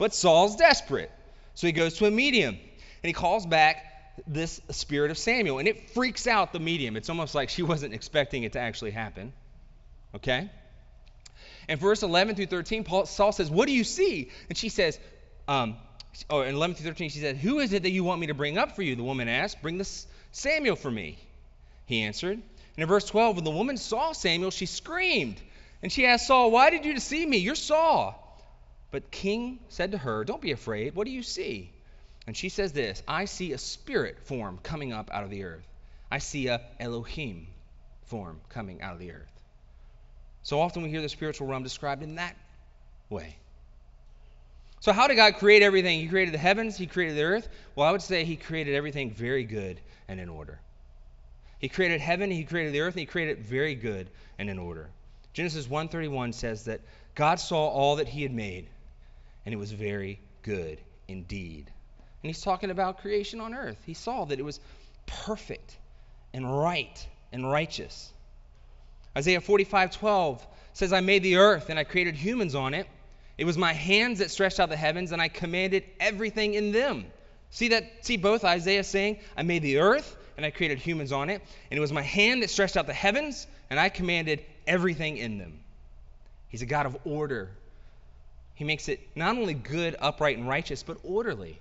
But 0.00 0.14
Saul's 0.14 0.56
desperate. 0.56 1.10
So 1.54 1.66
he 1.66 1.74
goes 1.74 1.98
to 1.98 2.06
a 2.06 2.10
medium 2.10 2.54
and 2.54 3.06
he 3.06 3.12
calls 3.12 3.44
back 3.44 3.84
this 4.26 4.58
spirit 4.70 5.10
of 5.10 5.18
Samuel. 5.18 5.58
And 5.58 5.68
it 5.68 5.90
freaks 5.90 6.26
out 6.26 6.54
the 6.54 6.58
medium. 6.58 6.96
It's 6.96 7.10
almost 7.10 7.34
like 7.34 7.50
she 7.50 7.62
wasn't 7.72 7.92
expecting 7.92 8.44
it 8.44 8.54
to 8.54 8.60
actually 8.60 8.92
happen. 8.92 9.34
Okay? 10.14 10.50
And 11.68 11.78
verse 11.78 12.02
11 12.02 12.34
through 12.34 12.46
13, 12.46 12.82
Paul, 12.82 13.04
Saul 13.04 13.30
says, 13.30 13.50
What 13.50 13.66
do 13.66 13.74
you 13.74 13.84
see? 13.84 14.30
And 14.48 14.56
she 14.56 14.70
says, 14.70 14.98
um, 15.46 15.76
oh, 16.30 16.40
in 16.40 16.54
11 16.54 16.76
through 16.76 16.86
13, 16.86 17.10
she 17.10 17.18
said, 17.18 17.36
Who 17.36 17.58
is 17.58 17.74
it 17.74 17.82
that 17.82 17.90
you 17.90 18.02
want 18.02 18.22
me 18.22 18.28
to 18.28 18.34
bring 18.34 18.56
up 18.56 18.76
for 18.76 18.82
you? 18.82 18.96
The 18.96 19.02
woman 19.02 19.28
asked, 19.28 19.60
Bring 19.60 19.76
this 19.76 20.06
Samuel 20.32 20.76
for 20.76 20.90
me. 20.90 21.18
He 21.84 22.00
answered, 22.00 22.38
and 22.38 22.42
in 22.78 22.86
verse 22.88 23.04
12, 23.04 23.36
when 23.36 23.44
the 23.44 23.50
woman 23.50 23.76
saw 23.76 24.12
Samuel, 24.12 24.50
she 24.50 24.64
screamed. 24.64 25.36
And 25.82 25.92
she 25.92 26.06
asked 26.06 26.26
Saul, 26.26 26.50
Why 26.50 26.70
did 26.70 26.86
you 26.86 26.94
deceive 26.94 27.28
me? 27.28 27.36
You're 27.36 27.54
Saul. 27.54 28.19
But 28.90 29.10
King 29.10 29.60
said 29.68 29.92
to 29.92 29.98
her, 29.98 30.24
Don't 30.24 30.40
be 30.40 30.52
afraid. 30.52 30.94
What 30.94 31.06
do 31.06 31.12
you 31.12 31.22
see? 31.22 31.70
And 32.26 32.36
she 32.36 32.48
says 32.48 32.72
this 32.72 33.02
I 33.06 33.24
see 33.24 33.52
a 33.52 33.58
spirit 33.58 34.18
form 34.24 34.58
coming 34.62 34.92
up 34.92 35.10
out 35.12 35.24
of 35.24 35.30
the 35.30 35.44
earth. 35.44 35.66
I 36.10 36.18
see 36.18 36.48
a 36.48 36.60
Elohim 36.78 37.46
form 38.06 38.40
coming 38.48 38.82
out 38.82 38.94
of 38.94 38.98
the 38.98 39.12
earth. 39.12 39.28
So 40.42 40.60
often 40.60 40.82
we 40.82 40.90
hear 40.90 41.02
the 41.02 41.08
spiritual 41.08 41.46
realm 41.46 41.62
described 41.62 42.02
in 42.02 42.16
that 42.16 42.36
way. 43.08 43.36
So, 44.80 44.92
how 44.92 45.08
did 45.08 45.16
God 45.16 45.34
create 45.34 45.62
everything? 45.62 46.00
He 46.00 46.08
created 46.08 46.32
the 46.32 46.38
heavens, 46.38 46.76
He 46.76 46.86
created 46.86 47.16
the 47.16 47.24
earth. 47.24 47.48
Well, 47.76 47.86
I 47.86 47.92
would 47.92 48.02
say 48.02 48.24
He 48.24 48.36
created 48.36 48.74
everything 48.74 49.10
very 49.10 49.44
good 49.44 49.78
and 50.08 50.18
in 50.18 50.28
order. 50.28 50.58
He 51.60 51.68
created 51.68 52.00
heaven, 52.00 52.30
he 52.30 52.44
created 52.44 52.72
the 52.72 52.80
earth, 52.80 52.94
and 52.94 53.00
he 53.00 53.06
created 53.06 53.38
it 53.38 53.44
very 53.44 53.74
good 53.74 54.08
and 54.38 54.48
in 54.48 54.58
order. 54.58 54.88
Genesis 55.34 55.66
1:31 55.66 56.32
says 56.32 56.64
that 56.64 56.80
God 57.14 57.38
saw 57.38 57.68
all 57.68 57.96
that 57.96 58.08
he 58.08 58.22
had 58.22 58.32
made, 58.32 58.66
and 59.50 59.54
it 59.56 59.58
was 59.58 59.72
very 59.72 60.20
good 60.42 60.80
indeed. 61.08 61.66
And 62.22 62.28
he's 62.28 62.40
talking 62.40 62.70
about 62.70 62.98
creation 62.98 63.40
on 63.40 63.52
earth. 63.52 63.78
He 63.84 63.94
saw 63.94 64.24
that 64.24 64.38
it 64.38 64.44
was 64.44 64.60
perfect 65.06 65.76
and 66.32 66.48
right 66.60 67.08
and 67.32 67.50
righteous. 67.50 68.12
Isaiah 69.18 69.40
45:12 69.40 70.46
says, 70.72 70.92
"I 70.92 71.00
made 71.00 71.24
the 71.24 71.38
earth 71.38 71.68
and 71.68 71.80
I 71.80 71.82
created 71.82 72.14
humans 72.14 72.54
on 72.54 72.74
it. 72.74 72.86
It 73.38 73.44
was 73.44 73.58
my 73.58 73.72
hands 73.72 74.20
that 74.20 74.30
stretched 74.30 74.60
out 74.60 74.68
the 74.68 74.76
heavens, 74.76 75.10
and 75.10 75.20
I 75.20 75.26
commanded 75.26 75.82
everything 75.98 76.54
in 76.54 76.70
them." 76.70 77.10
See 77.50 77.70
that? 77.70 78.06
See 78.06 78.18
both 78.18 78.44
Isaiah 78.44 78.84
saying, 78.84 79.18
"I 79.36 79.42
made 79.42 79.62
the 79.62 79.78
earth 79.78 80.16
and 80.36 80.46
I 80.46 80.50
created 80.52 80.78
humans 80.78 81.10
on 81.10 81.28
it. 81.28 81.42
And 81.72 81.76
it 81.76 81.80
was 81.80 81.92
my 81.92 82.02
hand 82.02 82.44
that 82.44 82.50
stretched 82.50 82.76
out 82.76 82.86
the 82.86 82.94
heavens, 82.94 83.48
and 83.68 83.80
I 83.80 83.88
commanded 83.88 84.46
everything 84.64 85.16
in 85.16 85.38
them. 85.38 85.58
He's 86.50 86.62
a 86.62 86.66
God 86.66 86.86
of 86.86 87.04
order. 87.04 87.50
He 88.60 88.64
makes 88.64 88.90
it 88.90 89.00
not 89.14 89.38
only 89.38 89.54
good, 89.54 89.96
upright, 89.98 90.36
and 90.36 90.46
righteous, 90.46 90.82
but 90.82 90.98
orderly. 91.02 91.58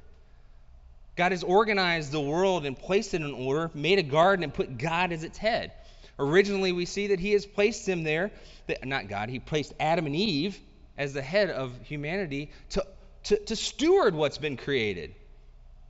God 1.15 1.31
has 1.31 1.43
organized 1.43 2.11
the 2.11 2.19
world 2.19 2.65
and 2.65 2.77
placed 2.77 3.13
it 3.13 3.21
in 3.21 3.31
order, 3.31 3.71
made 3.73 3.99
a 3.99 4.03
garden, 4.03 4.43
and 4.43 4.53
put 4.53 4.77
God 4.77 5.13
as 5.13 5.23
its 5.23 5.37
head. 5.37 5.71
Originally, 6.19 6.73
we 6.73 6.83
see 6.83 7.07
that 7.07 7.19
He 7.21 7.31
has 7.31 7.45
placed 7.45 7.87
him 7.87 8.03
there, 8.03 8.31
that, 8.67 8.85
not 8.85 9.07
God, 9.07 9.29
He 9.29 9.39
placed 9.39 9.73
Adam 9.79 10.07
and 10.07 10.15
Eve 10.15 10.59
as 10.97 11.13
the 11.13 11.21
head 11.21 11.49
of 11.49 11.71
humanity 11.83 12.51
to, 12.71 12.85
to, 13.23 13.37
to 13.45 13.55
steward 13.55 14.13
what's 14.13 14.37
been 14.37 14.57
created. 14.57 15.15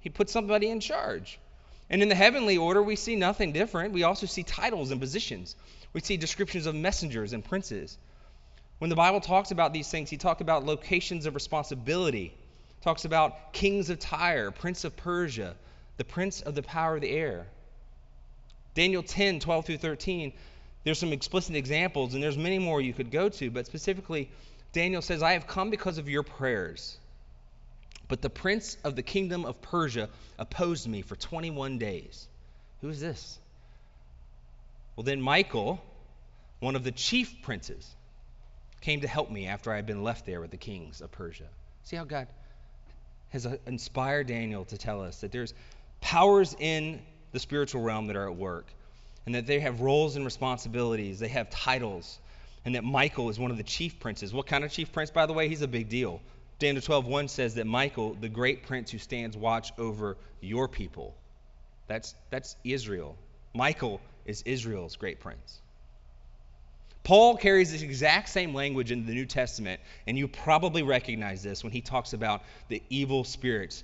He 0.02 0.12
put 0.12 0.30
somebody 0.30 0.70
in 0.70 0.80
charge. 0.80 1.40
And 1.90 2.04
in 2.04 2.10
the 2.10 2.14
heavenly 2.14 2.58
order, 2.58 2.84
we 2.84 2.96
see 2.96 3.16
nothing 3.16 3.52
different. 3.52 3.96
We 3.96 4.04
also 4.04 4.28
see 4.28 4.44
titles 4.44 4.92
and 4.92 5.02
positions. 5.02 5.56
We 5.92 6.02
see 6.02 6.18
descriptions 6.18 6.68
of 6.68 6.76
messengers 6.76 7.34
and 7.34 7.44
princes. 7.44 7.98
When 8.80 8.90
the 8.90 8.96
Bible 8.96 9.20
talks 9.20 9.52
about 9.52 9.74
these 9.74 9.90
things, 9.90 10.10
he 10.10 10.18
talks 10.18 10.42
about 10.42 10.66
locations 10.66 11.26
of 11.26 11.36
responsibility. 11.36 12.34
Talks 12.82 13.06
about 13.06 13.54
kings 13.54 13.90
of 13.90 14.00
Tyre, 14.00 14.52
prince 14.52 14.86
of 14.86 14.96
Persia, 14.96 15.56
the 15.98 16.06
prince 16.06 16.42
of 16.42 16.56
the 16.56 16.64
power 16.64 16.96
of 16.96 17.02
the 17.02 17.10
air. 17.10 17.46
Daniel 18.74 19.04
10, 19.04 19.42
12 19.42 19.66
through 19.66 19.78
13, 19.78 20.32
there's 20.86 20.98
some 20.98 21.12
explicit 21.12 21.56
examples, 21.56 22.14
and 22.14 22.24
there's 22.24 22.38
many 22.38 22.58
more 22.58 22.80
you 22.80 22.94
could 22.94 23.12
go 23.12 23.28
to, 23.28 23.52
but 23.52 23.66
specifically, 23.66 24.30
Daniel 24.72 25.02
says, 25.02 25.22
I 25.22 25.34
have 25.34 25.46
come 25.46 25.70
because 25.70 25.98
of 25.98 26.08
your 26.08 26.24
prayers. 26.24 26.98
But 28.08 28.22
the 28.22 28.30
prince 28.30 28.78
of 28.86 28.96
the 28.96 29.04
kingdom 29.04 29.44
of 29.44 29.62
Persia 29.62 30.10
opposed 30.38 30.88
me 30.88 31.02
for 31.02 31.18
21 31.18 31.78
days. 31.80 32.28
Who 32.82 32.90
is 32.90 33.02
this? 33.02 33.38
Well, 34.96 35.04
then 35.04 35.22
Michael, 35.22 35.84
one 36.60 36.76
of 36.76 36.84
the 36.86 36.92
chief 36.92 37.42
princes, 37.42 37.86
came 38.82 39.02
to 39.02 39.08
help 39.08 39.30
me 39.30 39.48
after 39.48 39.72
I 39.72 39.76
had 39.76 39.86
been 39.86 40.04
left 40.04 40.26
there 40.26 40.42
with 40.42 40.52
the 40.52 40.58
kings 40.58 41.02
of 41.02 41.12
Persia. 41.12 41.48
See 41.84 41.96
how 41.96 42.06
God 42.06 42.28
has 43.30 43.46
uh, 43.46 43.58
inspired 43.66 44.28
Daniel 44.28 44.66
to 44.66 44.78
tell 44.78 45.02
us 45.02 45.22
that 45.22 45.32
there's 45.32 45.54
powers 46.02 46.56
in 46.60 47.02
the 47.32 47.40
spiritual 47.40 47.82
realm 47.82 48.08
that 48.08 48.16
are 48.16 48.28
at 48.28 48.36
work, 48.36 48.66
and 49.26 49.36
that 49.36 49.46
they 49.46 49.60
have 49.60 49.82
roles 49.82 50.16
and 50.16 50.26
responsibilities, 50.26 51.20
they 51.20 51.28
have 51.28 51.50
titles, 51.50 52.20
and 52.66 52.76
that 52.76 52.84
Michael 52.84 53.30
is 53.30 53.40
one 53.40 53.52
of 53.52 53.58
the 53.58 53.64
chief 53.64 54.00
princes. 54.00 54.34
What 54.34 54.48
kind 54.48 54.64
of 54.64 54.72
chief 54.72 54.92
prince, 54.92 55.12
by 55.12 55.26
the 55.26 55.34
way? 55.34 55.48
He's 55.48 55.62
a 55.62 55.68
big 55.68 55.90
deal. 55.90 56.22
Daniel 56.58 56.82
12:1 56.82 57.30
says 57.30 57.56
that 57.56 57.68
Michael, 57.68 58.16
the 58.16 58.28
great 58.28 58.64
prince 58.64 58.92
who 58.92 58.98
stands 58.98 59.38
watch 59.38 59.72
over 59.78 60.18
your 60.42 60.68
people. 60.68 61.16
That's 61.88 62.16
that's 62.30 62.56
Israel. 62.64 63.16
Michael 63.54 64.02
is 64.26 64.42
Israel's 64.44 64.96
great 64.96 65.20
prince. 65.20 65.62
Paul 67.10 67.38
carries 67.38 67.72
this 67.72 67.82
exact 67.82 68.30
same 68.30 68.54
language 68.54 68.92
in 68.92 69.08
the 69.08 69.14
New 69.14 69.26
Testament, 69.26 69.82
and 70.06 70.16
you 70.16 70.28
probably 70.28 70.84
recognize 70.84 71.42
this 71.42 71.64
when 71.64 71.74
he 71.74 71.82
talks 71.82 72.14
about 72.14 72.44
the 72.68 72.84
evil 72.92 73.24
spirits 73.24 73.84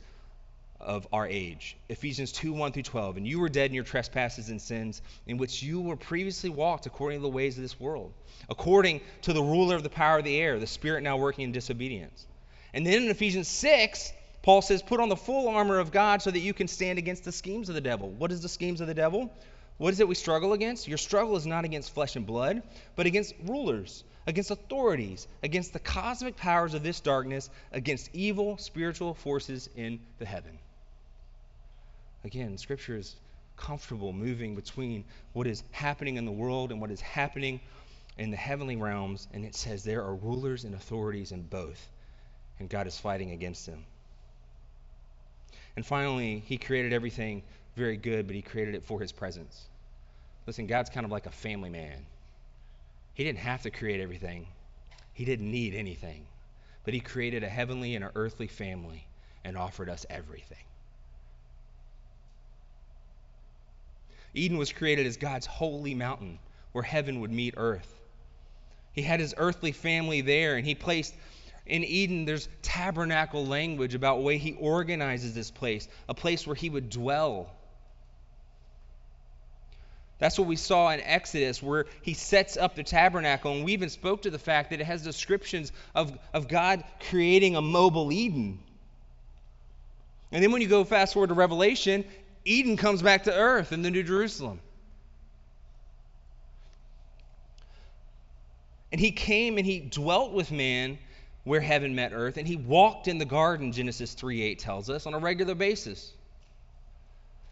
of 0.79 1.07
our 1.11 1.27
age. 1.27 1.75
Ephesians 1.89 2.31
2 2.31 2.53
1 2.53 2.71
through 2.71 2.83
12. 2.83 3.17
And 3.17 3.27
you 3.27 3.39
were 3.39 3.49
dead 3.49 3.71
in 3.71 3.73
your 3.73 3.83
trespasses 3.83 4.49
and 4.49 4.61
sins, 4.61 5.01
in 5.25 5.37
which 5.37 5.63
you 5.63 5.81
were 5.81 5.95
previously 5.95 6.51
walked 6.51 6.85
according 6.85 7.17
to 7.17 7.23
the 7.23 7.29
ways 7.29 7.57
of 7.57 7.63
this 7.63 7.79
world, 7.79 8.13
according 8.47 9.01
to 9.23 9.33
the 9.33 9.41
ruler 9.41 9.75
of 9.75 9.81
the 9.81 9.89
power 9.89 10.19
of 10.19 10.23
the 10.23 10.39
air, 10.39 10.59
the 10.59 10.67
spirit 10.67 11.01
now 11.01 11.17
working 11.17 11.45
in 11.45 11.51
disobedience 11.51 12.27
and 12.75 12.85
then 12.85 13.03
in 13.03 13.09
Ephesians 13.09 13.47
6, 13.47 14.11
Paul 14.43 14.61
says, 14.61 14.83
Put 14.83 14.99
on 14.99 15.07
the 15.07 15.15
full 15.15 15.47
armor 15.47 15.79
of 15.79 15.91
God 15.91 16.21
so 16.21 16.29
that 16.29 16.39
you 16.39 16.53
can 16.53 16.67
stand 16.67 16.99
against 16.99 17.23
the 17.23 17.31
schemes 17.31 17.69
of 17.69 17.75
the 17.75 17.81
devil. 17.81 18.09
What 18.09 18.33
is 18.33 18.41
the 18.41 18.49
schemes 18.49 18.81
of 18.81 18.87
the 18.87 18.93
devil? 18.93 19.31
What 19.77 19.93
is 19.93 19.99
it 19.99 20.07
we 20.07 20.15
struggle 20.15 20.53
against? 20.53 20.87
Your 20.87 20.97
struggle 20.97 21.35
is 21.35 21.45
not 21.45 21.65
against 21.65 21.93
flesh 21.93 22.15
and 22.15 22.25
blood, 22.25 22.63
but 22.95 23.05
against 23.05 23.33
rulers, 23.45 24.03
against 24.25 24.51
authorities, 24.51 25.27
against 25.43 25.73
the 25.73 25.79
cosmic 25.79 26.37
powers 26.37 26.73
of 26.73 26.83
this 26.83 27.01
darkness, 27.01 27.49
against 27.71 28.09
evil 28.13 28.57
spiritual 28.57 29.13
forces 29.13 29.69
in 29.75 29.99
the 30.19 30.25
heaven. 30.25 30.57
Again, 32.23 32.57
Scripture 32.57 32.97
is 32.97 33.15
comfortable 33.57 34.13
moving 34.13 34.55
between 34.55 35.03
what 35.33 35.47
is 35.47 35.63
happening 35.71 36.15
in 36.15 36.25
the 36.25 36.31
world 36.31 36.71
and 36.71 36.79
what 36.79 36.91
is 36.91 37.01
happening 37.01 37.59
in 38.17 38.31
the 38.31 38.37
heavenly 38.37 38.77
realms, 38.77 39.27
and 39.33 39.45
it 39.45 39.55
says 39.55 39.83
there 39.83 40.03
are 40.03 40.15
rulers 40.15 40.63
and 40.63 40.73
authorities 40.73 41.33
in 41.33 41.43
both, 41.43 41.89
and 42.59 42.69
God 42.69 42.87
is 42.87 42.97
fighting 42.97 43.31
against 43.31 43.65
them. 43.65 43.83
And 45.75 45.85
finally, 45.85 46.43
He 46.45 46.57
created 46.57 46.93
everything 46.93 47.43
very 47.75 47.97
good, 47.97 48.27
but 48.27 48.35
He 48.35 48.41
created 48.41 48.75
it 48.75 48.83
for 48.83 48.99
His 48.99 49.11
presence. 49.11 49.65
Listen, 50.47 50.67
God's 50.67 50.89
kind 50.89 51.05
of 51.05 51.11
like 51.11 51.25
a 51.25 51.31
family 51.31 51.69
man. 51.69 52.05
He 53.13 53.23
didn't 53.23 53.39
have 53.39 53.61
to 53.63 53.71
create 53.71 54.01
everything, 54.01 54.47
He 55.13 55.25
didn't 55.25 55.51
need 55.51 55.73
anything, 55.73 56.25
but 56.83 56.93
He 56.93 56.99
created 56.99 57.43
a 57.43 57.49
heavenly 57.49 57.95
and 57.95 58.03
an 58.05 58.11
earthly 58.15 58.47
family 58.47 59.05
and 59.43 59.57
offered 59.57 59.89
us 59.89 60.05
everything. 60.09 60.57
Eden 64.33 64.57
was 64.57 64.71
created 64.73 65.05
as 65.07 65.15
God's 65.15 65.45
holy 65.45 65.95
mountain 65.95 66.39
where 66.73 66.83
heaven 66.83 67.21
would 67.21 67.31
meet 67.31 67.53
earth. 67.55 68.01
He 68.91 69.01
had 69.01 69.19
his 69.19 69.33
earthly 69.37 69.71
family 69.71 70.21
there, 70.21 70.57
and 70.57 70.65
he 70.65 70.75
placed 70.75 71.13
in 71.65 71.83
Eden, 71.83 72.25
there's 72.25 72.47
tabernacle 72.61 73.45
language 73.45 73.95
about 73.95 74.21
way 74.21 74.37
he 74.37 74.53
organizes 74.53 75.33
this 75.33 75.49
place, 75.49 75.87
a 76.07 76.13
place 76.13 76.45
where 76.45 76.55
he 76.55 76.69
would 76.69 76.89
dwell. 76.89 77.51
That's 80.17 80.39
what 80.39 80.47
we 80.47 80.55
saw 80.55 80.91
in 80.91 81.01
Exodus, 81.01 81.61
where 81.61 81.85
he 82.01 82.13
sets 82.13 82.55
up 82.55 82.75
the 82.75 82.83
tabernacle. 82.83 83.51
And 83.51 83.65
we 83.65 83.73
even 83.73 83.89
spoke 83.89 84.21
to 84.21 84.29
the 84.29 84.39
fact 84.39 84.69
that 84.69 84.79
it 84.79 84.85
has 84.85 85.03
descriptions 85.03 85.71
of, 85.93 86.17
of 86.33 86.47
God 86.47 86.83
creating 87.09 87.55
a 87.55 87.61
mobile 87.61 88.11
Eden. 88.11 88.59
And 90.31 90.43
then 90.43 90.51
when 90.51 90.61
you 90.61 90.67
go 90.67 90.83
fast 90.85 91.13
forward 91.13 91.27
to 91.27 91.33
Revelation, 91.33 92.05
Eden 92.45 92.77
comes 92.77 93.01
back 93.01 93.23
to 93.23 93.33
earth 93.33 93.73
in 93.73 93.81
the 93.81 93.91
New 93.91 94.03
Jerusalem. 94.03 94.61
And 98.91 99.01
he 99.01 99.11
came 99.11 99.57
and 99.57 99.65
he 99.65 99.81
dwelt 99.81 100.31
with 100.31 100.51
man 100.51 100.97
where 101.43 101.61
heaven 101.61 101.93
met 101.93 102.11
earth, 102.13 102.37
and 102.37 102.47
he 102.47 102.55
walked 102.55 103.07
in 103.07 103.19
the 103.19 103.25
garden, 103.25 103.71
Genesis 103.71 104.13
3 104.13 104.41
8 104.41 104.59
tells 104.59 104.89
us, 104.89 105.05
on 105.05 105.13
a 105.13 105.19
regular 105.19 105.53
basis. 105.53 106.11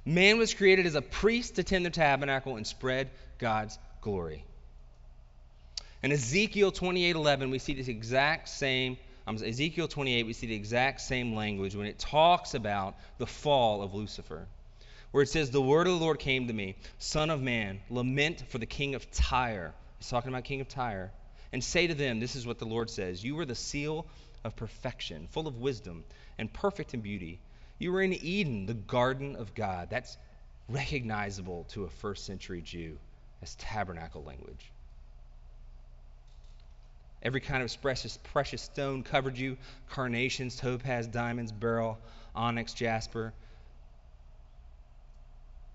Man 0.05 0.37
was 0.37 0.53
created 0.53 0.85
as 0.85 0.95
a 0.95 1.01
priest 1.01 1.55
to 1.55 1.63
tend 1.63 1.85
the 1.85 1.89
tabernacle 1.89 2.57
and 2.57 2.67
spread 2.67 3.09
God's 3.37 3.77
glory. 4.01 4.43
In 6.01 6.11
Ezekiel 6.11 6.71
28 6.71 7.15
11, 7.15 7.49
we 7.49 7.59
see 7.59 7.73
this 7.73 7.87
exact 7.87 8.49
same, 8.49 8.97
um, 9.25 9.35
Ezekiel 9.35 9.87
28, 9.87 10.25
we 10.25 10.33
see 10.33 10.47
the 10.47 10.55
exact 10.55 11.01
same 11.01 11.33
language 11.33 11.75
when 11.75 11.87
it 11.87 11.97
talks 11.97 12.53
about 12.53 12.95
the 13.17 13.27
fall 13.27 13.81
of 13.81 13.93
Lucifer 13.93 14.47
where 15.13 15.21
it 15.21 15.29
says, 15.29 15.51
The 15.51 15.61
word 15.61 15.87
of 15.87 15.93
the 15.93 15.99
Lord 15.99 16.17
came 16.17 16.47
to 16.47 16.53
me, 16.53 16.75
Son 16.97 17.29
of 17.29 17.39
man, 17.39 17.79
lament 17.89 18.43
for 18.49 18.57
the 18.57 18.65
king 18.65 18.95
of 18.95 19.09
Tyre. 19.11 19.73
He's 19.99 20.09
talking 20.09 20.29
about 20.29 20.43
king 20.43 20.59
of 20.59 20.67
Tyre 20.67 21.11
and 21.53 21.63
say 21.63 21.85
to 21.85 21.93
them, 21.93 22.19
This 22.19 22.35
is 22.35 22.47
what 22.47 22.57
the 22.57 22.65
Lord 22.65 22.89
says 22.89 23.23
You 23.23 23.39
are 23.39 23.45
the 23.45 23.55
seal 23.55 24.07
of 24.43 24.55
perfection, 24.55 25.27
full 25.29 25.47
of 25.47 25.57
wisdom, 25.57 26.03
and 26.39 26.51
perfect 26.51 26.95
in 26.95 27.01
beauty. 27.01 27.39
You 27.83 27.91
were 27.91 28.01
in 28.01 28.13
Eden, 28.13 28.65
the 28.65 28.75
garden 28.75 29.35
of 29.35 29.53
God. 29.53 29.89
That's 29.89 30.17
recognizable 30.69 31.65
to 31.71 31.83
a 31.83 31.89
first 31.89 32.25
century 32.25 32.61
Jew 32.61 32.97
as 33.41 33.55
tabernacle 33.55 34.23
language. 34.23 34.71
Every 37.21 37.41
kind 37.41 37.61
of 37.61 37.81
precious, 37.81 38.17
precious 38.23 38.61
stone 38.61 39.03
covered 39.03 39.37
you 39.37 39.57
carnations, 39.89 40.55
topaz, 40.55 41.07
diamonds, 41.07 41.51
beryl, 41.51 41.99
onyx, 42.33 42.73
jasper. 42.73 43.33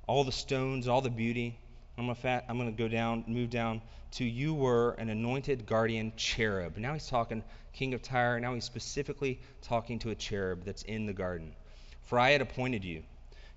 All 0.06 0.24
the 0.24 0.32
stones, 0.32 0.88
all 0.88 1.02
the 1.02 1.10
beauty. 1.10 1.58
I'm 1.98 2.06
going 2.06 2.74
to 2.74 2.74
go 2.74 2.88
down, 2.88 3.24
move 3.26 3.50
down 3.50 3.82
to 4.12 4.24
you 4.24 4.54
were 4.54 4.92
an 4.92 5.10
anointed 5.10 5.66
guardian 5.66 6.14
cherub. 6.16 6.78
Now 6.78 6.94
he's 6.94 7.06
talking 7.06 7.44
king 7.74 7.92
of 7.92 8.00
Tyre. 8.00 8.40
Now 8.40 8.54
he's 8.54 8.64
specifically 8.64 9.40
talking 9.60 9.98
to 9.98 10.08
a 10.08 10.14
cherub 10.14 10.64
that's 10.64 10.84
in 10.84 11.04
the 11.04 11.12
garden. 11.12 11.54
For 12.08 12.18
I 12.18 12.30
had 12.30 12.40
appointed 12.40 12.84
you. 12.84 13.02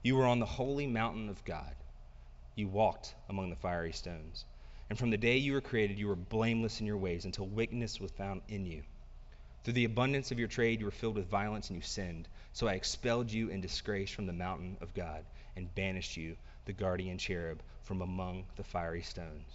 You 0.03 0.17
were 0.17 0.25
on 0.25 0.39
the 0.39 0.45
holy 0.45 0.85
mountain 0.85 1.29
of 1.29 1.45
God. 1.45 1.73
You 2.53 2.67
walked 2.67 3.15
among 3.29 3.49
the 3.49 3.55
fiery 3.55 3.93
stones. 3.93 4.43
And 4.89 4.99
from 4.99 5.09
the 5.09 5.17
day 5.17 5.37
you 5.37 5.53
were 5.53 5.61
created, 5.61 5.97
you 5.97 6.09
were 6.09 6.17
blameless 6.17 6.81
in 6.81 6.85
your 6.85 6.97
ways 6.97 7.23
until 7.23 7.47
wickedness 7.47 8.01
was 8.01 8.11
found 8.11 8.41
in 8.49 8.65
you. 8.65 8.83
Through 9.63 9.75
the 9.75 9.85
abundance 9.85 10.31
of 10.31 10.37
your 10.37 10.49
trade, 10.49 10.81
you 10.81 10.85
were 10.85 10.91
filled 10.91 11.15
with 11.15 11.29
violence 11.29 11.69
and 11.69 11.77
you 11.77 11.81
sinned. 11.81 12.27
So 12.51 12.67
I 12.67 12.73
expelled 12.73 13.31
you 13.31 13.47
in 13.47 13.61
disgrace 13.61 14.11
from 14.11 14.25
the 14.25 14.33
mountain 14.33 14.75
of 14.81 14.93
God 14.93 15.23
and 15.55 15.73
banished 15.73 16.17
you, 16.17 16.35
the 16.65 16.73
guardian 16.73 17.17
cherub, 17.17 17.61
from 17.83 18.01
among 18.01 18.43
the 18.57 18.65
fiery 18.65 19.01
stones. 19.01 19.47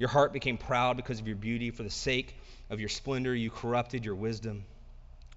Your 0.00 0.08
heart 0.08 0.32
became 0.32 0.58
proud 0.58 0.96
because 0.96 1.20
of 1.20 1.28
your 1.28 1.36
beauty. 1.36 1.70
For 1.70 1.84
the 1.84 1.90
sake 1.90 2.34
of 2.70 2.80
your 2.80 2.88
splendor, 2.88 3.36
you 3.36 3.50
corrupted 3.50 4.04
your 4.04 4.16
wisdom. 4.16 4.64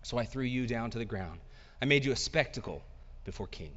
So 0.02 0.18
I 0.18 0.26
threw 0.26 0.46
you 0.46 0.66
down 0.66 0.90
to 0.90 0.98
the 0.98 1.06
ground. 1.06 1.40
I 1.82 1.86
made 1.86 2.06
you 2.06 2.12
a 2.12 2.16
spectacle 2.16 2.82
before 3.26 3.48
kings. 3.48 3.74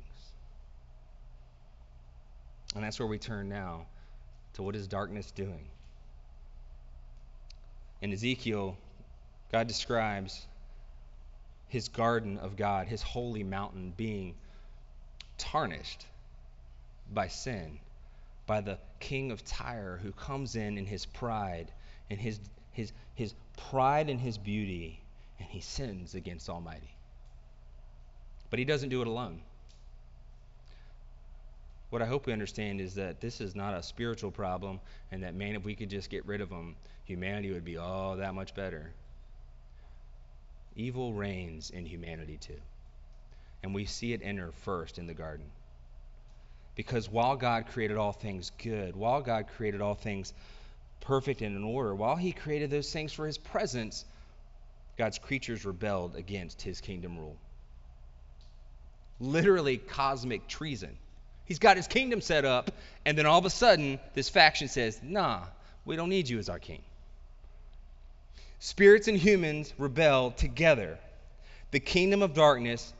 And 2.74 2.82
that's 2.82 2.98
where 2.98 3.06
we 3.06 3.18
turn 3.18 3.48
now 3.48 3.86
to 4.54 4.62
what 4.62 4.74
is 4.74 4.86
darkness 4.86 5.30
doing? 5.30 5.68
In 8.00 8.12
Ezekiel, 8.12 8.76
God 9.52 9.68
describes 9.68 10.46
his 11.68 11.88
garden 11.88 12.38
of 12.38 12.56
God, 12.56 12.86
his 12.86 13.02
holy 13.02 13.44
mountain, 13.44 13.92
being 13.96 14.34
tarnished 15.38 16.06
by 17.12 17.28
sin 17.28 17.78
by 18.46 18.60
the 18.60 18.78
king 19.00 19.30
of 19.30 19.44
Tyre 19.44 19.98
who 20.02 20.12
comes 20.12 20.56
in 20.56 20.76
in 20.78 20.86
his 20.86 21.06
pride 21.06 21.70
and 22.10 22.20
his, 22.20 22.40
his, 22.72 22.92
his 23.14 23.34
pride 23.56 24.10
and 24.10 24.20
his 24.20 24.36
beauty, 24.36 25.00
and 25.38 25.48
he 25.48 25.60
sins 25.60 26.14
against 26.14 26.48
Almighty. 26.48 26.94
But 28.52 28.58
he 28.58 28.66
doesn't 28.66 28.90
do 28.90 29.00
it 29.00 29.06
alone. 29.06 29.40
What 31.88 32.02
I 32.02 32.04
hope 32.04 32.26
we 32.26 32.34
understand 32.34 32.82
is 32.82 32.96
that 32.96 33.18
this 33.18 33.40
is 33.40 33.56
not 33.56 33.72
a 33.72 33.82
spiritual 33.82 34.30
problem, 34.30 34.78
and 35.10 35.22
that, 35.22 35.34
man, 35.34 35.54
if 35.54 35.64
we 35.64 35.74
could 35.74 35.88
just 35.88 36.10
get 36.10 36.26
rid 36.26 36.42
of 36.42 36.50
them, 36.50 36.76
humanity 37.06 37.50
would 37.50 37.64
be 37.64 37.78
all 37.78 38.16
that 38.16 38.34
much 38.34 38.54
better. 38.54 38.90
Evil 40.76 41.14
reigns 41.14 41.70
in 41.70 41.86
humanity 41.86 42.36
too. 42.36 42.60
And 43.62 43.74
we 43.74 43.86
see 43.86 44.12
it 44.12 44.20
enter 44.22 44.52
first 44.52 44.98
in 44.98 45.06
the 45.06 45.14
garden. 45.14 45.46
Because 46.76 47.08
while 47.10 47.36
God 47.36 47.68
created 47.68 47.96
all 47.96 48.12
things 48.12 48.52
good, 48.62 48.94
while 48.94 49.22
God 49.22 49.46
created 49.56 49.80
all 49.80 49.94
things 49.94 50.34
perfect 51.00 51.40
and 51.40 51.56
in 51.56 51.64
order, 51.64 51.94
while 51.94 52.16
He 52.16 52.32
created 52.32 52.70
those 52.70 52.92
things 52.92 53.14
for 53.14 53.26
His 53.26 53.38
presence, 53.38 54.04
God's 54.98 55.16
creatures 55.16 55.64
rebelled 55.64 56.16
against 56.16 56.60
His 56.60 56.82
kingdom 56.82 57.18
rule. 57.18 57.38
Literally 59.22 59.76
cosmic 59.78 60.48
treason. 60.48 60.98
He's 61.44 61.60
got 61.60 61.76
His 61.76 61.86
kingdom 61.86 62.20
set 62.20 62.44
up, 62.44 62.72
and 63.06 63.16
then 63.16 63.24
all 63.24 63.38
of 63.38 63.44
a 63.44 63.50
sudden, 63.50 64.00
this 64.14 64.28
faction 64.28 64.66
says, 64.66 65.00
nah, 65.02 65.44
we 65.84 65.94
don't 65.94 66.08
need 66.08 66.28
you 66.28 66.38
as 66.38 66.48
our 66.48 66.58
king. 66.58 66.82
Spirits 68.58 69.06
and 69.06 69.16
humans 69.16 69.72
rebel 69.78 70.32
together. 70.32 70.98
The 71.70 71.80
kingdom 71.80 72.22
of 72.22 72.34
darkness 72.34 72.92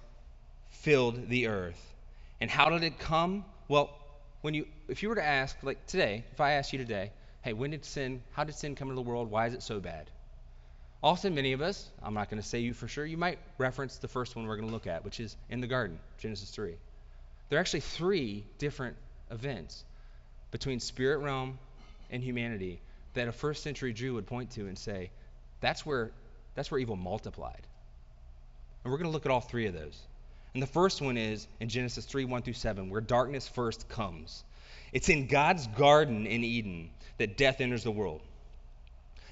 filled 0.71 1.29
the 1.29 1.49
earth. 1.49 1.95
And 2.41 2.49
how 2.49 2.69
did 2.71 2.85
it 2.85 2.99
come? 3.01 3.45
Well, 3.69 3.91
when 4.43 4.55
you, 4.55 4.67
if 4.89 5.03
you 5.03 5.09
were 5.09 5.17
to 5.17 5.25
ask, 5.25 5.57
like 5.63 5.87
today, 5.87 6.25
if 6.33 6.41
I 6.41 6.53
asked 6.53 6.73
you 6.73 6.79
today, 6.79 7.11
hey, 7.43 7.53
when 7.53 7.71
did 7.73 7.85
sin, 7.85 8.23
how 8.33 8.45
did 8.45 8.55
sin 8.55 8.77
come 8.77 8.91
into 8.91 9.03
the 9.03 9.09
world? 9.09 9.31
Why 9.31 9.47
is 9.47 9.55
it 9.55 9.63
so 9.63 9.81
bad? 9.81 10.09
Often, 11.03 11.35
many 11.35 11.53
of 11.53 11.61
us, 11.61 11.91
I'm 12.01 12.15
not 12.15 12.31
going 12.31 12.41
to 12.41 12.47
say 12.47 12.61
you 12.61 12.73
for 12.73 12.87
sure, 12.87 13.05
you 13.05 13.17
might 13.17 13.39
reference 13.59 13.99
the 13.99 14.09
first 14.09 14.37
one 14.37 14.47
we're 14.47 14.57
going 14.57 14.69
to 14.69 14.73
look 14.73 14.87
at, 14.87 15.05
which 15.05 15.19
is 15.19 15.37
in 15.51 15.61
the 15.61 15.67
garden, 15.67 15.99
Genesis 16.19 16.51
3. 16.51 16.75
There 17.49 17.59
are 17.59 17.61
actually 17.61 17.81
three 17.81 18.45
different 18.59 18.97
events 19.31 19.85
between 20.53 20.79
spirit 20.79 21.19
realm 21.19 21.59
and 22.11 22.23
humanity 22.23 22.81
that 23.15 23.27
a 23.27 23.33
first 23.33 23.65
century 23.65 23.93
Jew 23.93 24.15
would 24.15 24.27
point 24.27 24.53
to 24.53 24.67
and 24.69 24.79
say, 24.79 25.11
that's 25.61 25.85
where, 25.85 26.13
that's 26.55 26.71
where 26.71 26.79
evil 26.79 26.97
multiplied. 26.97 27.67
And 28.85 28.93
we're 28.93 28.99
going 28.99 29.11
to 29.11 29.13
look 29.13 29.27
at 29.27 29.33
all 29.33 29.41
three 29.41 29.67
of 29.67 29.75
those. 29.75 29.99
And 30.55 30.63
the 30.63 30.69
first 30.69 31.01
one 31.01 31.17
is 31.17 31.47
in 31.61 31.69
Genesis 31.69 32.05
3 32.05 32.27
1 32.27 32.43
through 32.43 32.53
7, 32.53 32.91
where 32.91 33.01
darkness 33.01 33.49
first 33.49 33.89
comes. 33.89 34.45
It's 34.93 35.09
in 35.09 35.27
God's 35.27 35.67
garden 35.67 36.27
in 36.27 36.45
Eden 36.45 36.91
that 37.19 37.37
death 37.37 37.61
enters 37.61 37.85
the 37.85 37.91
world. 37.91 38.21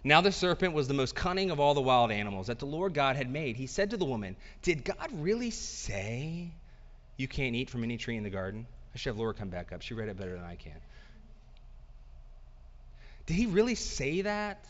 Now 0.02 0.20
the 0.20 0.32
serpent 0.32 0.72
was 0.72 0.88
the 0.88 0.94
most 0.94 1.14
cunning 1.14 1.50
of 1.50 1.60
all 1.60 1.74
the 1.74 1.80
wild 1.80 2.10
animals 2.10 2.46
that 2.46 2.58
the 2.58 2.66
Lord 2.66 2.94
God 2.94 3.16
had 3.16 3.30
made. 3.30 3.56
He 3.56 3.66
said 3.66 3.90
to 3.90 3.96
the 3.96 4.04
woman, 4.04 4.36
Did 4.62 4.84
God 4.84 5.08
really 5.12 5.50
say 5.50 6.50
you 7.16 7.28
can't 7.28 7.54
eat 7.54 7.68
from 7.68 7.84
any 7.84 7.98
tree 7.98 8.16
in 8.16 8.22
the 8.22 8.30
garden? 8.30 8.66
I 8.94 8.98
should 8.98 9.10
have 9.10 9.18
Laura 9.18 9.34
come 9.34 9.50
back 9.50 9.72
up. 9.72 9.82
She 9.82 9.94
read 9.94 10.08
it 10.08 10.16
better 10.16 10.34
than 10.34 10.44
I 10.44 10.56
can. 10.56 10.76
Did 13.26 13.34
he 13.34 13.46
really 13.46 13.74
say 13.74 14.22
that? 14.22 14.64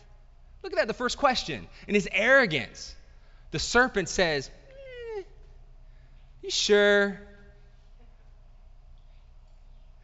Look 0.62 0.72
at 0.72 0.76
that, 0.76 0.88
the 0.88 0.94
first 0.94 1.16
question. 1.16 1.66
In 1.88 1.94
his 1.94 2.08
arrogance, 2.10 2.94
the 3.52 3.58
serpent 3.58 4.08
says, 4.08 4.50
eh, 5.18 5.22
you 6.42 6.50
sure? 6.50 7.18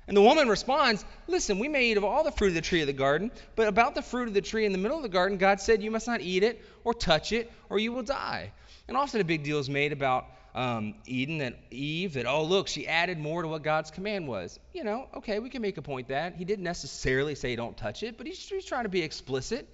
And 0.09 0.16
the 0.16 0.23
woman 0.23 0.49
responds, 0.49 1.05
Listen, 1.27 1.59
we 1.59 1.69
may 1.69 1.90
eat 1.90 1.97
of 1.97 2.05
all 2.05 2.23
the 2.23 2.31
fruit 2.31 2.49
of 2.49 2.55
the 2.55 2.61
tree 2.61 2.81
of 2.81 2.87
the 2.87 2.92
garden, 2.92 3.31
but 3.57 3.66
about 3.66 3.95
the 3.95 4.03
fruit 4.03 4.29
of 4.29 4.35
the 4.35 4.40
tree 4.40 4.64
in 4.64 4.73
the 4.73 4.79
middle 4.79 4.97
of 4.97 5.03
the 5.03 5.09
garden, 5.09 5.37
God 5.37 5.61
said, 5.61 5.83
You 5.83 5.90
must 5.90 6.07
not 6.07 6.21
eat 6.21 6.42
it 6.42 6.62
or 6.85 6.95
touch 6.95 7.33
it, 7.33 7.51
or 7.71 7.79
you 7.79 7.92
will 7.92 8.03
die. 8.03 8.53
And 8.88 8.97
often 8.97 9.21
a 9.21 9.25
big 9.25 9.42
deal 9.42 9.59
is 9.59 9.69
made 9.69 9.92
about 9.92 10.27
um, 10.55 10.95
Eden, 11.05 11.40
and 11.42 11.55
Eve, 11.71 12.14
that, 12.14 12.25
oh, 12.27 12.45
look, 12.45 12.66
she 12.66 12.87
added 12.87 13.19
more 13.19 13.42
to 13.42 13.49
what 13.49 13.62
God's 13.62 13.90
command 13.90 14.27
was. 14.27 14.59
You 14.73 14.85
know, 14.85 15.07
okay, 15.16 15.38
we 15.38 15.51
can 15.51 15.61
make 15.61 15.77
a 15.77 15.83
point 15.83 16.09
that. 16.09 16.37
He 16.37 16.45
didn't 16.45 16.64
necessarily 16.64 17.35
say 17.35 17.57
don't 17.57 17.77
touch 17.77 18.03
it, 18.03 18.16
but 18.16 18.27
he's, 18.27 18.38
he's 18.49 18.64
trying 18.64 18.85
to 18.85 18.88
be 18.88 19.03
explicit. 19.03 19.69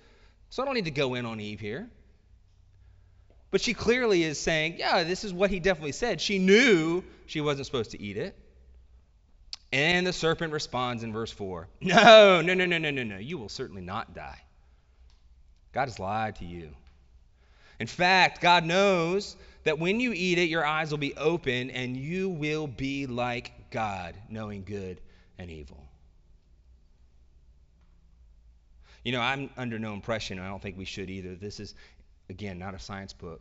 So 0.50 0.62
I 0.62 0.66
don't 0.66 0.74
need 0.74 0.86
to 0.86 0.90
go 0.90 1.14
in 1.14 1.24
on 1.24 1.40
Eve 1.40 1.60
here. 1.60 1.88
But 3.52 3.60
she 3.60 3.74
clearly 3.74 4.24
is 4.24 4.40
saying, 4.40 4.76
yeah, 4.78 5.04
this 5.04 5.24
is 5.24 5.32
what 5.32 5.50
he 5.50 5.60
definitely 5.60 5.92
said. 5.92 6.20
She 6.20 6.38
knew 6.38 7.04
she 7.26 7.40
wasn't 7.40 7.66
supposed 7.66 7.92
to 7.92 8.00
eat 8.00 8.16
it. 8.16 8.36
And 9.72 10.06
the 10.06 10.12
serpent 10.12 10.52
responds 10.52 11.02
in 11.02 11.12
verse 11.12 11.32
4 11.32 11.68
No, 11.80 12.42
no, 12.42 12.54
no, 12.54 12.66
no, 12.66 12.78
no, 12.78 12.90
no, 12.90 13.02
no. 13.02 13.18
You 13.18 13.38
will 13.38 13.48
certainly 13.48 13.82
not 13.82 14.14
die. 14.14 14.40
God 15.72 15.88
has 15.88 15.98
lied 15.98 16.36
to 16.36 16.44
you. 16.44 16.70
In 17.80 17.86
fact, 17.86 18.40
God 18.40 18.64
knows 18.64 19.36
that 19.64 19.78
when 19.78 19.98
you 19.98 20.12
eat 20.12 20.38
it, 20.38 20.48
your 20.48 20.64
eyes 20.64 20.90
will 20.90 20.98
be 20.98 21.16
open 21.16 21.70
and 21.70 21.96
you 21.96 22.28
will 22.28 22.66
be 22.66 23.06
like 23.06 23.70
God, 23.70 24.14
knowing 24.28 24.64
good 24.64 25.00
and 25.38 25.50
evil. 25.50 25.82
You 29.04 29.12
know, 29.12 29.20
I'm 29.20 29.50
under 29.56 29.78
no 29.78 29.94
impression, 29.94 30.38
I 30.38 30.48
don't 30.48 30.62
think 30.62 30.78
we 30.78 30.84
should 30.84 31.10
either. 31.10 31.34
This 31.34 31.58
is 31.58 31.74
again, 32.32 32.58
not 32.58 32.74
a 32.74 32.78
science 32.78 33.12
book, 33.12 33.40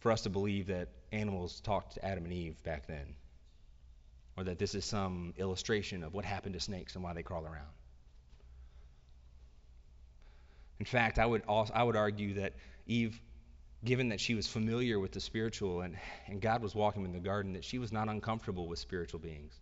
for 0.00 0.12
us 0.12 0.22
to 0.22 0.30
believe 0.30 0.66
that 0.66 0.88
animals 1.12 1.60
talked 1.60 1.94
to 1.94 2.04
Adam 2.04 2.24
and 2.24 2.32
Eve 2.32 2.62
back 2.64 2.86
then, 2.86 3.14
or 4.36 4.44
that 4.44 4.58
this 4.58 4.74
is 4.74 4.84
some 4.84 5.34
illustration 5.36 6.02
of 6.02 6.14
what 6.14 6.24
happened 6.24 6.54
to 6.54 6.60
snakes 6.60 6.94
and 6.94 7.04
why 7.04 7.12
they 7.12 7.22
crawl 7.22 7.44
around. 7.44 7.68
In 10.78 10.86
fact, 10.86 11.18
I 11.18 11.26
would 11.26 11.42
also, 11.46 11.72
I 11.72 11.82
would 11.82 11.96
argue 11.96 12.34
that 12.34 12.54
Eve, 12.86 13.20
given 13.84 14.08
that 14.08 14.20
she 14.20 14.34
was 14.34 14.46
familiar 14.46 14.98
with 14.98 15.12
the 15.12 15.20
spiritual 15.20 15.82
and, 15.82 15.96
and 16.26 16.40
God 16.40 16.62
was 16.62 16.74
walking 16.74 17.04
in 17.04 17.12
the 17.12 17.20
garden, 17.20 17.52
that 17.52 17.64
she 17.64 17.78
was 17.78 17.92
not 17.92 18.08
uncomfortable 18.08 18.66
with 18.66 18.78
spiritual 18.78 19.20
beings 19.20 19.52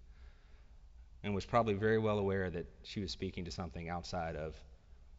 and 1.22 1.35
was 1.35 1.44
probably 1.44 1.74
very 1.74 1.98
well 1.98 2.18
aware 2.18 2.48
that 2.48 2.66
she 2.85 3.00
was 3.00 3.11
speaking 3.11 3.44
to 3.44 3.50
something 3.50 3.88
outside 3.88 4.37
of 4.37 4.54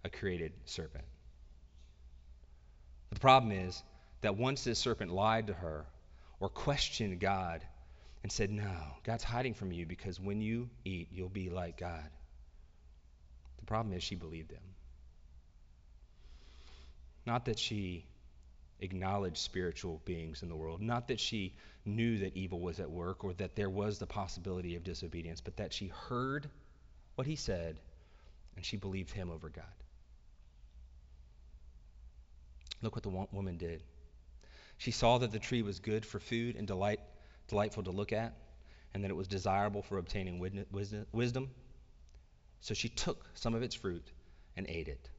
a 0.04 0.10
created 0.10 0.54
serpent. 0.66 1.06
The 3.12 3.20
problem 3.20 3.52
is 3.52 3.84
that 4.22 4.36
once 4.36 4.64
this 4.64 4.80
serpent 4.80 5.12
lied 5.12 5.48
to 5.48 5.54
her 5.54 5.86
or 6.40 6.50
questioned 6.50 7.20
God 7.20 7.62
and 8.24 8.32
said, 8.32 8.52
No, 8.52 8.72
God's 9.04 9.24
hiding 9.24 9.54
from 9.54 9.72
you 9.72 9.86
because 9.86 10.20
when 10.20 10.42
you 10.42 10.70
eat, 10.86 11.10
you'll 11.12 11.30
be 11.30 11.50
like 11.50 11.78
God. 11.78 12.10
The 13.58 13.66
problem 13.66 13.96
is 13.96 14.04
she 14.04 14.16
believed 14.16 14.52
him. 14.52 14.64
Not 17.26 17.46
that 17.46 17.60
she 17.60 18.06
acknowledged 18.80 19.38
spiritual 19.38 20.02
beings 20.06 20.42
in 20.42 20.50
the 20.50 20.56
world, 20.56 20.82
not 20.82 21.08
that 21.10 21.20
she 21.20 21.54
knew 21.86 22.20
that 22.20 22.36
evil 22.36 22.60
was 22.60 22.80
at 22.80 22.90
work 22.90 23.24
or 23.24 23.34
that 23.34 23.56
there 23.56 23.70
was 23.70 24.00
the 24.00 24.08
possibility 24.08 24.76
of 24.76 24.84
disobedience, 24.84 25.42
but 25.42 25.58
that 25.58 25.72
she 25.72 25.88
heard 25.88 26.50
what 27.16 27.28
he 27.28 27.36
said 27.36 27.80
and 28.56 28.66
she 28.66 28.78
believed 28.78 29.12
him 29.12 29.30
over 29.30 29.50
God. 29.50 29.64
Look 32.82 32.96
what 32.96 33.04
the 33.04 33.28
woman 33.32 33.58
did. 33.58 33.84
She 34.78 34.92
saw 34.92 35.20
that 35.20 35.32
the 35.32 35.40
tree 35.40 35.62
was 35.62 35.80
good 35.80 36.06
for 36.06 36.20
food 36.20 36.56
and 36.56 36.66
delight, 36.66 37.00
delightful 37.52 37.84
to 37.84 37.92
look 37.92 38.12
at, 38.12 38.34
and 38.94 39.04
that 39.04 39.12
it 39.12 39.16
was 39.16 39.28
desirable 39.28 39.84
for 39.84 40.00
obtaining 40.00 40.40
wisdom. 41.12 41.50
So 42.62 42.74
she 42.74 42.90
took 42.90 43.24
some 43.36 43.54
of 43.54 43.62
its 43.62 43.76
fruit 43.76 44.04
and 44.58 44.66
ate 44.68 44.88
it. 44.88 45.10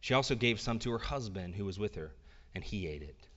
She 0.00 0.14
also 0.14 0.34
gave 0.34 0.60
some 0.60 0.78
to 0.80 0.92
her 0.92 0.98
husband 0.98 1.54
who 1.54 1.64
was 1.64 1.78
with 1.78 1.96
her, 1.96 2.12
and 2.54 2.62
he 2.62 2.86
ate 2.86 3.02
it. 3.02 3.28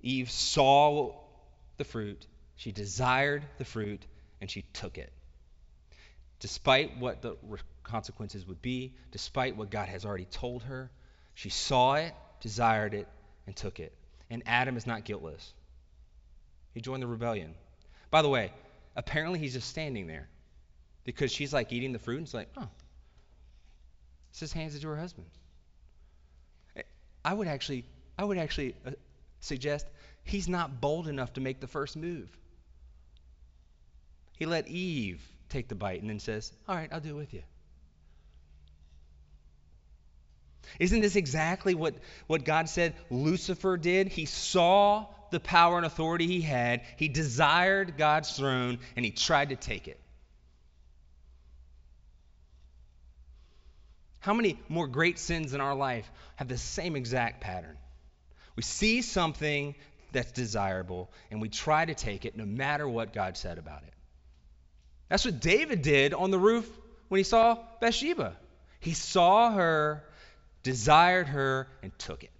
Eve 0.00 0.30
saw 0.30 1.14
the 1.76 1.84
fruit, 1.84 2.26
she 2.56 2.72
desired 2.72 3.42
the 3.58 3.64
fruit, 3.64 4.04
and 4.40 4.50
she 4.50 4.62
took 4.74 4.98
it. 4.98 5.12
Despite 6.40 6.98
what 6.98 7.22
the 7.22 7.36
consequences 7.82 8.46
would 8.46 8.60
be, 8.60 8.94
despite 9.12 9.56
what 9.56 9.70
God 9.70 9.88
has 9.88 10.04
already 10.04 10.26
told 10.26 10.64
her, 10.64 10.90
she 11.34 11.48
saw 11.48 11.94
it, 11.94 12.12
desired 12.40 12.92
it, 12.92 13.08
and 13.46 13.56
took 13.56 13.80
it. 13.80 13.92
And 14.28 14.42
Adam 14.46 14.76
is 14.76 14.86
not 14.86 15.04
guiltless. 15.04 15.54
He 16.74 16.80
joined 16.80 17.02
the 17.02 17.06
rebellion. 17.06 17.54
By 18.10 18.22
the 18.22 18.28
way, 18.28 18.52
apparently 18.96 19.38
he's 19.38 19.54
just 19.54 19.68
standing 19.68 20.06
there 20.06 20.28
because 21.04 21.32
she's 21.32 21.52
like 21.52 21.72
eating 21.72 21.92
the 21.92 21.98
fruit 21.98 22.18
and 22.18 22.26
it's 22.26 22.34
like, 22.34 22.48
oh, 22.56 22.68
says 24.32 24.52
hands 24.52 24.74
it 24.74 24.80
to 24.80 24.88
her 24.88 24.96
husband. 24.96 25.26
I 27.24 27.32
would 27.32 27.48
actually, 27.48 27.84
I 28.18 28.24
would 28.24 28.36
actually 28.36 28.74
uh, 28.86 28.90
suggest 29.40 29.86
he's 30.24 30.48
not 30.48 30.80
bold 30.80 31.08
enough 31.08 31.32
to 31.34 31.40
make 31.40 31.60
the 31.60 31.66
first 31.66 31.96
move. 31.96 32.28
He 34.36 34.44
let 34.46 34.68
Eve 34.68 35.22
take 35.48 35.68
the 35.68 35.74
bite 35.74 36.00
and 36.00 36.10
then 36.10 36.18
says, 36.18 36.52
All 36.68 36.74
right, 36.74 36.92
I'll 36.92 37.00
do 37.00 37.10
it 37.10 37.18
with 37.18 37.32
you. 37.32 37.42
Isn't 40.78 41.00
this 41.00 41.16
exactly 41.16 41.74
what, 41.74 41.94
what 42.26 42.44
God 42.44 42.68
said 42.68 42.94
Lucifer 43.10 43.76
did? 43.76 44.08
He 44.08 44.24
saw 44.26 45.06
the 45.30 45.40
power 45.40 45.76
and 45.76 45.86
authority 45.86 46.26
he 46.26 46.40
had, 46.40 46.82
he 46.96 47.08
desired 47.08 47.96
God's 47.96 48.36
throne, 48.36 48.78
and 48.96 49.04
he 49.04 49.10
tried 49.10 49.50
to 49.50 49.56
take 49.56 49.88
it. 49.88 50.00
How 54.20 54.32
many 54.32 54.58
more 54.68 54.86
great 54.86 55.18
sins 55.18 55.52
in 55.52 55.60
our 55.60 55.74
life 55.74 56.10
have 56.36 56.48
the 56.48 56.56
same 56.56 56.96
exact 56.96 57.42
pattern? 57.42 57.76
We 58.56 58.62
see 58.62 59.02
something 59.02 59.74
that's 60.12 60.32
desirable 60.32 61.10
and 61.30 61.42
we 61.42 61.50
try 61.50 61.84
to 61.84 61.94
take 61.94 62.24
it 62.24 62.36
no 62.36 62.46
matter 62.46 62.88
what 62.88 63.12
God 63.12 63.36
said 63.36 63.58
about 63.58 63.82
it. 63.82 63.92
That's 65.10 65.26
what 65.26 65.40
David 65.40 65.82
did 65.82 66.14
on 66.14 66.30
the 66.30 66.38
roof 66.38 66.70
when 67.08 67.18
he 67.18 67.24
saw 67.24 67.58
Bathsheba. 67.80 68.36
He 68.80 68.94
saw 68.94 69.52
her 69.52 70.04
desired 70.64 71.28
her, 71.28 71.68
and 71.82 71.96
took 71.98 72.24
it. 72.24 72.30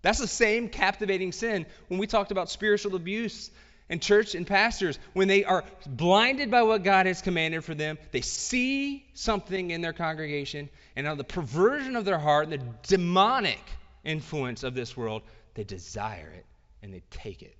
That's 0.00 0.18
the 0.18 0.26
same 0.26 0.68
captivating 0.68 1.32
sin 1.32 1.66
when 1.88 1.98
we 1.98 2.06
talked 2.06 2.30
about 2.30 2.50
spiritual 2.50 2.94
abuse 2.94 3.50
and 3.88 4.00
church 4.00 4.34
and 4.34 4.46
pastors. 4.46 4.98
When 5.12 5.28
they 5.28 5.44
are 5.44 5.64
blinded 5.86 6.50
by 6.50 6.62
what 6.62 6.82
God 6.82 7.06
has 7.06 7.22
commanded 7.22 7.64
for 7.64 7.74
them, 7.74 7.98
they 8.12 8.20
see 8.20 9.06
something 9.14 9.70
in 9.70 9.80
their 9.80 9.92
congregation, 9.92 10.68
and 10.94 11.06
out 11.06 11.12
of 11.12 11.18
the 11.18 11.24
perversion 11.24 11.96
of 11.96 12.04
their 12.04 12.18
heart, 12.18 12.48
and 12.48 12.52
the 12.52 12.64
demonic 12.86 13.60
influence 14.04 14.62
of 14.62 14.74
this 14.74 14.96
world, 14.96 15.22
they 15.54 15.64
desire 15.64 16.30
it 16.36 16.46
and 16.82 16.92
they 16.92 17.02
take 17.10 17.42
it. 17.42 17.56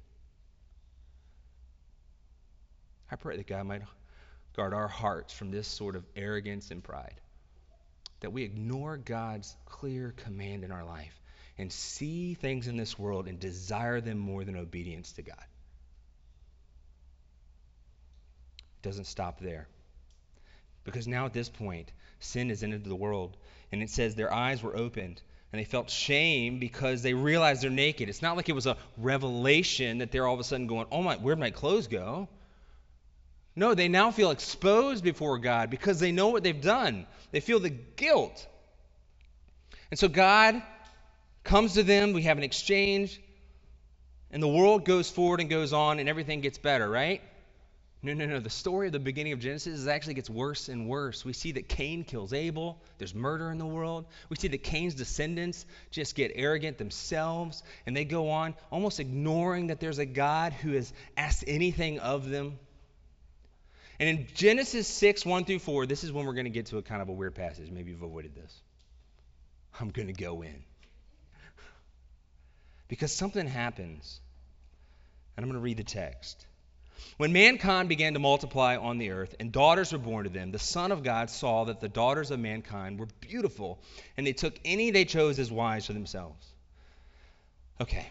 I 3.10 3.16
pray 3.16 3.38
that 3.38 3.46
God 3.46 3.64
might 3.66 3.80
guard 4.56 4.72
our 4.72 4.88
hearts 4.88 5.32
from 5.32 5.50
this 5.50 5.68
sort 5.68 5.96
of 5.96 6.04
arrogance 6.16 6.70
and 6.70 6.82
pride. 6.82 7.20
That 8.20 8.32
we 8.32 8.42
ignore 8.42 8.96
God's 8.96 9.54
clear 9.66 10.14
command 10.24 10.64
in 10.64 10.72
our 10.72 10.84
life 10.84 11.20
and 11.58 11.72
see 11.72 12.34
things 12.34 12.68
in 12.68 12.76
this 12.76 12.98
world 12.98 13.28
and 13.28 13.38
desire 13.38 14.00
them 14.00 14.18
more 14.18 14.44
than 14.44 14.56
obedience 14.56 15.12
to 15.12 15.22
God. 15.22 15.44
It 18.58 18.82
doesn't 18.82 19.06
stop 19.06 19.40
there. 19.40 19.68
Because 20.84 21.06
now 21.08 21.26
at 21.26 21.32
this 21.32 21.48
point, 21.48 21.92
sin 22.20 22.48
has 22.50 22.62
entered 22.62 22.84
the 22.84 22.94
world. 22.94 23.36
And 23.72 23.82
it 23.82 23.90
says 23.90 24.14
their 24.14 24.32
eyes 24.32 24.62
were 24.62 24.76
opened 24.76 25.20
and 25.52 25.60
they 25.60 25.64
felt 25.64 25.88
shame 25.88 26.58
because 26.58 27.02
they 27.02 27.14
realized 27.14 27.62
they're 27.62 27.70
naked. 27.70 28.08
It's 28.08 28.22
not 28.22 28.36
like 28.36 28.48
it 28.48 28.54
was 28.54 28.66
a 28.66 28.76
revelation 28.98 29.98
that 29.98 30.10
they're 30.10 30.26
all 30.26 30.34
of 30.34 30.40
a 30.40 30.44
sudden 30.44 30.66
going, 30.66 30.86
oh 30.90 31.02
my, 31.02 31.14
where'd 31.16 31.38
my 31.38 31.50
clothes 31.50 31.86
go? 31.86 32.28
No, 33.56 33.74
they 33.74 33.88
now 33.88 34.10
feel 34.10 34.30
exposed 34.30 35.04
before 35.04 35.38
God 35.38 35.70
because 35.70 36.00
they 36.00 36.12
know 36.12 36.28
what 36.28 36.42
they've 36.42 36.60
done. 36.60 37.06
They 37.30 37.40
feel 37.40 37.60
the 37.60 37.70
guilt. 37.70 38.46
And 39.90 39.98
so 39.98 40.08
God 40.08 40.60
comes 41.44 41.74
to 41.74 41.82
them, 41.82 42.12
we 42.12 42.22
have 42.22 42.38
an 42.38 42.44
exchange, 42.44 43.20
and 44.30 44.42
the 44.42 44.48
world 44.48 44.84
goes 44.84 45.08
forward 45.10 45.40
and 45.40 45.48
goes 45.48 45.72
on, 45.72 46.00
and 46.00 46.08
everything 46.08 46.40
gets 46.40 46.58
better, 46.58 46.88
right? 46.88 47.22
No, 48.02 48.12
no, 48.12 48.26
no. 48.26 48.40
The 48.40 48.50
story 48.50 48.88
of 48.88 48.92
the 48.92 48.98
beginning 48.98 49.32
of 49.32 49.38
Genesis 49.38 49.78
is 49.78 49.88
actually 49.88 50.14
gets 50.14 50.28
worse 50.28 50.68
and 50.68 50.88
worse. 50.88 51.24
We 51.24 51.32
see 51.32 51.52
that 51.52 51.68
Cain 51.68 52.04
kills 52.04 52.34
Abel. 52.34 52.78
There's 52.98 53.14
murder 53.14 53.50
in 53.50 53.56
the 53.56 53.64
world. 53.64 54.04
We 54.28 54.36
see 54.36 54.48
that 54.48 54.62
Cain's 54.62 54.94
descendants 54.94 55.64
just 55.90 56.14
get 56.14 56.32
arrogant 56.34 56.76
themselves, 56.76 57.62
and 57.86 57.96
they 57.96 58.04
go 58.04 58.28
on 58.28 58.56
almost 58.70 59.00
ignoring 59.00 59.68
that 59.68 59.80
there's 59.80 59.98
a 59.98 60.04
God 60.04 60.52
who 60.52 60.72
has 60.72 60.92
asked 61.16 61.44
anything 61.46 61.98
of 61.98 62.28
them. 62.28 62.58
And 63.98 64.08
in 64.08 64.26
Genesis 64.34 64.88
6, 64.88 65.24
1 65.24 65.44
through 65.44 65.60
4, 65.60 65.86
this 65.86 66.04
is 66.04 66.12
when 66.12 66.26
we're 66.26 66.34
going 66.34 66.46
to 66.46 66.50
get 66.50 66.66
to 66.66 66.78
a 66.78 66.82
kind 66.82 67.00
of 67.00 67.08
a 67.08 67.12
weird 67.12 67.34
passage. 67.34 67.70
Maybe 67.70 67.90
you've 67.90 68.02
avoided 68.02 68.34
this. 68.34 68.60
I'm 69.80 69.90
going 69.90 70.08
to 70.08 70.14
go 70.14 70.42
in. 70.42 70.62
Because 72.88 73.12
something 73.12 73.46
happens 73.46 74.20
And 75.36 75.44
I'm 75.44 75.50
going 75.50 75.60
to 75.60 75.64
read 75.64 75.76
the 75.78 75.84
text. 75.84 76.46
When 77.16 77.32
mankind 77.32 77.88
began 77.88 78.14
to 78.14 78.20
multiply 78.20 78.76
on 78.76 78.98
the 78.98 79.10
earth 79.10 79.34
and 79.40 79.50
daughters 79.50 79.92
were 79.92 79.98
born 79.98 80.24
to 80.24 80.30
them, 80.30 80.52
the 80.52 80.58
Son 80.58 80.92
of 80.92 81.02
God 81.02 81.28
saw 81.30 81.64
that 81.64 81.80
the 81.80 81.88
daughters 81.88 82.30
of 82.30 82.38
mankind 82.38 82.98
were 82.98 83.08
beautiful, 83.20 83.80
and 84.16 84.26
they 84.26 84.32
took 84.32 84.54
any 84.64 84.90
they 84.90 85.04
chose 85.04 85.38
as 85.38 85.50
wives 85.50 85.86
for 85.86 85.92
themselves. 85.92 86.46
Okay. 87.80 88.06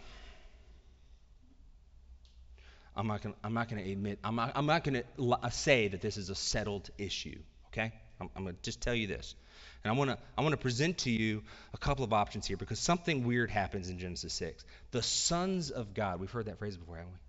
I'm 2.95 3.07
not 3.07 3.21
gonna, 3.21 3.35
I'm 3.43 3.53
not 3.53 3.69
to 3.69 3.91
admit, 3.91 4.19
I'm 4.23 4.35
not, 4.35 4.51
I'm 4.55 4.65
not 4.65 4.83
going 4.83 5.01
to 5.01 5.31
uh, 5.31 5.49
say 5.49 5.87
that 5.87 6.01
this 6.01 6.17
is 6.17 6.29
a 6.29 6.35
settled 6.35 6.89
issue, 6.97 7.39
okay? 7.67 7.91
I'm, 8.19 8.29
I'm 8.35 8.45
to 8.45 8.53
just 8.61 8.81
tell 8.81 8.93
you 8.93 9.07
this. 9.07 9.35
And 9.83 9.91
I 9.91 9.95
want 9.97 10.11
to 10.11 10.17
I 10.37 10.41
want 10.41 10.53
to 10.53 10.57
present 10.57 10.99
to 10.99 11.09
you 11.09 11.43
a 11.73 11.77
couple 11.77 12.05
of 12.05 12.13
options 12.13 12.45
here 12.45 12.55
because 12.55 12.79
something 12.79 13.25
weird 13.25 13.49
happens 13.49 13.89
in 13.89 13.99
Genesis 13.99 14.33
6. 14.33 14.63
The 14.91 15.01
sons 15.01 15.71
of 15.71 15.93
God, 15.93 16.19
we've 16.19 16.31
heard 16.31 16.45
that 16.45 16.59
phrase 16.59 16.77
before, 16.77 16.97
haven't 16.97 17.11
we? 17.11 17.19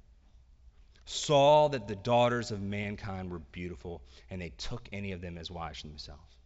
Saw 1.06 1.68
that 1.68 1.88
the 1.88 1.96
daughters 1.96 2.50
of 2.50 2.62
mankind 2.62 3.30
were 3.30 3.38
beautiful, 3.38 4.02
and 4.30 4.40
they 4.40 4.50
took 4.50 4.88
any 4.92 5.12
of 5.12 5.20
them 5.20 5.36
as 5.36 5.50
wives 5.50 5.80
for 5.80 5.88
themselves. 5.88 6.36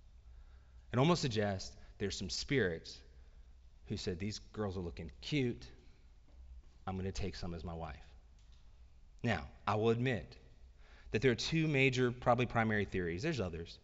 It 0.93 0.99
almost 0.99 1.23
suggests 1.23 1.77
there's 1.99 2.17
some 2.17 2.31
spirits 2.31 2.99
who 3.87 3.97
said, 3.97 4.19
These 4.19 4.41
girls 4.53 4.77
are 4.77 4.81
looking 4.81 5.11
cute. 5.21 5.65
I'm 6.87 6.95
going 6.95 7.07
to 7.07 7.13
take 7.13 7.37
some 7.37 7.55
as 7.55 7.65
my 7.65 7.75
wife. 7.75 7.97
Now, 9.23 9.47
I 9.67 9.75
will 9.77 9.91
admit 9.91 10.37
that 11.11 11.23
there 11.23 11.33
are 11.33 11.37
two 11.37 11.67
major, 11.67 12.11
probably 12.11 12.47
primary 12.47 12.85
theories. 12.85 13.23
There's 13.23 13.41
others. 13.41 13.79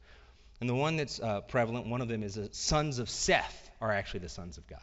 And 0.60 0.68
the 0.68 0.74
one 0.74 0.96
that's 0.96 1.20
uh, 1.20 1.40
prevalent, 1.42 1.86
one 1.86 2.00
of 2.00 2.08
them 2.08 2.22
is 2.22 2.34
the 2.34 2.48
sons 2.52 2.98
of 2.98 3.10
Seth 3.10 3.70
are 3.80 3.90
actually 3.90 4.20
the 4.20 4.28
sons 4.28 4.58
of 4.58 4.66
God. 4.66 4.80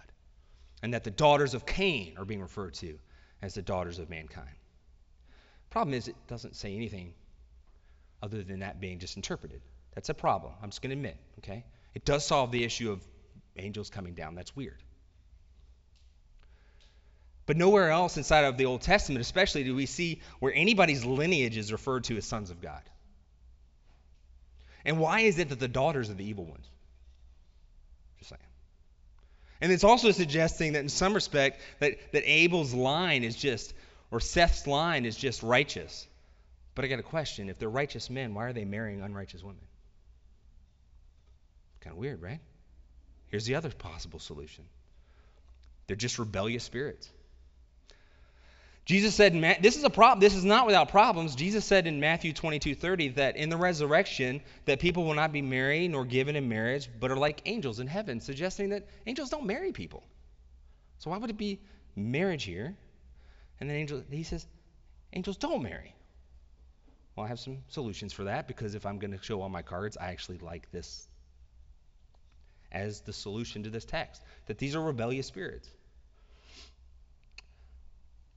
And 0.84 0.94
that 0.94 1.04
the 1.04 1.12
daughters 1.12 1.54
of 1.54 1.66
Cain 1.66 2.16
are 2.18 2.26
being 2.26 2.42
referred 2.42 2.74
to 2.76 2.98
as 3.42 3.54
the 3.54 3.62
daughters 3.62 4.00
of 4.00 4.10
mankind. 4.10 4.56
Problem 5.70 5.94
is, 5.94 6.08
it 6.08 6.16
doesn't 6.28 6.56
say 6.56 6.76
anything 6.76 7.14
other 8.22 8.44
than 8.44 8.60
that 8.60 8.80
being 8.82 9.00
just 9.00 9.16
interpreted. 9.16 9.62
That's 9.96 10.10
a 10.10 10.14
problem. 10.14 10.54
I'm 10.62 10.70
just 10.70 10.82
going 10.82 10.90
to 10.90 10.96
admit, 10.96 11.18
okay? 11.40 11.64
It 11.94 12.06
does 12.06 12.26
solve 12.26 12.52
the 12.52 12.64
issue 12.64 12.92
of 12.92 13.02
angels 13.58 13.90
coming 13.90 14.14
down. 14.14 14.36
That's 14.36 14.56
weird. 14.56 14.82
But 17.46 17.58
nowhere 17.58 17.90
else 17.90 18.18
inside 18.18 18.46
of 18.46 18.58
the 18.58 18.66
Old 18.66 18.82
Testament, 18.82 19.22
especially, 19.22 19.64
do 19.64 19.76
we 19.76 19.86
see 19.86 20.22
where 20.40 20.54
anybody's 20.54 21.04
lineage 21.04 21.58
is 21.58 21.72
referred 21.72 22.04
to 22.06 22.18
as 22.18 22.26
sons 22.26 22.52
of 22.52 22.62
God. 22.62 22.82
And 24.86 25.00
why 25.00 25.22
is 25.22 25.38
it 25.40 25.50
that 25.50 25.60
the 25.60 25.68
daughters 25.68 26.10
are 26.10 26.14
the 26.14 26.26
evil 26.26 26.46
ones? 26.46 26.68
Just 28.20 28.30
saying. 28.30 28.42
And 29.60 29.72
it's 29.72 29.84
also 29.84 30.12
suggesting 30.12 30.74
that 30.74 30.80
in 30.80 30.90
some 30.90 31.14
respect 31.14 31.62
that, 31.80 31.98
that 32.14 32.24
Abel's 32.26 32.74
line 32.74 33.24
is 33.24 33.36
just, 33.36 33.74
or 34.10 34.20
Seth's 34.20 34.66
line 34.66 35.06
is 35.06 35.16
just 35.16 35.44
righteous. 35.44 36.08
But 36.74 36.86
I 36.86 36.88
got 36.88 37.00
a 37.00 37.04
question. 37.04 37.50
If 37.50 37.60
they're 37.60 37.70
righteous 37.70 38.10
men, 38.10 38.34
why 38.34 38.46
are 38.46 38.54
they 38.54 38.66
marrying 38.66 39.02
unrighteous 39.02 39.44
women? 39.44 39.62
Kind 41.82 41.94
of 41.94 42.00
weird, 42.00 42.22
right? 42.22 42.40
Here's 43.28 43.46
the 43.46 43.56
other 43.56 43.70
possible 43.70 44.20
solution. 44.20 44.64
They're 45.88 45.96
just 45.96 46.20
rebellious 46.20 46.64
spirits. 46.64 47.10
Jesus 48.84 49.14
said, 49.14 49.34
this 49.62 49.78
is 49.78 49.84
a 49.84 49.90
problem. 49.90 50.20
This 50.20 50.36
is 50.36 50.44
not 50.44 50.66
without 50.66 50.90
problems. 50.90 51.36
Jesus 51.36 51.64
said 51.64 51.86
in 51.86 52.00
Matthew 52.00 52.34
22:30 52.34 53.16
that 53.16 53.38
in 53.38 53.50
the 53.50 53.58
resurrection 53.58 54.42
that 54.66 54.80
people 54.80 55.06
will 55.06 55.14
not 55.14 55.32
be 55.32 55.42
married 55.42 55.92
nor 55.92 56.04
given 56.04 56.36
in 56.36 56.50
marriage, 56.50 56.90
but 57.00 57.12
are 57.12 57.16
like 57.18 57.42
angels 57.46 57.80
in 57.80 57.88
heaven, 57.88 58.20
suggesting 58.20 58.70
that 58.70 58.88
angels 59.06 59.30
don't 59.30 59.46
marry 59.46 59.72
people. 59.72 60.04
So 60.98 61.12
why 61.12 61.18
would 61.18 61.30
it 61.30 61.38
be 61.38 61.60
marriage 61.96 62.44
here? 62.44 62.76
And 63.60 63.70
then 63.70 63.78
angel, 63.78 64.04
he 64.10 64.24
says, 64.24 64.48
angels 65.14 65.38
don't 65.38 65.62
marry. 65.62 65.94
Well, 67.16 67.26
I 67.26 67.30
have 67.30 67.40
some 67.40 67.60
solutions 67.68 68.14
for 68.14 68.24
that 68.24 68.48
because 68.48 68.74
if 68.74 68.86
I'm 68.86 68.98
going 68.98 69.12
to 69.12 69.24
show 69.24 69.42
all 69.42 69.50
my 69.50 69.62
cards, 69.62 69.96
I 69.96 70.10
actually 70.10 70.40
like 70.40 70.72
this 70.72 71.08
as 72.72 73.02
the 73.02 73.14
solution 73.14 73.64
to 73.64 73.70
this 73.70 73.86
text 73.86 74.24
that 74.48 74.58
these 74.58 74.76
are 74.76 74.82
rebellious 74.82 75.28
spirits. 75.28 75.70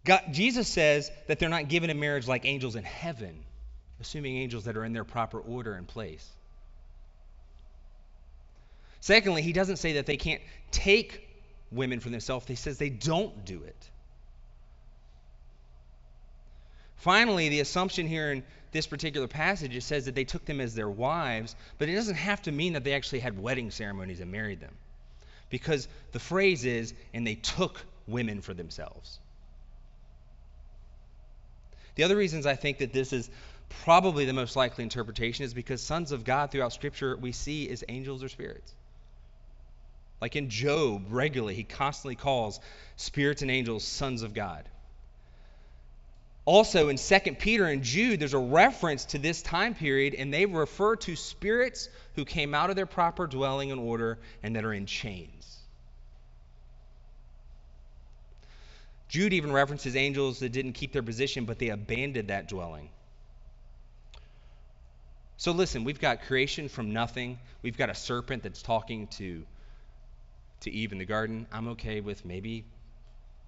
God, 0.04 0.22
Jesus 0.32 0.68
says 0.68 1.10
that 1.26 1.38
they're 1.38 1.48
not 1.48 1.68
given 1.68 1.90
in 1.90 1.98
marriage 1.98 2.28
like 2.28 2.44
angels 2.44 2.76
in 2.76 2.84
heaven, 2.84 3.44
assuming 4.00 4.36
angels 4.36 4.64
that 4.64 4.76
are 4.76 4.84
in 4.84 4.92
their 4.92 5.04
proper 5.04 5.38
order 5.40 5.74
and 5.74 5.88
place. 5.88 6.28
Secondly, 9.00 9.42
he 9.42 9.52
doesn't 9.52 9.76
say 9.76 9.94
that 9.94 10.06
they 10.06 10.16
can't 10.16 10.42
take 10.70 11.26
women 11.70 12.00
for 12.00 12.10
themselves, 12.10 12.46
he 12.46 12.54
says 12.54 12.78
they 12.78 12.90
don't 12.90 13.44
do 13.44 13.62
it. 13.62 13.90
Finally, 16.96 17.48
the 17.48 17.60
assumption 17.60 18.06
here 18.06 18.32
in 18.32 18.42
this 18.72 18.86
particular 18.86 19.28
passage 19.28 19.76
it 19.76 19.82
says 19.82 20.06
that 20.06 20.14
they 20.14 20.24
took 20.24 20.44
them 20.44 20.60
as 20.60 20.74
their 20.74 20.88
wives, 20.88 21.54
but 21.78 21.88
it 21.88 21.94
doesn't 21.94 22.14
have 22.14 22.40
to 22.42 22.52
mean 22.52 22.74
that 22.74 22.84
they 22.84 22.94
actually 22.94 23.20
had 23.20 23.38
wedding 23.38 23.70
ceremonies 23.70 24.20
and 24.20 24.32
married 24.32 24.60
them. 24.60 24.74
Because 25.50 25.86
the 26.12 26.18
phrase 26.18 26.64
is, 26.64 26.94
and 27.12 27.26
they 27.26 27.34
took 27.34 27.84
women 28.06 28.40
for 28.40 28.54
themselves. 28.54 29.18
The 31.94 32.02
other 32.02 32.16
reasons 32.16 32.46
I 32.46 32.56
think 32.56 32.78
that 32.78 32.92
this 32.92 33.12
is 33.12 33.30
probably 33.82 34.24
the 34.24 34.32
most 34.32 34.56
likely 34.56 34.84
interpretation 34.84 35.44
is 35.44 35.54
because 35.54 35.82
sons 35.82 36.12
of 36.12 36.24
God 36.24 36.50
throughout 36.50 36.72
Scripture 36.72 37.16
we 37.16 37.32
see 37.32 37.68
as 37.70 37.84
angels 37.88 38.22
or 38.22 38.28
spirits. 38.28 38.74
Like 40.20 40.36
in 40.36 40.48
Job, 40.48 41.06
regularly, 41.10 41.54
he 41.54 41.64
constantly 41.64 42.16
calls 42.16 42.60
spirits 42.96 43.42
and 43.42 43.50
angels 43.50 43.84
sons 43.84 44.22
of 44.22 44.32
God. 44.34 44.68
Also, 46.46 46.88
in 46.88 46.96
2 46.96 47.18
Peter 47.38 47.64
and 47.64 47.82
Jude, 47.82 48.20
there's 48.20 48.34
a 48.34 48.38
reference 48.38 49.06
to 49.06 49.18
this 49.18 49.40
time 49.40 49.74
period, 49.74 50.14
and 50.14 50.32
they 50.32 50.44
refer 50.44 50.94
to 50.96 51.16
spirits 51.16 51.88
who 52.16 52.24
came 52.24 52.54
out 52.54 52.68
of 52.68 52.76
their 52.76 52.86
proper 52.86 53.26
dwelling 53.26 53.72
and 53.72 53.80
order 53.80 54.18
and 54.42 54.54
that 54.56 54.64
are 54.64 54.72
in 54.72 54.84
chains. 54.84 55.53
Jude 59.08 59.32
even 59.32 59.52
references 59.52 59.96
angels 59.96 60.40
that 60.40 60.50
didn't 60.52 60.72
keep 60.72 60.92
their 60.92 61.02
position, 61.02 61.44
but 61.44 61.58
they 61.58 61.68
abandoned 61.68 62.28
that 62.28 62.48
dwelling. 62.48 62.88
So 65.36 65.52
listen, 65.52 65.84
we've 65.84 66.00
got 66.00 66.22
creation 66.22 66.68
from 66.68 66.92
nothing. 66.92 67.38
We've 67.62 67.76
got 67.76 67.90
a 67.90 67.94
serpent 67.94 68.42
that's 68.42 68.62
talking 68.62 69.08
to 69.18 69.44
to 70.60 70.70
Eve 70.70 70.92
in 70.92 70.98
the 70.98 71.04
garden. 71.04 71.46
I'm 71.52 71.68
okay 71.68 72.00
with 72.00 72.24
maybe 72.24 72.64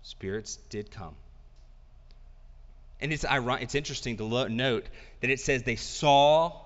spirits 0.03 0.57
did 0.69 0.91
come. 0.91 1.15
And 3.01 3.13
it's 3.13 3.25
ironic, 3.25 3.63
it's 3.65 3.75
interesting 3.75 4.17
to 4.19 4.25
lo- 4.25 4.49
note 4.49 4.87
that 5.21 5.31
it 5.31 5.41
says 5.41 5.63
they 5.63 5.77
saw 5.77 6.61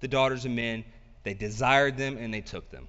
the 0.00 0.08
daughters 0.08 0.44
of 0.44 0.50
men, 0.50 0.84
they 1.22 1.34
desired 1.34 1.96
them, 1.96 2.16
and 2.18 2.32
they 2.32 2.40
took 2.40 2.70
them. 2.70 2.88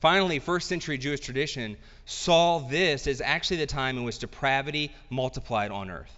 Finally, 0.00 0.38
first 0.38 0.68
century 0.68 0.96
Jewish 0.96 1.20
tradition 1.20 1.76
saw 2.06 2.58
this 2.58 3.06
as 3.06 3.20
actually 3.20 3.58
the 3.58 3.66
time 3.66 3.98
in 3.98 4.04
which 4.04 4.18
depravity 4.18 4.92
multiplied 5.10 5.70
on 5.70 5.90
earth. 5.90 6.14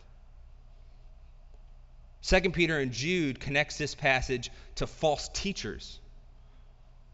2 2.23 2.51
Peter 2.51 2.79
and 2.79 2.93
Jude 2.93 3.41
connects 3.41 3.79
this 3.79 3.97
passage 3.97 4.51
to 4.77 4.87
false 4.87 5.29
teachers. 5.29 5.99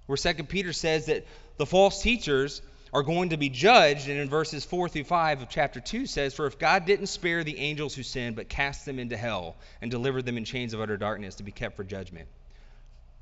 Where 0.06 0.18
2 0.18 0.44
Peter 0.44 0.74
says 0.74 1.06
that 1.06 1.26
the 1.56 1.64
false 1.64 2.02
teachers 2.02 2.60
are 2.92 3.02
going 3.02 3.30
to 3.30 3.36
be 3.36 3.48
judged, 3.48 4.08
and 4.08 4.18
in 4.18 4.28
verses 4.28 4.64
4 4.64 4.88
through 4.88 5.04
5 5.04 5.42
of 5.42 5.48
chapter 5.48 5.80
2 5.80 6.06
says, 6.06 6.34
For 6.34 6.46
if 6.46 6.58
God 6.58 6.84
didn't 6.84 7.06
spare 7.06 7.44
the 7.44 7.58
angels 7.58 7.94
who 7.94 8.02
sinned, 8.02 8.36
but 8.36 8.48
cast 8.48 8.84
them 8.84 8.98
into 8.98 9.16
hell 9.16 9.56
and 9.80 9.90
delivered 9.90 10.24
them 10.24 10.36
in 10.36 10.44
chains 10.44 10.74
of 10.74 10.80
utter 10.80 10.96
darkness 10.96 11.36
to 11.36 11.42
be 11.42 11.52
kept 11.52 11.76
for 11.76 11.84
judgment, 11.84 12.28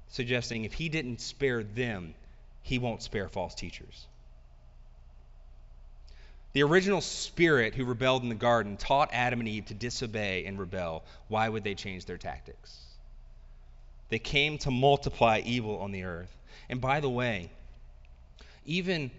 suggesting 0.09 0.65
if 0.65 0.73
he 0.73 0.89
didn't 0.89 1.21
spare 1.21 1.63
them, 1.63 2.15
he 2.67 2.81
won't 2.81 3.01
spare 3.01 3.29
false 3.29 3.55
teachers. 3.55 4.09
The 6.53 6.65
original 6.65 7.01
spirit 7.01 7.77
who 7.77 7.85
rebelled 7.85 8.25
in 8.25 8.29
the 8.29 8.35
garden 8.35 8.77
taught 8.77 9.11
Adam 9.13 9.39
and 9.39 9.49
Eve 9.49 9.67
to 9.67 9.75
disobey 9.75 10.47
and 10.47 10.59
rebel. 10.59 11.05
Why 11.29 11.49
would 11.49 11.63
they 11.63 11.77
change 11.77 12.07
their 12.07 12.17
tactics? 12.19 12.77
They 14.09 14.19
came 14.19 14.59
to 14.59 14.73
multiply 14.73 15.43
evil 15.45 15.79
on 15.79 15.93
the 15.93 16.03
earth. 16.03 16.37
And 16.69 16.81
by 16.81 16.99
the 16.99 17.09
way, 17.09 17.51
even 18.65 19.13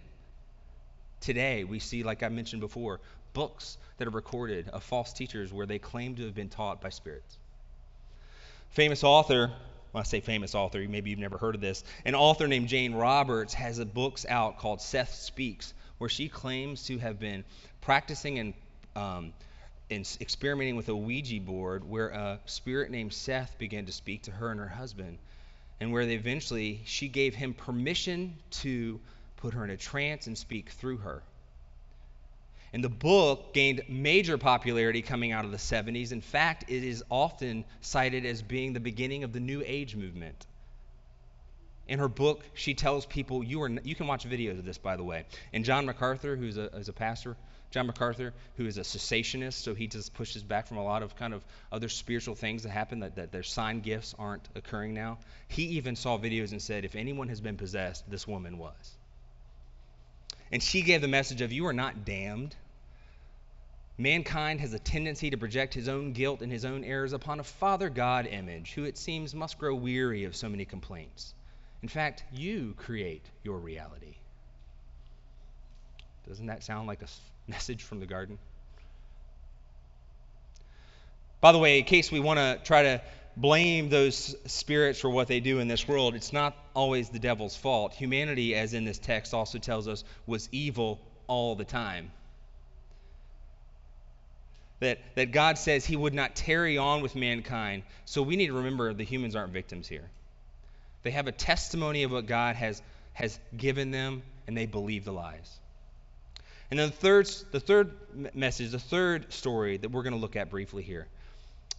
today, 1.21 1.63
we 1.63 1.79
see, 1.79 2.03
like 2.03 2.23
I 2.23 2.27
mentioned 2.27 2.59
before, 2.59 2.99
books 3.31 3.77
that 3.97 4.09
are 4.09 4.11
recorded 4.11 4.67
of 4.67 4.83
false 4.83 5.13
teachers 5.13 5.53
where 5.53 5.65
they 5.65 5.79
claim 5.79 6.15
to 6.15 6.25
have 6.25 6.35
been 6.35 6.49
taught 6.49 6.81
by 6.81 6.89
spirits. 6.89 7.37
Famous 8.71 9.05
author 9.05 9.53
when 9.91 10.01
I 10.01 10.03
say 10.03 10.19
famous 10.19 10.55
author, 10.55 10.85
maybe 10.87 11.09
you've 11.09 11.19
never 11.19 11.37
heard 11.37 11.55
of 11.55 11.61
this. 11.61 11.83
An 12.05 12.15
author 12.15 12.47
named 12.47 12.67
Jane 12.67 12.93
Roberts 12.93 13.53
has 13.53 13.79
a 13.79 13.85
books 13.85 14.25
out 14.27 14.59
called 14.59 14.81
Seth 14.81 15.13
Speaks, 15.13 15.73
where 15.97 16.09
she 16.09 16.29
claims 16.29 16.85
to 16.87 16.97
have 16.97 17.19
been 17.19 17.43
practicing 17.81 18.39
and, 18.39 18.53
um, 18.95 19.33
and 19.89 20.17
experimenting 20.19 20.75
with 20.75 20.89
a 20.89 20.95
Ouija 20.95 21.39
board, 21.39 21.89
where 21.89 22.09
a 22.09 22.39
spirit 22.45 22.91
named 22.91 23.13
Seth 23.13 23.57
began 23.57 23.85
to 23.85 23.91
speak 23.91 24.23
to 24.23 24.31
her 24.31 24.51
and 24.51 24.59
her 24.59 24.67
husband, 24.67 25.17
and 25.79 25.91
where 25.91 26.05
they 26.05 26.15
eventually 26.15 26.81
she 26.85 27.07
gave 27.07 27.35
him 27.35 27.53
permission 27.53 28.35
to 28.51 28.99
put 29.37 29.53
her 29.53 29.63
in 29.63 29.69
a 29.69 29.77
trance 29.77 30.27
and 30.27 30.37
speak 30.37 30.69
through 30.71 30.97
her. 30.97 31.23
And 32.77 32.83
the 32.83 32.89
book 32.89 33.55
gained 33.55 33.81
major 33.89 34.37
popularity 34.37 35.01
coming 35.01 35.31
out 35.31 35.45
of 35.45 35.49
the 35.49 35.57
70s. 35.57 36.11
In 36.11 36.21
fact, 36.21 36.65
it 36.67 36.83
is 36.83 37.03
often 37.09 37.65
cited 37.81 38.23
as 38.23 38.43
being 38.43 38.73
the 38.73 38.79
beginning 38.79 39.23
of 39.23 39.33
the 39.33 39.39
New 39.39 39.63
Age 39.65 39.95
movement. 39.95 40.45
In 41.87 41.97
her 41.97 42.07
book, 42.07 42.43
she 42.53 42.75
tells 42.75 43.07
people 43.07 43.43
you 43.43 43.63
are 43.63 43.69
you 43.83 43.95
can 43.95 44.05
watch 44.05 44.29
videos 44.29 44.59
of 44.59 44.65
this 44.65 44.77
by 44.77 44.95
the 44.95 45.03
way. 45.03 45.25
And 45.53 45.65
John 45.65 45.87
MacArthur, 45.87 46.35
who's 46.35 46.57
a, 46.57 46.65
is 46.75 46.87
a 46.87 46.93
pastor, 46.93 47.35
John 47.71 47.87
MacArthur, 47.87 48.31
who 48.57 48.67
is 48.67 48.77
a 48.77 48.81
cessationist, 48.81 49.53
so 49.53 49.73
he 49.73 49.87
just 49.87 50.13
pushes 50.13 50.43
back 50.43 50.67
from 50.67 50.77
a 50.77 50.83
lot 50.83 51.01
of 51.01 51.15
kind 51.15 51.33
of 51.33 51.43
other 51.71 51.89
spiritual 51.89 52.35
things 52.35 52.61
that 52.61 52.69
happen 52.69 52.99
that, 52.99 53.15
that 53.15 53.31
their 53.31 53.41
sign 53.41 53.79
gifts 53.79 54.13
aren't 54.19 54.47
occurring 54.53 54.93
now. 54.93 55.17
He 55.47 55.63
even 55.77 55.95
saw 55.95 56.19
videos 56.19 56.51
and 56.51 56.61
said, 56.61 56.85
if 56.85 56.95
anyone 56.95 57.29
has 57.29 57.41
been 57.41 57.57
possessed, 57.57 58.07
this 58.07 58.27
woman 58.27 58.59
was. 58.59 58.97
And 60.51 60.61
she 60.61 60.83
gave 60.83 61.01
the 61.01 61.07
message 61.07 61.41
of 61.41 61.51
you 61.51 61.65
are 61.65 61.73
not 61.73 62.05
damned. 62.05 62.55
Mankind 63.99 64.61
has 64.61 64.73
a 64.73 64.79
tendency 64.79 65.31
to 65.31 65.37
project 65.37 65.73
his 65.73 65.87
own 65.87 66.13
guilt 66.13 66.41
and 66.41 66.51
his 66.51 66.65
own 66.65 66.83
errors 66.83 67.13
upon 67.13 67.39
a 67.39 67.43
Father 67.43 67.89
God 67.89 68.27
image, 68.27 68.73
who 68.73 68.83
it 68.83 68.97
seems 68.97 69.33
must 69.33 69.57
grow 69.57 69.73
weary 69.73 70.25
of 70.25 70.35
so 70.35 70.47
many 70.47 70.65
complaints. 70.65 71.33
In 71.81 71.89
fact, 71.89 72.23
you 72.31 72.75
create 72.77 73.25
your 73.43 73.57
reality. 73.57 74.15
Doesn't 76.27 76.45
that 76.47 76.63
sound 76.63 76.87
like 76.87 77.01
a 77.01 77.07
message 77.47 77.83
from 77.83 77.99
the 77.99 78.05
garden? 78.05 78.37
By 81.41 81.51
the 81.51 81.59
way, 81.59 81.79
in 81.79 81.85
case 81.85 82.11
we 82.11 82.19
want 82.19 82.39
to 82.39 82.59
try 82.63 82.83
to 82.83 83.01
blame 83.35 83.89
those 83.89 84.35
spirits 84.45 84.99
for 84.99 85.09
what 85.09 85.27
they 85.27 85.39
do 85.39 85.59
in 85.59 85.67
this 85.67 85.87
world, 85.87 86.15
it's 86.15 86.33
not 86.33 86.55
always 86.75 87.09
the 87.09 87.19
devil's 87.19 87.55
fault. 87.55 87.93
Humanity, 87.93 88.53
as 88.55 88.73
in 88.73 88.85
this 88.85 88.99
text 88.99 89.33
also 89.33 89.57
tells 89.57 89.87
us, 89.87 90.03
was 90.25 90.49
evil 90.51 90.99
all 91.27 91.55
the 91.55 91.65
time. 91.65 92.11
That, 94.79 94.99
that 95.15 95.31
God 95.31 95.57
says 95.57 95.85
he 95.85 95.95
would 95.95 96.13
not 96.13 96.35
tarry 96.35 96.77
on 96.77 97.01
with 97.01 97.15
mankind. 97.15 97.83
So 98.05 98.21
we 98.21 98.35
need 98.35 98.47
to 98.47 98.53
remember 98.53 98.93
the 98.93 99.03
humans 99.03 99.35
aren't 99.35 99.51
victims 99.51 99.87
here. 99.87 100.09
They 101.03 101.11
have 101.11 101.27
a 101.27 101.31
testimony 101.31 102.03
of 102.03 102.11
what 102.11 102.27
God 102.27 102.55
has, 102.55 102.81
has 103.13 103.39
given 103.55 103.91
them, 103.91 104.21
and 104.45 104.55
they 104.55 104.65
believe 104.65 105.05
the 105.05 105.13
lies. 105.13 105.59
And 106.69 106.79
then 106.79 106.89
the 106.89 106.95
third, 106.95 107.27
the 107.51 107.59
third 107.59 107.91
message, 108.35 108.71
the 108.71 108.79
third 108.79 109.31
story 109.31 109.77
that 109.77 109.89
we're 109.89 110.03
going 110.03 110.13
to 110.13 110.19
look 110.19 110.35
at 110.35 110.49
briefly 110.49 110.83
here 110.83 111.07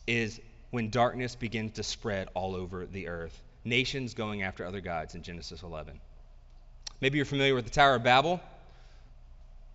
is 0.07 0.41
when 0.71 0.91
darkness 0.91 1.35
begins 1.35 1.73
to 1.73 1.83
spread 1.83 2.29
all 2.35 2.57
over 2.57 2.87
the 2.87 3.09
earth. 3.09 3.39
Nations 3.65 4.15
going 4.15 4.43
after 4.43 4.65
other 4.65 4.81
gods 4.81 5.15
in 5.15 5.23
Genesis 5.23 5.63
11. 5.63 6.01
Maybe 7.01 7.19
you're 7.19 7.27
familiar 7.27 7.55
with 7.55 7.65
the 7.65 7.71
Tower 7.71 7.97
of 7.97 8.03
Babel. 8.03 8.41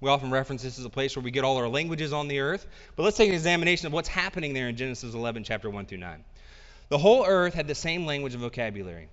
We 0.04 0.10
often 0.10 0.32
reference 0.32 0.64
this 0.64 0.78
as 0.78 0.84
a 0.84 0.90
place 0.90 1.16
where 1.16 1.24
we 1.24 1.32
get 1.32 1.46
all 1.46 1.56
our 1.56 1.70
languages 1.70 2.12
on 2.12 2.28
the 2.28 2.42
earth. 2.42 2.68
But 2.98 3.04
let's 3.04 3.16
take 3.16 3.30
an 3.30 3.36
examination 3.36 3.88
of 3.88 3.94
what's 3.94 4.10
happening 4.10 4.54
there 4.54 4.68
in 4.68 4.76
Genesis 4.76 5.14
11, 5.14 5.46
chapter 5.46 5.70
1 5.70 5.86
through 5.86 6.00
9. 6.00 6.26
The 6.90 6.98
whole 6.98 7.26
earth 7.26 7.54
had 7.54 7.70
the 7.70 7.74
same 7.74 8.06
language 8.06 8.34
and 8.34 8.42
vocabulary. 8.42 9.08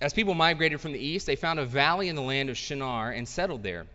As 0.00 0.12
people 0.12 0.34
migrated 0.34 0.80
from 0.80 0.90
the 0.90 0.98
east, 0.98 1.26
they 1.26 1.36
found 1.36 1.60
a 1.60 1.64
valley 1.64 2.08
in 2.08 2.16
the 2.16 2.22
land 2.22 2.50
of 2.50 2.56
Shinar 2.56 3.12
and 3.12 3.28
settled 3.28 3.62
there. 3.62 3.86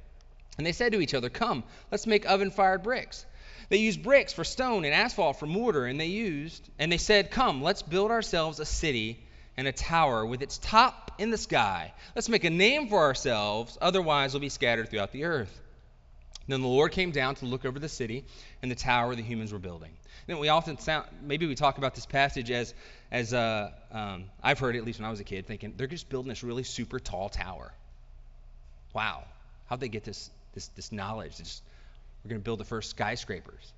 And 0.57 0.65
they 0.65 0.71
said 0.71 0.93
to 0.93 1.01
each 1.01 1.13
other, 1.13 1.29
Come, 1.29 1.65
let's 1.91 2.07
make 2.07 2.25
oven 2.25 2.49
fired 2.49 2.81
bricks. 2.81 3.25
They 3.67 3.79
used 3.79 4.01
bricks 4.01 4.31
for 4.31 4.45
stone 4.45 4.85
and 4.85 4.93
asphalt 4.93 5.37
for 5.37 5.47
mortar, 5.47 5.85
and 5.85 5.99
they 5.99 6.05
used, 6.05 6.65
and 6.79 6.89
they 6.89 6.97
said, 6.97 7.29
Come, 7.29 7.61
let's 7.61 7.81
build 7.81 8.09
ourselves 8.09 8.61
a 8.61 8.65
city 8.65 9.19
and 9.57 9.67
a 9.67 9.71
tower 9.71 10.25
with 10.25 10.41
its 10.41 10.57
top 10.59 11.11
in 11.17 11.31
the 11.31 11.37
sky. 11.37 11.93
Let's 12.15 12.29
make 12.29 12.43
a 12.43 12.49
name 12.49 12.87
for 12.89 12.99
ourselves, 12.99 13.77
otherwise 13.81 14.33
we'll 14.33 14.41
be 14.41 14.49
scattered 14.49 14.89
throughout 14.89 15.11
the 15.11 15.25
earth. 15.25 15.61
Then 16.47 16.61
the 16.61 16.67
Lord 16.67 16.93
came 16.93 17.11
down 17.11 17.35
to 17.35 17.45
look 17.45 17.65
over 17.65 17.77
the 17.77 17.89
city 17.89 18.23
and 18.61 18.71
the 18.71 18.75
tower 18.75 19.15
the 19.15 19.23
humans 19.23 19.51
were 19.51 19.59
building. 19.59 19.91
Then 20.27 20.39
we 20.39 20.49
often 20.49 20.77
sound, 20.77 21.07
maybe 21.21 21.45
we 21.45 21.55
talk 21.55 21.77
about 21.77 21.95
this 21.95 22.05
passage 22.05 22.51
as, 22.51 22.73
as 23.11 23.33
uh, 23.33 23.71
um, 23.91 24.25
I've 24.41 24.59
heard 24.59 24.75
it 24.75 24.79
at 24.79 24.85
least 24.85 24.99
when 24.99 25.05
I 25.05 25.09
was 25.09 25.19
a 25.19 25.25
kid, 25.25 25.47
thinking 25.47 25.73
they're 25.75 25.87
just 25.87 26.09
building 26.09 26.29
this 26.29 26.43
really 26.43 26.63
super 26.63 26.99
tall 26.99 27.27
tower. 27.27 27.73
Wow, 28.93 29.23
how'd 29.67 29.79
they 29.81 29.89
get 29.89 30.03
this 30.03 30.29
this, 30.57 30.67
this 30.69 30.91
knowledge. 30.91 31.37
This, 31.37 31.61
we're 32.23 32.29
going 32.29 32.41
to 32.41 32.43
build 32.43 32.59
the 32.59 32.65
first 32.65 32.89
skyscrapers. 32.89 33.73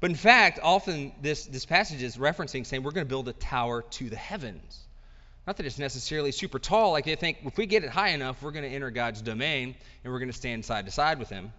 But 0.00 0.10
in 0.10 0.16
fact, 0.16 0.60
often 0.62 1.12
this, 1.20 1.46
this 1.46 1.66
passage 1.66 2.02
is 2.02 2.16
referencing 2.16 2.64
saying 2.64 2.84
we're 2.84 2.92
going 2.92 3.06
to 3.06 3.08
build 3.08 3.28
a 3.28 3.32
tower 3.32 3.82
to 3.82 4.08
the 4.08 4.16
heavens. 4.16 4.78
Not 5.46 5.58
that 5.58 5.66
it's 5.66 5.78
necessarily 5.78 6.32
super 6.32 6.58
tall, 6.58 6.92
like 6.92 7.04
they 7.04 7.16
think 7.16 7.38
if 7.44 7.58
we 7.58 7.66
get 7.66 7.84
it 7.84 7.90
high 7.90 8.10
enough, 8.10 8.42
we're 8.42 8.50
going 8.50 8.64
to 8.64 8.74
enter 8.74 8.90
God's 8.90 9.20
domain 9.20 9.74
and 10.02 10.12
we're 10.12 10.18
going 10.18 10.30
to 10.30 10.36
stand 10.36 10.64
side 10.64 10.86
to 10.86 10.90
side 10.90 11.18
with 11.18 11.28
Him. 11.28 11.52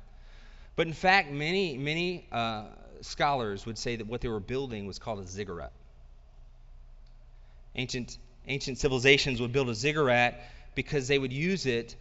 But 0.76 0.88
in 0.88 0.94
fact, 0.94 1.32
many, 1.32 1.78
many 1.78 2.28
uh, 2.32 2.66
scholars 3.02 3.66
would 3.66 3.78
say 3.78 3.96
that 3.96 4.08
what 4.08 4.22
they 4.22 4.28
were 4.28 4.40
building 4.40 4.88
was 4.88 4.98
called 4.98 5.20
a 5.20 5.28
ziggurat. 5.28 5.72
Ancient, 7.76 8.18
ancient 8.48 8.80
civilizations 8.80 9.40
would 9.40 9.52
build 9.52 9.70
a 9.70 9.76
ziggurat 9.76 10.42
because 10.74 11.08
they 11.08 11.20
would 11.20 11.34
use 11.34 11.66
it 11.66 11.96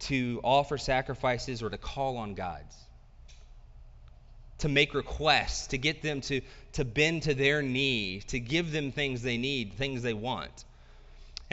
to 0.00 0.40
offer 0.42 0.76
sacrifices 0.76 1.62
or 1.62 1.70
to 1.70 1.78
call 1.78 2.16
on 2.16 2.34
gods, 2.34 2.76
to 4.58 4.68
make 4.68 4.94
requests, 4.94 5.68
to 5.68 5.78
get 5.78 6.02
them 6.02 6.20
to, 6.22 6.40
to 6.72 6.84
bend 6.84 7.22
to 7.22 7.34
their 7.34 7.62
knee, 7.62 8.20
to 8.28 8.40
give 8.40 8.72
them 8.72 8.90
things 8.90 9.22
they 9.22 9.38
need, 9.38 9.74
things 9.74 10.02
they 10.02 10.12
want. 10.12 10.64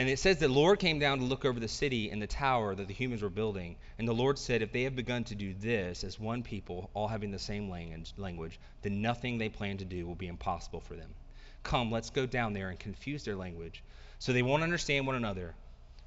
And 0.02 0.10
it 0.10 0.18
says 0.18 0.38
the 0.38 0.48
Lord 0.48 0.80
came 0.80 0.98
down 0.98 1.20
to 1.20 1.24
look 1.24 1.44
over 1.44 1.60
the 1.60 1.68
city 1.68 2.10
and 2.10 2.20
the 2.20 2.26
tower 2.26 2.74
that 2.74 2.88
the 2.88 2.92
humans 2.92 3.22
were 3.22 3.30
building. 3.30 3.76
And 3.98 4.08
the 4.08 4.12
Lord 4.12 4.36
said, 4.36 4.60
If 4.60 4.72
they 4.72 4.82
have 4.82 4.96
begun 4.96 5.22
to 5.22 5.36
do 5.36 5.54
this 5.54 6.02
as 6.02 6.18
one 6.18 6.42
people, 6.42 6.90
all 6.92 7.06
having 7.06 7.30
the 7.30 7.38
same 7.38 7.70
language, 7.70 8.58
then 8.82 9.00
nothing 9.00 9.38
they 9.38 9.48
plan 9.48 9.76
to 9.76 9.84
do 9.84 10.04
will 10.04 10.16
be 10.16 10.26
impossible 10.26 10.80
for 10.80 10.96
them. 10.96 11.14
Come, 11.62 11.92
let's 11.92 12.10
go 12.10 12.26
down 12.26 12.52
there 12.52 12.70
and 12.70 12.80
confuse 12.80 13.22
their 13.22 13.36
language 13.36 13.84
so 14.18 14.32
they 14.32 14.42
won't 14.42 14.64
understand 14.64 15.06
one 15.06 15.14
another. 15.14 15.54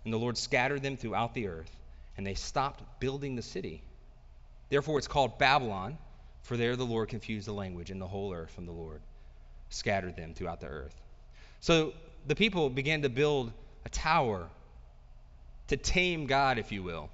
And 0.04 0.12
the 0.12 0.20
Lord 0.20 0.38
scattered 0.38 0.84
them 0.84 0.98
throughout 0.98 1.34
the 1.34 1.48
earth 1.48 1.74
and 2.18 2.28
they 2.28 2.34
stopped 2.34 3.00
building 3.00 3.38
the 3.38 3.42
city. 3.42 3.82
Therefore, 4.68 4.98
it's 4.98 5.08
called 5.08 5.40
Babylon, 5.40 5.98
for 6.42 6.58
there 6.58 6.76
the 6.76 6.86
Lord 6.86 7.08
confused 7.08 7.48
the 7.48 7.54
language 7.54 7.92
in 7.92 8.00
the 8.00 8.08
whole 8.08 8.34
earth 8.34 8.52
from 8.52 8.66
the 8.66 8.74
Lord, 8.74 9.00
scattered 9.70 10.18
them 10.18 10.34
throughout 10.34 10.60
the 10.60 10.68
earth. 10.68 11.02
So 11.62 11.94
the 12.28 12.36
people 12.36 12.70
began 12.70 13.02
to 13.04 13.10
build 13.10 13.54
a 13.86 13.90
tower 13.90 14.50
to 15.68 15.78
tame 15.78 16.26
God, 16.26 16.58
if 16.58 16.72
you 16.72 16.84
will, 16.84 17.10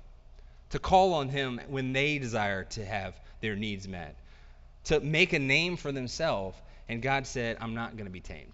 to 0.72 0.80
call 0.80 1.14
on 1.14 1.30
Him 1.30 1.60
when 1.68 1.94
they 1.94 2.18
desire 2.18 2.64
to 2.64 2.86
have 2.86 3.20
their 3.42 3.56
needs 3.56 3.88
met, 3.88 4.16
to 4.86 5.00
make 5.00 5.34
a 5.34 5.40
name 5.40 5.78
for 5.78 5.92
themselves. 5.92 6.58
And 6.90 7.02
God 7.02 7.28
said, 7.28 7.58
I'm 7.62 7.74
not 7.74 7.96
going 7.96 8.06
to 8.06 8.12
be 8.12 8.20
tamed. 8.20 8.54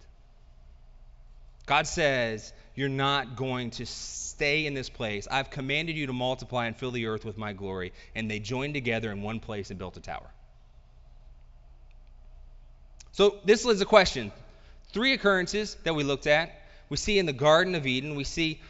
God 1.66 1.86
says, 1.86 2.54
You're 2.76 2.90
not 2.90 3.36
going 3.36 3.72
to 3.72 3.86
stay 3.86 4.66
in 4.66 4.74
this 4.74 4.90
place. 4.90 5.28
I've 5.30 5.50
commanded 5.50 5.96
you 5.96 6.08
to 6.08 6.14
multiply 6.14 6.68
and 6.68 6.76
fill 6.76 6.92
the 6.92 7.08
earth 7.08 7.26
with 7.26 7.38
my 7.38 7.54
glory. 7.54 7.94
And 8.16 8.30
they 8.30 8.40
joined 8.40 8.74
together 8.74 9.12
in 9.12 9.22
one 9.22 9.40
place 9.40 9.70
and 9.70 9.78
built 9.78 9.98
a 9.98 10.00
tower. 10.00 10.30
So, 13.12 13.38
this 13.46 13.66
is 13.66 13.82
a 13.82 13.86
question. 13.86 14.32
Three 14.94 15.14
occurrences 15.14 15.76
that 15.84 15.94
we 15.94 16.04
looked 16.04 16.28
at. 16.28 16.52
We 16.90 16.98
see 16.98 17.20
in 17.20 17.26
the 17.26 17.34
Garden 17.34 17.76
of 17.76 17.86
Eden, 17.86 18.16
we 18.16 18.24
see, 18.24 18.62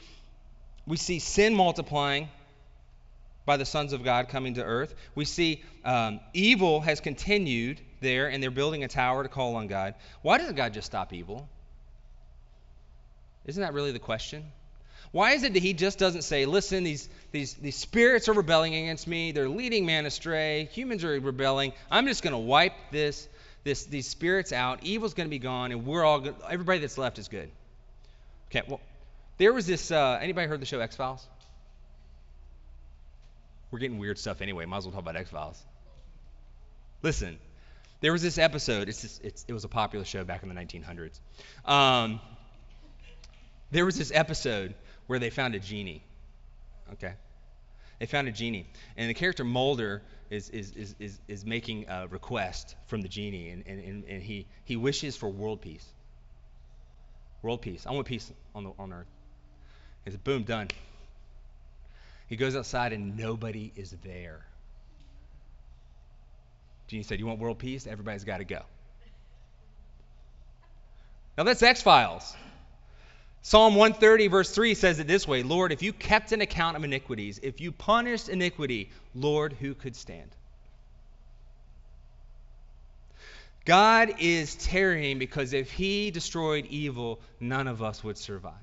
we 0.85 0.97
see 0.97 1.19
sin 1.19 1.53
multiplying 1.53 2.29
by 3.45 3.57
the 3.57 3.65
sons 3.65 3.93
of 3.93 4.03
God 4.03 4.27
coming 4.29 4.55
to 4.55 4.63
earth. 4.63 4.93
We 5.15 5.25
see 5.25 5.63
um, 5.85 6.19
evil 6.33 6.81
has 6.81 6.99
continued 6.99 7.79
there, 8.01 8.27
and 8.27 8.43
they're 8.43 8.51
building 8.51 8.83
a 8.83 8.87
tower 8.87 9.23
to 9.23 9.29
call 9.29 9.55
on 9.55 9.67
God. 9.67 9.95
Why 10.21 10.37
doesn't 10.37 10.55
God 10.55 10.73
just 10.73 10.87
stop 10.87 11.13
evil? 11.13 11.47
Isn't 13.45 13.61
that 13.61 13.73
really 13.73 13.93
the 13.93 13.99
question? 13.99 14.43
Why 15.11 15.31
is 15.31 15.43
it 15.43 15.53
that 15.53 15.63
he 15.63 15.73
just 15.73 15.97
doesn't 15.97 16.23
say, 16.23 16.45
listen, 16.45 16.83
these, 16.83 17.07
these, 17.31 17.53
these 17.53 17.77
spirits 17.77 18.27
are 18.27 18.33
rebelling 18.33 18.75
against 18.75 19.07
me, 19.07 19.31
they're 19.31 19.47
leading 19.47 19.85
man 19.85 20.05
astray, 20.05 20.67
humans 20.73 21.03
are 21.05 21.17
rebelling, 21.19 21.71
I'm 21.89 22.07
just 22.07 22.23
going 22.23 22.33
to 22.33 22.39
wipe 22.39 22.73
this, 22.91 23.29
this, 23.63 23.85
these 23.85 24.07
spirits 24.07 24.51
out, 24.51 24.83
evil's 24.83 25.13
going 25.13 25.27
to 25.27 25.31
be 25.31 25.39
gone, 25.39 25.71
and 25.71 25.85
we're 25.85 26.03
all 26.03 26.27
everybody 26.49 26.79
that's 26.79 26.97
left 26.97 27.19
is 27.19 27.29
good. 27.29 27.49
Okay, 28.49 28.63
well, 28.67 28.79
there 29.37 29.53
was 29.53 29.67
this, 29.67 29.91
uh, 29.91 30.19
anybody 30.21 30.47
heard 30.47 30.61
the 30.61 30.65
show 30.65 30.79
X-Files? 30.79 31.27
We're 33.71 33.79
getting 33.79 33.99
weird 33.99 34.17
stuff 34.17 34.41
anyway, 34.41 34.65
might 34.65 34.77
as 34.77 34.85
well 34.85 34.93
talk 34.93 35.01
about 35.01 35.17
X-Files. 35.17 35.61
Listen, 37.03 37.37
there 37.99 38.11
was 38.11 38.21
this 38.21 38.37
episode, 38.37 38.89
it's, 38.89 39.01
just, 39.01 39.23
it's 39.23 39.45
it 39.47 39.53
was 39.53 39.63
a 39.63 39.67
popular 39.67 40.05
show 40.05 40.23
back 40.23 40.43
in 40.43 40.49
the 40.49 40.55
1900s. 40.55 41.19
Um, 41.69 42.19
there 43.71 43.85
was 43.85 43.97
this 43.97 44.11
episode 44.13 44.75
where 45.07 45.19
they 45.19 45.29
found 45.29 45.55
a 45.55 45.59
genie. 45.59 46.03
Okay? 46.93 47.13
They 47.99 48.05
found 48.05 48.27
a 48.27 48.31
genie. 48.31 48.67
And 48.95 49.09
the 49.09 49.13
character 49.13 49.43
Mulder 49.43 50.03
is, 50.29 50.49
is, 50.49 50.71
is, 50.71 50.95
is, 50.99 51.19
is 51.27 51.45
making 51.45 51.89
a 51.89 52.07
request 52.07 52.75
from 52.85 53.01
the 53.01 53.07
genie, 53.07 53.49
and, 53.49 53.65
and, 53.67 54.03
and 54.05 54.23
he, 54.23 54.47
he 54.63 54.77
wishes 54.77 55.17
for 55.17 55.29
world 55.29 55.61
peace. 55.61 55.85
World 57.47 57.61
peace. 57.61 57.85
I 57.87 57.93
want 57.93 58.05
peace 58.05 58.29
on, 58.53 58.65
the, 58.65 58.73
on 58.77 58.91
earth. 58.91 59.07
He 60.03 60.11
said, 60.11 60.21
boom, 60.21 60.43
done. 60.43 60.67
He 62.27 62.35
goes 62.35 62.57
outside, 62.57 62.91
and 62.91 63.15
nobody 63.15 63.71
is 63.73 63.95
there. 64.03 64.45
Genie 66.87 67.03
said, 67.03 67.19
You 67.19 67.25
want 67.25 67.39
world 67.39 67.57
peace? 67.57 67.87
Everybody's 67.87 68.25
got 68.25 68.39
to 68.39 68.43
go. 68.43 68.63
Now 71.37 71.45
that's 71.45 71.63
X 71.63 71.81
Files. 71.81 72.35
Psalm 73.43 73.75
130, 73.75 74.27
verse 74.27 74.51
3 74.51 74.73
says 74.73 74.99
it 74.99 75.07
this 75.07 75.25
way 75.25 75.41
Lord, 75.41 75.71
if 75.71 75.81
you 75.81 75.93
kept 75.93 76.33
an 76.33 76.41
account 76.41 76.75
of 76.75 76.83
iniquities, 76.83 77.39
if 77.41 77.61
you 77.61 77.71
punished 77.71 78.27
iniquity, 78.27 78.89
Lord, 79.15 79.53
who 79.53 79.73
could 79.73 79.95
stand? 79.95 80.31
God 83.67 84.15
is 84.19 84.55
tarrying 84.55 85.19
because 85.19 85.51
if 85.51 85.69
he 85.73 86.09
destroyed 86.09 86.67
evil, 86.67 87.19
none 87.41 87.67
of 87.67 87.83
us 87.83 88.01
would 88.01 88.17
survive. 88.17 88.53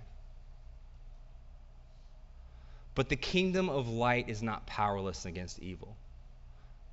But 2.94 3.10
the 3.10 3.16
kingdom 3.16 3.68
of 3.68 3.86
light 3.86 4.30
is 4.30 4.42
not 4.42 4.66
powerless 4.66 5.26
against 5.26 5.58
evil. 5.58 5.94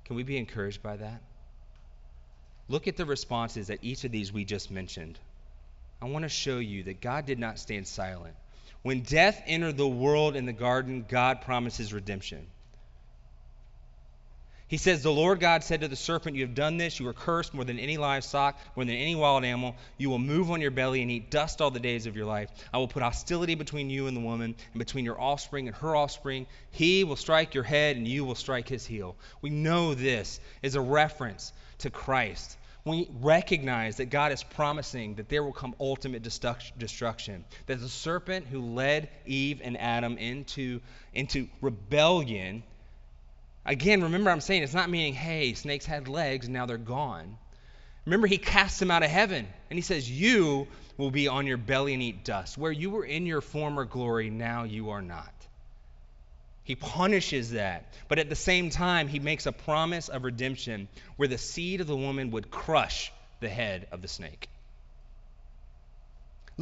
Can 0.04 0.16
we 0.16 0.24
be 0.24 0.36
encouraged 0.36 0.82
by 0.82 0.98
that? 0.98 1.22
Look 2.68 2.86
at 2.86 2.98
the 2.98 3.06
responses 3.06 3.70
at 3.70 3.78
each 3.80 4.04
of 4.04 4.12
these 4.12 4.30
we 4.30 4.44
just 4.44 4.70
mentioned. 4.70 5.18
I 6.02 6.04
want 6.04 6.24
to 6.24 6.28
show 6.28 6.58
you 6.58 6.82
that 6.82 7.00
God 7.00 7.24
did 7.24 7.38
not 7.38 7.58
stand 7.58 7.86
silent. 7.86 8.34
When 8.82 9.00
death 9.00 9.42
entered 9.46 9.78
the 9.78 9.88
world 9.88 10.36
in 10.36 10.44
the 10.44 10.52
garden, 10.52 11.06
God 11.08 11.40
promises 11.40 11.94
redemption. 11.94 12.46
He 14.72 14.78
says, 14.78 15.02
The 15.02 15.12
Lord 15.12 15.38
God 15.38 15.62
said 15.62 15.82
to 15.82 15.88
the 15.88 15.96
serpent, 15.96 16.34
You 16.34 16.46
have 16.46 16.54
done 16.54 16.78
this. 16.78 16.98
You 16.98 17.06
are 17.06 17.12
cursed 17.12 17.52
more 17.52 17.62
than 17.62 17.78
any 17.78 17.98
livestock, 17.98 18.58
more 18.74 18.86
than 18.86 18.94
any 18.94 19.14
wild 19.14 19.44
animal. 19.44 19.76
You 19.98 20.08
will 20.08 20.18
move 20.18 20.50
on 20.50 20.62
your 20.62 20.70
belly 20.70 21.02
and 21.02 21.10
eat 21.10 21.30
dust 21.30 21.60
all 21.60 21.70
the 21.70 21.78
days 21.78 22.06
of 22.06 22.16
your 22.16 22.24
life. 22.24 22.48
I 22.72 22.78
will 22.78 22.88
put 22.88 23.02
hostility 23.02 23.54
between 23.54 23.90
you 23.90 24.06
and 24.06 24.16
the 24.16 24.22
woman, 24.22 24.54
and 24.72 24.78
between 24.78 25.04
your 25.04 25.20
offspring 25.20 25.68
and 25.68 25.76
her 25.76 25.94
offspring. 25.94 26.46
He 26.70 27.04
will 27.04 27.16
strike 27.16 27.52
your 27.52 27.64
head, 27.64 27.98
and 27.98 28.08
you 28.08 28.24
will 28.24 28.34
strike 28.34 28.66
his 28.66 28.86
heel. 28.86 29.14
We 29.42 29.50
know 29.50 29.92
this 29.92 30.40
is 30.62 30.74
a 30.74 30.80
reference 30.80 31.52
to 31.80 31.90
Christ. 31.90 32.56
We 32.86 33.10
recognize 33.20 33.98
that 33.98 34.06
God 34.06 34.32
is 34.32 34.42
promising 34.42 35.16
that 35.16 35.28
there 35.28 35.44
will 35.44 35.52
come 35.52 35.74
ultimate 35.80 36.22
destruction. 36.22 37.44
That 37.66 37.78
the 37.78 37.90
serpent 37.90 38.46
who 38.46 38.62
led 38.62 39.10
Eve 39.26 39.60
and 39.62 39.78
Adam 39.78 40.16
into, 40.16 40.80
into 41.12 41.48
rebellion 41.60 42.62
Again, 43.64 44.02
remember 44.02 44.30
I'm 44.30 44.40
saying 44.40 44.62
it's 44.62 44.74
not 44.74 44.90
meaning, 44.90 45.14
hey, 45.14 45.54
snakes 45.54 45.86
had 45.86 46.08
legs 46.08 46.46
and 46.46 46.52
now 46.52 46.66
they're 46.66 46.78
gone. 46.78 47.38
Remember, 48.04 48.26
he 48.26 48.38
casts 48.38 48.80
them 48.80 48.90
out 48.90 49.04
of 49.04 49.10
heaven 49.10 49.46
and 49.70 49.78
he 49.78 49.82
says, 49.82 50.10
You 50.10 50.66
will 50.96 51.12
be 51.12 51.28
on 51.28 51.46
your 51.46 51.56
belly 51.56 51.94
and 51.94 52.02
eat 52.02 52.24
dust. 52.24 52.58
Where 52.58 52.72
you 52.72 52.90
were 52.90 53.04
in 53.04 53.26
your 53.26 53.40
former 53.40 53.84
glory, 53.84 54.30
now 54.30 54.64
you 54.64 54.90
are 54.90 55.02
not. 55.02 55.32
He 56.64 56.74
punishes 56.74 57.52
that. 57.52 57.92
But 58.08 58.18
at 58.18 58.28
the 58.28 58.36
same 58.36 58.70
time, 58.70 59.08
he 59.08 59.18
makes 59.18 59.46
a 59.46 59.52
promise 59.52 60.08
of 60.08 60.24
redemption 60.24 60.88
where 61.16 61.28
the 61.28 61.38
seed 61.38 61.80
of 61.80 61.86
the 61.86 61.96
woman 61.96 62.30
would 62.32 62.50
crush 62.50 63.12
the 63.40 63.48
head 63.48 63.86
of 63.92 64.02
the 64.02 64.08
snake. 64.08 64.48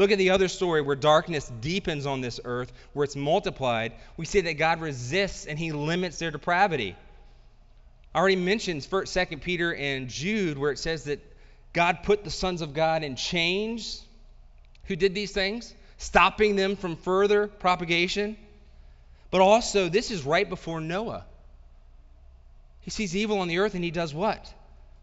Look 0.01 0.13
at 0.13 0.17
the 0.17 0.31
other 0.31 0.49
story 0.49 0.81
where 0.81 0.97
darkness 0.97 1.53
deepens 1.61 2.07
on 2.07 2.23
this 2.23 2.41
earth, 2.47 2.73
where 2.95 3.05
it's 3.05 3.17
multiplied. 3.17 3.93
We 4.17 4.25
see 4.25 4.41
that 4.41 4.55
God 4.55 4.81
resists 4.81 5.45
and 5.45 5.59
he 5.59 5.73
limits 5.73 6.19
their 6.19 6.31
depravity. 6.31 6.97
I 8.15 8.19
already 8.19 8.37
mentioned 8.37 8.81
1st, 8.81 9.29
2nd 9.29 9.43
Peter 9.43 9.75
and 9.75 10.09
Jude, 10.09 10.57
where 10.57 10.73
it 10.73 10.79
says 10.79 11.05
that 11.05 11.21
God 11.75 11.99
put 12.03 12.25
the 12.25 12.31
sons 12.31 12.63
of 12.63 12.73
God 12.73 13.03
in 13.03 13.15
chains. 13.15 14.03
Who 14.85 14.97
did 14.97 15.15
these 15.15 15.33
things? 15.33 15.75
Stopping 15.99 16.57
them 16.57 16.77
from 16.77 16.97
further 16.97 17.47
propagation. 17.47 18.39
But 19.31 19.43
also, 19.43 19.91
this 19.91 20.11
is 20.11 20.25
right 20.25 20.49
before 20.49 20.81
Noah. 20.81 21.27
He 22.81 22.91
sees 22.91 23.15
evil 23.15 23.41
on 23.41 23.49
the 23.49 23.59
earth 23.59 23.75
and 23.75 23.85
he 23.85 23.91
does 23.91 24.15
what? 24.15 24.51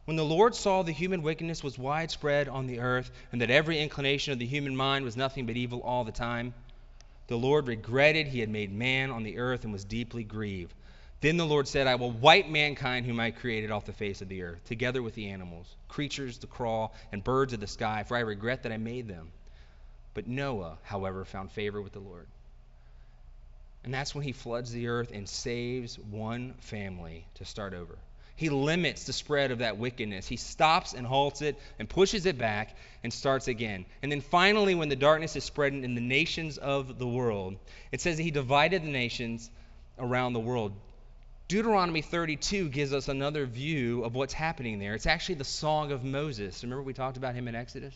When 0.07 0.15
the 0.15 0.23
Lord 0.23 0.55
saw 0.55 0.83
the 0.83 0.93
human 0.93 1.21
wickedness 1.21 1.61
was 1.61 1.77
widespread 1.77 2.47
on 2.47 2.65
the 2.65 2.79
earth, 2.79 3.11
and 3.33 3.41
that 3.41 3.49
every 3.49 3.77
inclination 3.77 4.31
of 4.31 4.39
the 4.39 4.45
human 4.45 4.73
mind 4.73 5.03
was 5.03 5.17
nothing 5.17 5.45
but 5.45 5.57
evil 5.57 5.81
all 5.81 6.05
the 6.05 6.13
time, 6.13 6.53
the 7.27 7.35
Lord 7.37 7.67
regretted 7.67 8.25
he 8.25 8.39
had 8.39 8.47
made 8.47 8.71
man 8.71 9.11
on 9.11 9.23
the 9.23 9.37
earth 9.37 9.65
and 9.65 9.73
was 9.73 9.83
deeply 9.83 10.23
grieved. 10.23 10.73
Then 11.19 11.35
the 11.35 11.45
Lord 11.45 11.67
said, 11.67 11.87
I 11.87 11.95
will 11.95 12.11
wipe 12.11 12.47
mankind 12.47 13.05
whom 13.05 13.19
I 13.19 13.31
created 13.31 13.69
off 13.69 13.85
the 13.85 13.91
face 13.91 14.21
of 14.21 14.29
the 14.29 14.43
earth, 14.43 14.63
together 14.63 15.03
with 15.03 15.13
the 15.13 15.27
animals, 15.27 15.67
creatures 15.89 16.37
that 16.37 16.49
crawl, 16.49 16.95
and 17.11 17.21
birds 17.21 17.51
of 17.51 17.59
the 17.59 17.67
sky, 17.67 18.05
for 18.07 18.15
I 18.15 18.21
regret 18.21 18.63
that 18.63 18.71
I 18.71 18.77
made 18.77 19.09
them. 19.09 19.33
But 20.13 20.25
Noah, 20.25 20.77
however, 20.83 21.25
found 21.25 21.51
favor 21.51 21.81
with 21.81 21.91
the 21.91 21.99
Lord. 21.99 22.27
And 23.83 23.93
that's 23.93 24.15
when 24.15 24.23
he 24.23 24.31
floods 24.31 24.71
the 24.71 24.87
earth 24.87 25.11
and 25.13 25.27
saves 25.27 25.99
one 25.99 26.53
family 26.59 27.25
to 27.33 27.43
start 27.43 27.73
over. 27.73 27.97
He 28.37 28.49
limits 28.49 29.05
the 29.05 29.13
spread 29.13 29.49
of 29.49 29.59
that 29.59 29.79
wickedness. 29.79 30.27
He 30.27 30.37
stops 30.37 30.93
and 30.93 31.07
halts 31.07 31.41
it 31.41 31.59
and 31.79 31.89
pushes 31.89 32.27
it 32.27 32.37
back 32.37 32.77
and 33.03 33.11
starts 33.11 33.47
again. 33.47 33.85
And 34.03 34.11
then 34.11 34.21
finally, 34.21 34.75
when 34.75 34.89
the 34.89 34.95
darkness 34.95 35.35
is 35.35 35.43
spreading 35.43 35.83
in 35.83 35.95
the 35.95 36.01
nations 36.01 36.59
of 36.59 36.99
the 36.99 37.07
world, 37.07 37.57
it 37.91 37.99
says 37.99 38.17
that 38.17 38.23
he 38.23 38.29
divided 38.29 38.83
the 38.83 38.91
nations 38.91 39.49
around 39.97 40.33
the 40.33 40.39
world. 40.39 40.73
Deuteronomy 41.47 42.03
32 42.03 42.69
gives 42.69 42.93
us 42.93 43.07
another 43.07 43.47
view 43.47 44.03
of 44.03 44.13
what's 44.13 44.33
happening 44.33 44.77
there. 44.77 44.93
It's 44.93 45.07
actually 45.07 45.35
the 45.35 45.43
Song 45.43 45.91
of 45.91 46.03
Moses. 46.03 46.61
Remember 46.61 46.83
we 46.83 46.93
talked 46.93 47.17
about 47.17 47.33
him 47.33 47.47
in 47.47 47.55
Exodus? 47.55 47.95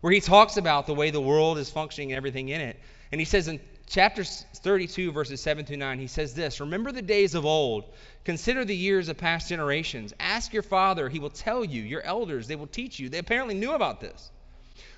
Where 0.00 0.12
he 0.12 0.20
talks 0.20 0.56
about 0.56 0.88
the 0.88 0.94
way 0.94 1.12
the 1.12 1.20
world 1.20 1.58
is 1.58 1.70
functioning 1.70 2.10
and 2.10 2.16
everything 2.16 2.48
in 2.48 2.60
it. 2.60 2.80
And 3.12 3.20
he 3.20 3.24
says 3.24 3.46
in 3.46 3.60
chapter 3.86 4.24
32, 4.24 5.12
verses 5.12 5.40
7 5.40 5.64
through 5.64 5.76
9, 5.76 5.98
he 5.98 6.06
says 6.06 6.34
this 6.34 6.60
Remember 6.60 6.92
the 6.92 7.02
days 7.02 7.34
of 7.34 7.44
old. 7.44 7.84
Consider 8.24 8.64
the 8.64 8.76
years 8.76 9.08
of 9.08 9.16
past 9.16 9.48
generations. 9.48 10.14
Ask 10.20 10.52
your 10.52 10.62
father, 10.62 11.08
he 11.08 11.18
will 11.18 11.30
tell 11.30 11.64
you. 11.64 11.82
Your 11.82 12.02
elders, 12.02 12.46
they 12.46 12.56
will 12.56 12.66
teach 12.66 12.98
you. 12.98 13.08
They 13.08 13.18
apparently 13.18 13.54
knew 13.54 13.72
about 13.72 14.00
this. 14.00 14.30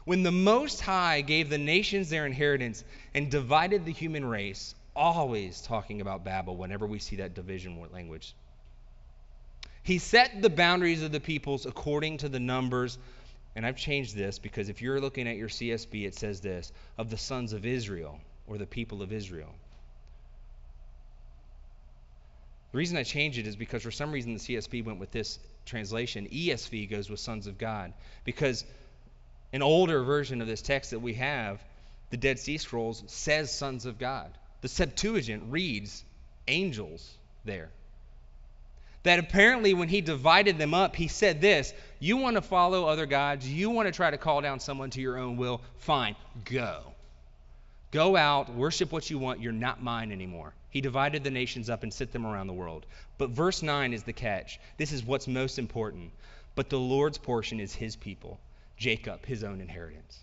When 0.05 0.23
the 0.23 0.33
Most 0.33 0.81
High 0.81 1.23
gave 1.23 1.49
the 1.49 1.59
nations 1.59 2.11
their 2.11 2.27
inheritance 2.27 2.85
and 3.15 3.31
divided 3.31 3.85
the 3.85 3.93
human 3.93 4.25
race, 4.25 4.75
always 4.95 5.63
talking 5.63 6.01
about 6.01 6.25
Babel 6.25 6.57
whenever 6.57 6.87
we 6.87 6.99
see 6.99 7.17
that 7.17 7.35
division 7.35 7.83
language. 7.93 8.35
He 9.83 9.99
set 9.99 10.41
the 10.41 10.51
boundaries 10.51 11.03
of 11.03 11.13
the 11.13 11.21
peoples 11.21 11.67
according 11.67 12.19
to 12.19 12.29
the 12.29 12.41
numbers 12.41 12.99
and 13.57 13.65
I've 13.65 13.77
changed 13.77 14.17
this 14.17 14.39
because 14.39 14.69
if 14.69 14.83
you're 14.83 15.01
looking 15.01 15.29
at 15.29 15.37
your 15.37 15.49
CSB, 15.49 16.07
it 16.07 16.15
says 16.15 16.41
this 16.41 16.73
of 16.99 17.11
the 17.11 17.17
sons 17.17 17.53
of 17.53 17.65
Israel 17.65 18.21
or 18.47 18.59
the 18.59 18.67
people 18.67 19.03
of 19.03 19.13
Israel. 19.13 19.55
The 22.73 22.79
reason 22.79 22.97
I 22.97 23.05
changed 23.05 23.39
it 23.39 23.47
is 23.47 23.57
because 23.57 23.83
for 23.83 23.91
some 23.91 24.11
reason 24.11 24.35
the 24.35 24.41
CSB 24.41 24.85
went 24.85 24.99
with 24.99 25.13
this 25.13 25.39
translation. 25.65 26.29
ESV 26.29 26.91
goes 26.91 27.09
with 27.09 27.21
sons 27.21 27.47
of 27.47 27.57
God 27.57 27.93
because 28.25 28.65
an 29.53 29.63
older 29.63 30.03
version 30.03 30.41
of 30.41 30.49
this 30.49 30.61
text 30.61 30.91
that 30.91 30.99
we 30.99 31.15
have, 31.15 31.63
the 32.11 32.17
Dead 32.17 32.39
Sea 32.39 32.59
Scrolls, 32.59 33.05
says 33.07 33.53
sons 33.53 33.87
of 33.87 33.99
God. 33.99 34.37
The 34.61 34.69
Septuagint 34.69 35.45
reads 35.49 36.05
angels 36.49 37.17
there 37.45 37.71
that 39.05 39.19
apparently 39.19 39.75
when 39.75 39.89
he 39.89 40.01
divided 40.01 40.59
them 40.59 40.75
up, 40.75 40.97
he 40.97 41.09
said 41.09 41.41
this 41.41 41.73
You 42.01 42.17
want 42.17 42.37
to 42.37 42.43
follow 42.43 42.87
other 42.87 43.07
gods, 43.07 43.49
you 43.49 43.71
want 43.71 43.87
to 43.87 43.93
try 43.93 44.11
to 44.11 44.19
call 44.19 44.41
down 44.41 44.59
someone 44.59 44.91
to 44.91 45.01
your 45.01 45.17
own 45.17 45.37
will, 45.37 45.61
fine, 45.79 46.17
go. 46.45 46.94
Go 47.95 48.17
out, 48.17 48.53
worship 48.53 48.91
what 48.91 49.09
you 49.09 49.21
want, 49.21 49.41
you're 49.41 49.53
not 49.53 49.81
mine 49.81 50.11
anymore. 50.11 50.53
He 50.69 50.81
divided 50.81 51.23
the 51.23 51.31
nations 51.31 51.71
up 51.71 51.85
and 51.85 51.95
set 51.95 52.11
them 52.11 52.27
around 52.27 52.49
the 52.49 52.53
world. 52.53 52.87
But 53.19 53.31
verse 53.31 53.63
9 53.63 53.93
is 53.93 54.03
the 54.03 54.13
catch. 54.13 54.59
This 54.79 54.91
is 54.91 55.05
what's 55.05 55.29
most 55.29 55.61
important. 55.61 56.11
But 56.57 56.71
the 56.71 56.79
Lord's 56.79 57.19
portion 57.19 57.61
is 57.61 57.73
his 57.73 57.95
people, 57.95 58.41
Jacob, 58.77 59.25
his 59.25 59.45
own 59.45 59.61
inheritance. 59.61 60.19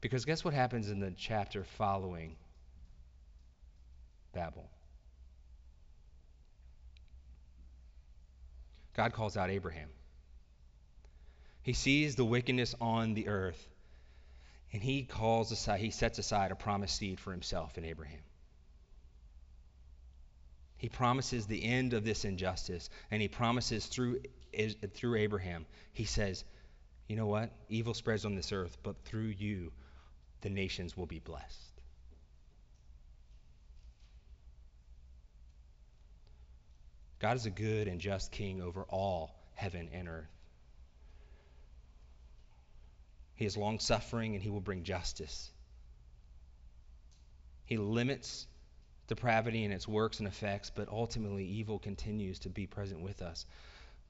Because 0.00 0.24
guess 0.24 0.42
what 0.42 0.54
happens 0.54 0.88
in 0.88 1.00
the 1.00 1.12
chapter 1.18 1.64
following 1.64 2.34
Babel? 4.32 4.64
God 8.96 9.12
calls 9.12 9.36
out 9.36 9.50
Abraham. 9.50 9.90
He 11.60 11.74
sees 11.74 12.16
the 12.16 12.24
wickedness 12.24 12.74
on 12.80 13.12
the 13.12 13.28
earth, 13.28 13.68
and 14.72 14.82
he 14.82 15.02
calls 15.02 15.50
aside, 15.50 15.80
he 15.80 15.90
sets 15.90 16.18
aside 16.18 16.50
a 16.50 16.56
promised 16.56 16.96
seed 16.96 17.20
for 17.20 17.32
himself 17.32 17.78
in 17.78 17.84
Abraham. 17.84 18.20
He 20.76 20.88
promises 20.88 21.46
the 21.46 21.64
end 21.64 21.92
of 21.92 22.04
this 22.04 22.24
injustice, 22.24 22.88
and 23.10 23.20
he 23.20 23.28
promises 23.28 23.86
through, 23.86 24.20
through 24.94 25.16
Abraham, 25.16 25.66
he 25.92 26.04
says, 26.04 26.44
You 27.08 27.16
know 27.16 27.26
what? 27.26 27.50
Evil 27.68 27.94
spreads 27.94 28.24
on 28.24 28.36
this 28.36 28.52
earth, 28.52 28.76
but 28.82 29.04
through 29.04 29.34
you, 29.38 29.72
the 30.42 30.50
nations 30.50 30.96
will 30.96 31.06
be 31.06 31.18
blessed. 31.18 31.68
God 37.18 37.36
is 37.36 37.46
a 37.46 37.50
good 37.50 37.88
and 37.88 38.00
just 38.00 38.30
king 38.30 38.62
over 38.62 38.82
all 38.84 39.34
heaven 39.54 39.88
and 39.92 40.08
earth. 40.08 40.37
He 43.38 43.46
is 43.46 43.56
long 43.56 43.78
suffering 43.78 44.34
and 44.34 44.42
he 44.42 44.50
will 44.50 44.60
bring 44.60 44.82
justice. 44.82 45.52
He 47.66 47.76
limits 47.76 48.48
depravity 49.06 49.64
and 49.64 49.72
its 49.72 49.86
works 49.86 50.18
and 50.18 50.26
effects, 50.26 50.72
but 50.74 50.88
ultimately 50.88 51.44
evil 51.44 51.78
continues 51.78 52.40
to 52.40 52.48
be 52.48 52.66
present 52.66 53.00
with 53.00 53.22
us. 53.22 53.46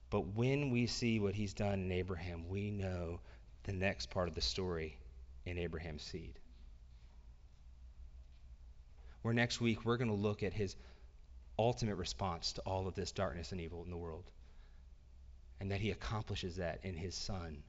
But 0.09 0.33
when 0.33 0.71
we 0.71 0.87
see 0.87 1.19
what 1.19 1.35
he's 1.35 1.53
done 1.53 1.73
in 1.73 1.91
Abraham, 1.91 2.49
we 2.49 2.71
know 2.71 3.19
the 3.65 3.71
next 3.71 4.09
part 4.09 4.29
of 4.29 4.33
the 4.33 4.41
story 4.41 4.97
in 5.45 5.59
Abraham's 5.59 6.01
seed. 6.01 6.39
Where 9.21 9.35
next 9.35 9.61
week 9.61 9.85
we're 9.85 9.97
going 9.97 10.09
to 10.09 10.15
look 10.15 10.41
at 10.41 10.53
his 10.53 10.75
ultimate 11.59 11.97
response 11.97 12.53
to 12.53 12.61
all 12.61 12.87
of 12.87 12.95
this 12.95 13.11
darkness 13.11 13.51
and 13.51 13.61
evil 13.61 13.83
in 13.83 13.91
the 13.91 13.97
world. 13.97 14.25
And 15.59 15.69
that 15.69 15.81
he 15.81 15.91
accomplishes 15.91 16.55
that 16.55 16.79
in 16.81 16.95
his 16.95 17.13
son, 17.13 17.61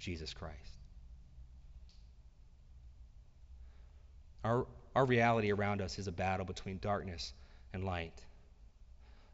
Jesus 0.00 0.34
Christ. 0.34 0.56
Our, 4.42 4.66
our 4.96 5.04
reality 5.04 5.52
around 5.52 5.82
us 5.82 5.98
is 5.98 6.08
a 6.08 6.12
battle 6.12 6.46
between 6.46 6.78
darkness 6.78 7.34
and 7.72 7.84
light. 7.84 8.24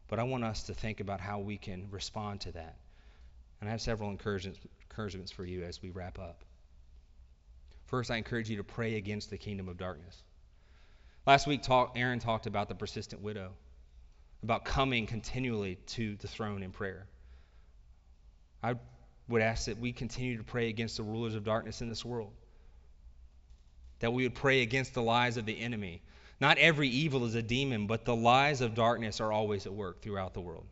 But 0.07 0.19
I 0.19 0.23
want 0.23 0.43
us 0.43 0.63
to 0.63 0.73
think 0.73 0.99
about 0.99 1.19
how 1.19 1.39
we 1.39 1.57
can 1.57 1.87
respond 1.89 2.41
to 2.41 2.51
that. 2.51 2.75
And 3.59 3.69
I 3.69 3.71
have 3.71 3.81
several 3.81 4.09
encouragements, 4.09 4.59
encouragements 4.81 5.31
for 5.31 5.45
you 5.45 5.63
as 5.63 5.81
we 5.81 5.89
wrap 5.89 6.19
up. 6.19 6.43
First, 7.85 8.11
I 8.11 8.17
encourage 8.17 8.49
you 8.49 8.57
to 8.57 8.63
pray 8.63 8.95
against 8.95 9.29
the 9.29 9.37
kingdom 9.37 9.69
of 9.69 9.77
darkness. 9.77 10.23
Last 11.25 11.47
week, 11.47 11.61
talk, 11.61 11.93
Aaron 11.95 12.19
talked 12.19 12.45
about 12.45 12.69
the 12.69 12.75
persistent 12.75 13.21
widow, 13.21 13.51
about 14.43 14.65
coming 14.65 15.07
continually 15.07 15.75
to 15.87 16.15
the 16.17 16.27
throne 16.27 16.63
in 16.63 16.71
prayer. 16.71 17.07
I 18.61 18.75
would 19.27 19.41
ask 19.41 19.65
that 19.65 19.79
we 19.79 19.91
continue 19.91 20.37
to 20.37 20.43
pray 20.43 20.69
against 20.69 20.97
the 20.97 21.03
rulers 21.03 21.35
of 21.35 21.43
darkness 21.43 21.81
in 21.81 21.89
this 21.89 22.05
world, 22.05 22.31
that 23.99 24.13
we 24.13 24.23
would 24.23 24.35
pray 24.35 24.61
against 24.61 24.93
the 24.93 25.01
lies 25.01 25.37
of 25.37 25.45
the 25.45 25.59
enemy. 25.59 26.01
Not 26.39 26.57
every 26.57 26.87
evil 26.87 27.25
is 27.25 27.35
a 27.35 27.41
demon, 27.41 27.87
but 27.87 28.05
the 28.05 28.15
lies 28.15 28.61
of 28.61 28.75
darkness 28.75 29.19
are 29.19 29.31
always 29.31 29.65
at 29.65 29.73
work 29.73 30.01
throughout 30.01 30.33
the 30.33 30.41
world. 30.41 30.65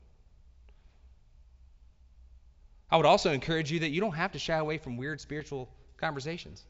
I 2.90 2.98
would 2.98 3.06
also 3.06 3.32
encourage 3.32 3.72
you 3.72 3.80
that 3.80 3.90
you 3.90 4.00
don't 4.00 4.14
have 4.14 4.34
to 4.34 4.40
shy 4.40 4.58
away 4.58 4.78
from 4.78 4.96
weird 4.96 5.20
spiritual 5.20 5.70
conversations. 5.98 6.64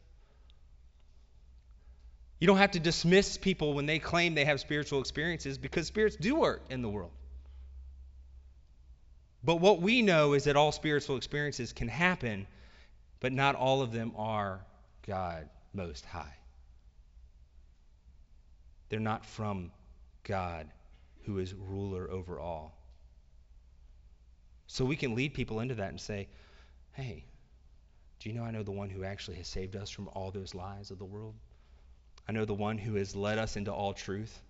You 2.40 2.48
don't 2.48 2.58
have 2.58 2.72
to 2.72 2.80
dismiss 2.80 3.38
people 3.38 3.74
when 3.74 3.86
they 3.86 4.00
claim 4.00 4.34
they 4.34 4.46
have 4.46 4.60
spiritual 4.60 5.02
experiences 5.02 5.58
because 5.58 5.88
spirits 5.88 6.16
do 6.16 6.36
work 6.36 6.64
in 6.70 6.82
the 6.82 6.90
world. 6.90 7.12
But 9.46 9.62
what 9.62 9.80
we 9.80 10.02
know 10.02 10.34
is 10.34 10.46
that 10.46 10.56
all 10.56 10.72
spiritual 10.72 11.18
experiences 11.18 11.72
can 11.72 11.88
happen, 11.88 12.48
but 13.20 13.32
not 13.32 13.54
all 13.54 13.84
of 13.84 13.92
them 13.92 14.12
are 14.18 14.66
God 15.06 15.48
Most 15.72 16.04
High. 16.04 16.34
They're 18.90 19.00
not 19.00 19.24
from 19.24 19.72
God, 20.24 20.68
who 21.26 21.38
is 21.38 21.54
ruler 21.54 22.10
over 22.10 22.40
all. 22.40 22.76
So 24.66 24.84
we 24.84 24.96
can 24.96 25.14
lead 25.14 25.36
people 25.36 25.60
into 25.60 25.76
that 25.76 25.90
and 25.90 26.02
say, 26.02 26.28
hey, 26.94 27.24
do 28.20 28.30
you 28.30 28.36
know 28.36 28.44
I 28.44 28.52
know 28.52 28.64
the 28.64 28.72
one 28.72 28.90
who 28.90 29.04
actually 29.04 29.38
has 29.38 29.48
saved 29.48 29.76
us 29.76 29.92
from 29.92 30.10
all 30.14 30.32
those 30.32 30.56
lies 30.56 30.90
of 30.90 30.98
the 30.98 31.06
world? 31.06 31.36
I 32.28 32.32
know 32.32 32.46
the 32.46 32.56
one 32.56 32.80
who 32.80 32.96
has 32.96 33.16
led 33.16 33.38
us 33.38 33.58
into 33.58 33.72
all 33.72 33.94
truth. 33.94 34.42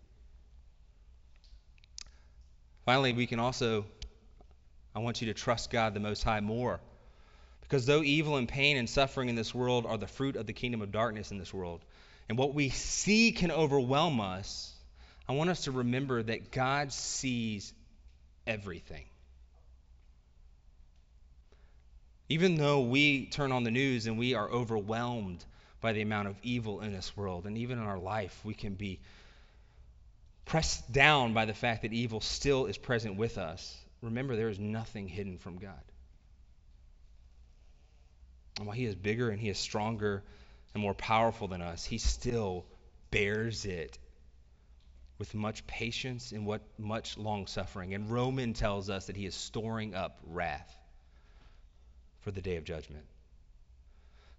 Finally, 2.86 3.14
we 3.14 3.26
can 3.26 3.40
also, 3.40 3.86
I 4.96 5.00
want 5.00 5.22
you 5.22 5.28
to 5.28 5.34
trust 5.34 5.70
God 5.70 5.94
the 5.94 6.00
Most 6.00 6.24
High 6.24 6.40
more. 6.40 6.80
Because 7.62 7.86
though 7.86 8.04
evil 8.04 8.38
and 8.38 8.48
pain 8.48 8.78
and 8.78 8.90
suffering 8.90 9.28
in 9.28 9.36
this 9.36 9.54
world 9.54 9.86
are 9.86 9.98
the 9.98 10.08
fruit 10.08 10.36
of 10.36 10.46
the 10.46 10.54
kingdom 10.54 10.82
of 10.82 10.92
darkness 10.92 11.32
in 11.32 11.38
this 11.38 11.54
world, 11.54 11.84
and 12.30 12.38
what 12.38 12.54
we 12.54 12.70
see 12.70 13.32
can 13.32 13.52
overwhelm 13.52 14.22
us, 14.22 14.72
I 15.28 15.34
want 15.34 15.50
us 15.50 15.64
to 15.66 15.72
remember 15.72 16.22
that 16.22 16.52
God 16.52 16.94
sees 16.94 17.74
everything. 18.46 19.06
Even 22.30 22.56
though 22.56 22.82
we 22.82 23.26
turn 23.26 23.52
on 23.52 23.64
the 23.64 23.72
news 23.72 24.08
and 24.08 24.18
we 24.18 24.34
are 24.34 24.50
overwhelmed 24.50 25.44
by 25.82 25.94
the 25.94 26.02
amount 26.02 26.28
of 26.28 26.36
evil 26.42 26.82
in 26.82 26.94
this 26.94 27.16
world, 27.18 27.46
and 27.46 27.58
even 27.58 27.78
in 27.78 27.84
our 27.84 28.00
life, 28.00 28.40
we 28.44 28.54
can 28.54 28.74
be 28.76 29.00
pressed 30.46 30.92
down 30.92 31.34
by 31.34 31.46
the 31.46 31.54
fact 31.54 31.82
that 31.82 31.94
evil 31.94 32.22
still 32.22 32.68
is 32.68 32.78
present 32.78 33.18
with 33.18 33.38
us. 33.38 33.76
Remember, 34.06 34.36
there 34.36 34.50
is 34.50 34.60
nothing 34.60 35.08
hidden 35.08 35.38
from 35.38 35.58
God. 35.58 35.82
And 38.58 38.68
while 38.68 38.76
He 38.76 38.86
is 38.86 38.96
bigger 38.96 39.30
and 39.30 39.40
He 39.40 39.50
is 39.50 39.58
stronger 39.58 40.24
and 40.74 40.82
more 40.82 40.94
powerful 40.94 41.48
than 41.48 41.62
us, 41.62 41.84
He 41.84 41.98
still 41.98 42.66
bears 43.12 43.66
it 43.66 43.98
with 45.18 45.34
much 45.34 45.66
patience 45.66 46.32
and 46.32 46.46
what 46.46 46.62
much 46.78 47.18
long 47.18 47.48
suffering. 47.48 47.94
And 47.94 48.10
Roman 48.12 48.54
tells 48.54 48.90
us 48.90 49.08
that 49.08 49.16
He 49.16 49.26
is 49.26 49.36
storing 49.36 49.96
up 49.96 50.20
wrath 50.24 50.74
for 52.22 52.32
the 52.32 52.42
day 52.42 52.58
of 52.58 52.64
judgment. 52.64 53.06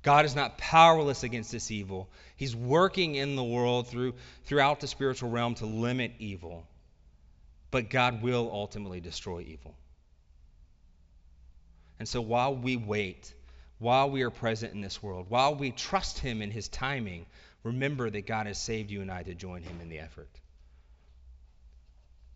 God 0.03 0.25
is 0.25 0.37
not 0.37 0.59
powerless 0.59 1.25
against 1.25 1.51
this 1.51 1.73
evil. 1.73 2.09
He's 2.37 2.55
working 2.55 3.17
in 3.17 3.35
the 3.35 3.43
world 3.43 3.89
through, 3.89 4.15
throughout 4.45 4.79
the 4.79 4.87
spiritual 4.87 5.31
realm 5.31 5.57
to 5.57 5.67
limit 5.67 6.13
evil. 6.21 6.67
But 7.77 7.91
God 7.91 8.23
will 8.23 8.49
ultimately 8.51 9.03
destroy 9.03 9.43
evil. 9.43 9.75
And 11.99 12.09
so 12.09 12.23
while 12.23 12.57
we 12.57 12.79
wait, 12.79 13.35
while 13.79 14.09
we 14.09 14.23
are 14.23 14.31
present 14.31 14.73
in 14.73 14.81
this 14.81 15.03
world, 15.03 15.27
while 15.29 15.55
we 15.55 15.73
trust 15.73 16.19
Him 16.19 16.41
in 16.41 16.51
His 16.51 16.69
timing, 16.69 17.27
remember 17.65 18.09
that 18.09 18.27
God 18.27 18.47
has 18.47 18.57
saved 18.57 18.91
you 18.91 19.03
and 19.03 19.11
I 19.11 19.25
to 19.25 19.35
join 19.35 19.61
Him 19.61 19.79
in 19.83 19.91
the 19.91 19.99
effort. 19.99 20.31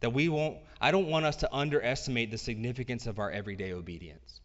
That 0.01 0.13
we 0.13 0.29
won't, 0.29 0.59
I 0.79 0.91
don't 0.91 1.09
want 1.09 1.25
us 1.25 1.37
to 1.37 1.49
underestimate 1.51 2.31
the 2.31 2.37
significance 2.37 3.07
of 3.07 3.19
our 3.19 3.31
everyday 3.31 3.73
obedience. 3.73 4.43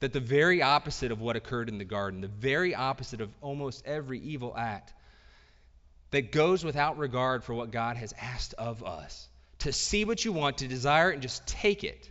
That 0.00 0.12
the 0.12 0.18
very 0.18 0.60
opposite 0.60 1.12
of 1.12 1.20
what 1.20 1.36
occurred 1.36 1.68
in 1.68 1.78
the 1.78 1.84
garden, 1.84 2.20
the 2.20 2.26
very 2.26 2.74
opposite 2.74 3.20
of 3.20 3.30
almost 3.42 3.86
every 3.86 4.18
evil 4.18 4.56
act, 4.58 4.92
that 6.10 6.32
goes 6.32 6.64
without 6.64 6.98
regard 6.98 7.44
for 7.44 7.54
what 7.54 7.70
God 7.70 7.96
has 7.96 8.14
asked 8.20 8.54
of 8.54 8.82
us, 8.82 9.28
to 9.60 9.72
see 9.72 10.04
what 10.04 10.24
you 10.24 10.32
want, 10.32 10.58
to 10.58 10.68
desire 10.68 11.10
it, 11.10 11.14
and 11.14 11.22
just 11.22 11.46
take 11.46 11.84
it. 11.84 12.10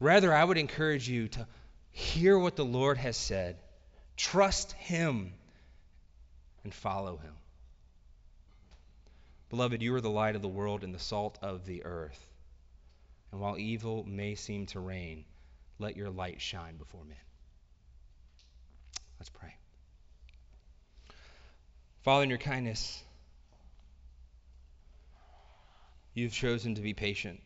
Rather, 0.00 0.34
I 0.34 0.44
would 0.44 0.58
encourage 0.58 1.08
you 1.08 1.28
to 1.28 1.46
hear 1.90 2.38
what 2.38 2.56
the 2.56 2.64
Lord 2.64 2.98
has 2.98 3.16
said, 3.16 3.56
trust 4.16 4.72
Him, 4.72 5.32
and 6.62 6.72
follow 6.72 7.16
Him. 7.16 7.34
Beloved, 9.50 9.82
you 9.82 9.94
are 9.94 10.00
the 10.00 10.10
light 10.10 10.36
of 10.36 10.42
the 10.42 10.48
world 10.48 10.82
and 10.82 10.94
the 10.94 10.98
salt 10.98 11.38
of 11.42 11.64
the 11.64 11.84
earth. 11.84 12.18
And 13.30 13.40
while 13.40 13.58
evil 13.58 14.04
may 14.06 14.34
seem 14.34 14.66
to 14.66 14.80
reign, 14.80 15.24
let 15.78 15.96
your 15.96 16.10
light 16.10 16.40
shine 16.40 16.76
before 16.76 17.04
men. 17.04 17.16
Let's 19.18 19.30
pray. 19.30 19.54
Father, 22.04 22.22
in 22.22 22.28
your 22.28 22.38
kindness, 22.38 23.02
you've 26.12 26.34
chosen 26.34 26.74
to 26.74 26.82
be 26.82 26.92
patient 26.92 27.40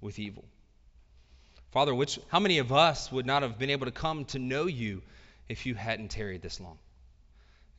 with 0.00 0.20
evil. 0.20 0.44
Father, 1.72 1.92
which, 1.92 2.20
how 2.28 2.38
many 2.38 2.58
of 2.58 2.72
us 2.72 3.10
would 3.10 3.26
not 3.26 3.42
have 3.42 3.58
been 3.58 3.70
able 3.70 3.86
to 3.86 3.92
come 3.92 4.24
to 4.26 4.38
know 4.38 4.66
you 4.66 5.02
if 5.48 5.66
you 5.66 5.74
hadn't 5.74 6.12
tarried 6.12 6.40
this 6.40 6.60
long? 6.60 6.78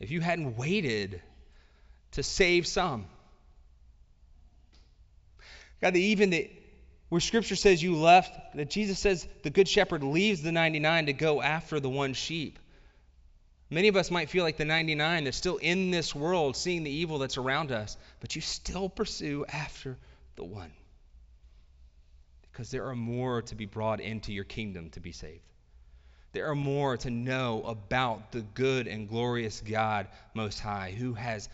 If 0.01 0.11
you 0.11 0.19
hadn't 0.19 0.57
waited 0.57 1.21
to 2.11 2.23
save 2.23 2.67
some? 2.67 3.05
God, 5.79 5.95
even 5.95 6.31
that 6.31 6.51
where 7.07 7.21
Scripture 7.21 7.55
says 7.55 7.81
you 7.81 7.95
left, 7.95 8.55
that 8.55 8.69
Jesus 8.69 8.99
says 8.99 9.25
the 9.43 9.49
Good 9.49 9.67
Shepherd 9.67 10.03
leaves 10.03 10.41
the 10.41 10.51
99 10.51 11.05
to 11.05 11.13
go 11.13 11.41
after 11.41 11.79
the 11.79 11.89
one 11.89 12.13
sheep. 12.13 12.59
Many 13.73 13.87
of 13.87 13.95
us 13.95 14.11
might 14.11 14.29
feel 14.29 14.43
like 14.43 14.57
the 14.57 14.65
99 14.65 15.23
that's 15.23 15.37
still 15.37 15.55
in 15.55 15.91
this 15.91 16.13
world, 16.13 16.57
seeing 16.57 16.83
the 16.83 16.91
evil 16.91 17.19
that's 17.19 17.37
around 17.37 17.71
us, 17.71 17.95
but 18.19 18.35
you 18.35 18.41
still 18.41 18.89
pursue 18.89 19.45
after 19.45 19.97
the 20.35 20.43
one. 20.43 20.73
Because 22.51 22.69
there 22.69 22.87
are 22.87 22.95
more 22.95 23.41
to 23.43 23.55
be 23.55 23.65
brought 23.65 24.01
into 24.01 24.33
your 24.33 24.43
kingdom 24.43 24.89
to 24.89 24.99
be 24.99 25.13
saved. 25.13 25.39
There 26.33 26.47
are 26.47 26.55
more 26.55 26.97
to 26.97 27.09
know 27.09 27.63
about 27.63 28.33
the 28.33 28.41
good 28.41 28.87
and 28.87 29.07
glorious 29.07 29.61
God 29.61 30.07
Most 30.33 30.59
High, 30.59 30.91
who 30.91 31.13
has 31.13 31.47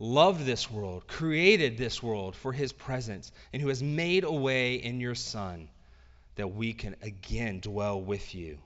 loved 0.00 0.44
this 0.44 0.68
world, 0.68 1.06
created 1.06 1.78
this 1.78 2.02
world 2.02 2.34
for 2.34 2.52
his 2.52 2.72
presence, 2.72 3.30
and 3.52 3.62
who 3.62 3.68
has 3.68 3.80
made 3.80 4.24
a 4.24 4.32
way 4.32 4.74
in 4.74 5.00
your 5.00 5.14
Son 5.14 5.68
that 6.34 6.48
we 6.48 6.72
can 6.72 6.96
again 7.00 7.60
dwell 7.60 8.00
with 8.00 8.34
you. 8.34 8.58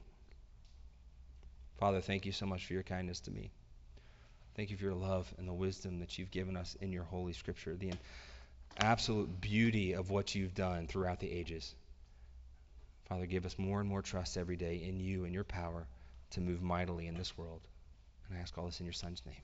Father, 1.83 2.01
thank 2.01 2.24
you 2.24 2.30
so 2.30 2.47
much 2.47 2.64
for 2.64 2.74
your 2.74 2.85
kindness 2.85 3.18
to 3.18 3.33
me. 3.33 3.51
Thank 4.55 4.70
you 4.70 4.76
for 4.76 4.85
your 4.85 4.95
love 4.95 5.35
and 5.37 5.49
the 5.49 5.53
wisdom 5.53 5.99
that 5.99 6.16
you've 6.16 6.30
given 6.30 6.57
us 6.57 6.76
in 6.80 6.93
your 6.93 7.03
Holy 7.03 7.33
Scripture, 7.33 7.74
the 7.74 7.91
absolute 8.78 9.41
beauty 9.41 9.95
of 9.95 10.09
what 10.09 10.33
you've 10.33 10.55
done 10.55 10.87
throughout 10.87 11.18
the 11.18 11.28
ages. 11.28 11.74
Father, 13.09 13.26
give 13.26 13.45
us 13.45 13.59
more 13.59 13.80
and 13.80 13.89
more 13.89 14.01
trust 14.01 14.37
every 14.37 14.55
day 14.55 14.76
in 14.76 15.01
you 15.01 15.24
and 15.24 15.35
your 15.35 15.43
power 15.43 15.89
to 16.30 16.41
move 16.41 16.62
mightily 16.62 17.09
in 17.09 17.18
this 17.18 17.37
world. 17.37 17.62
And 18.28 18.39
I 18.39 18.41
ask 18.41 18.57
all 18.57 18.66
this 18.66 18.78
in 18.78 18.87
your 18.87 18.93
Son's 18.93 19.26
name. 19.26 19.43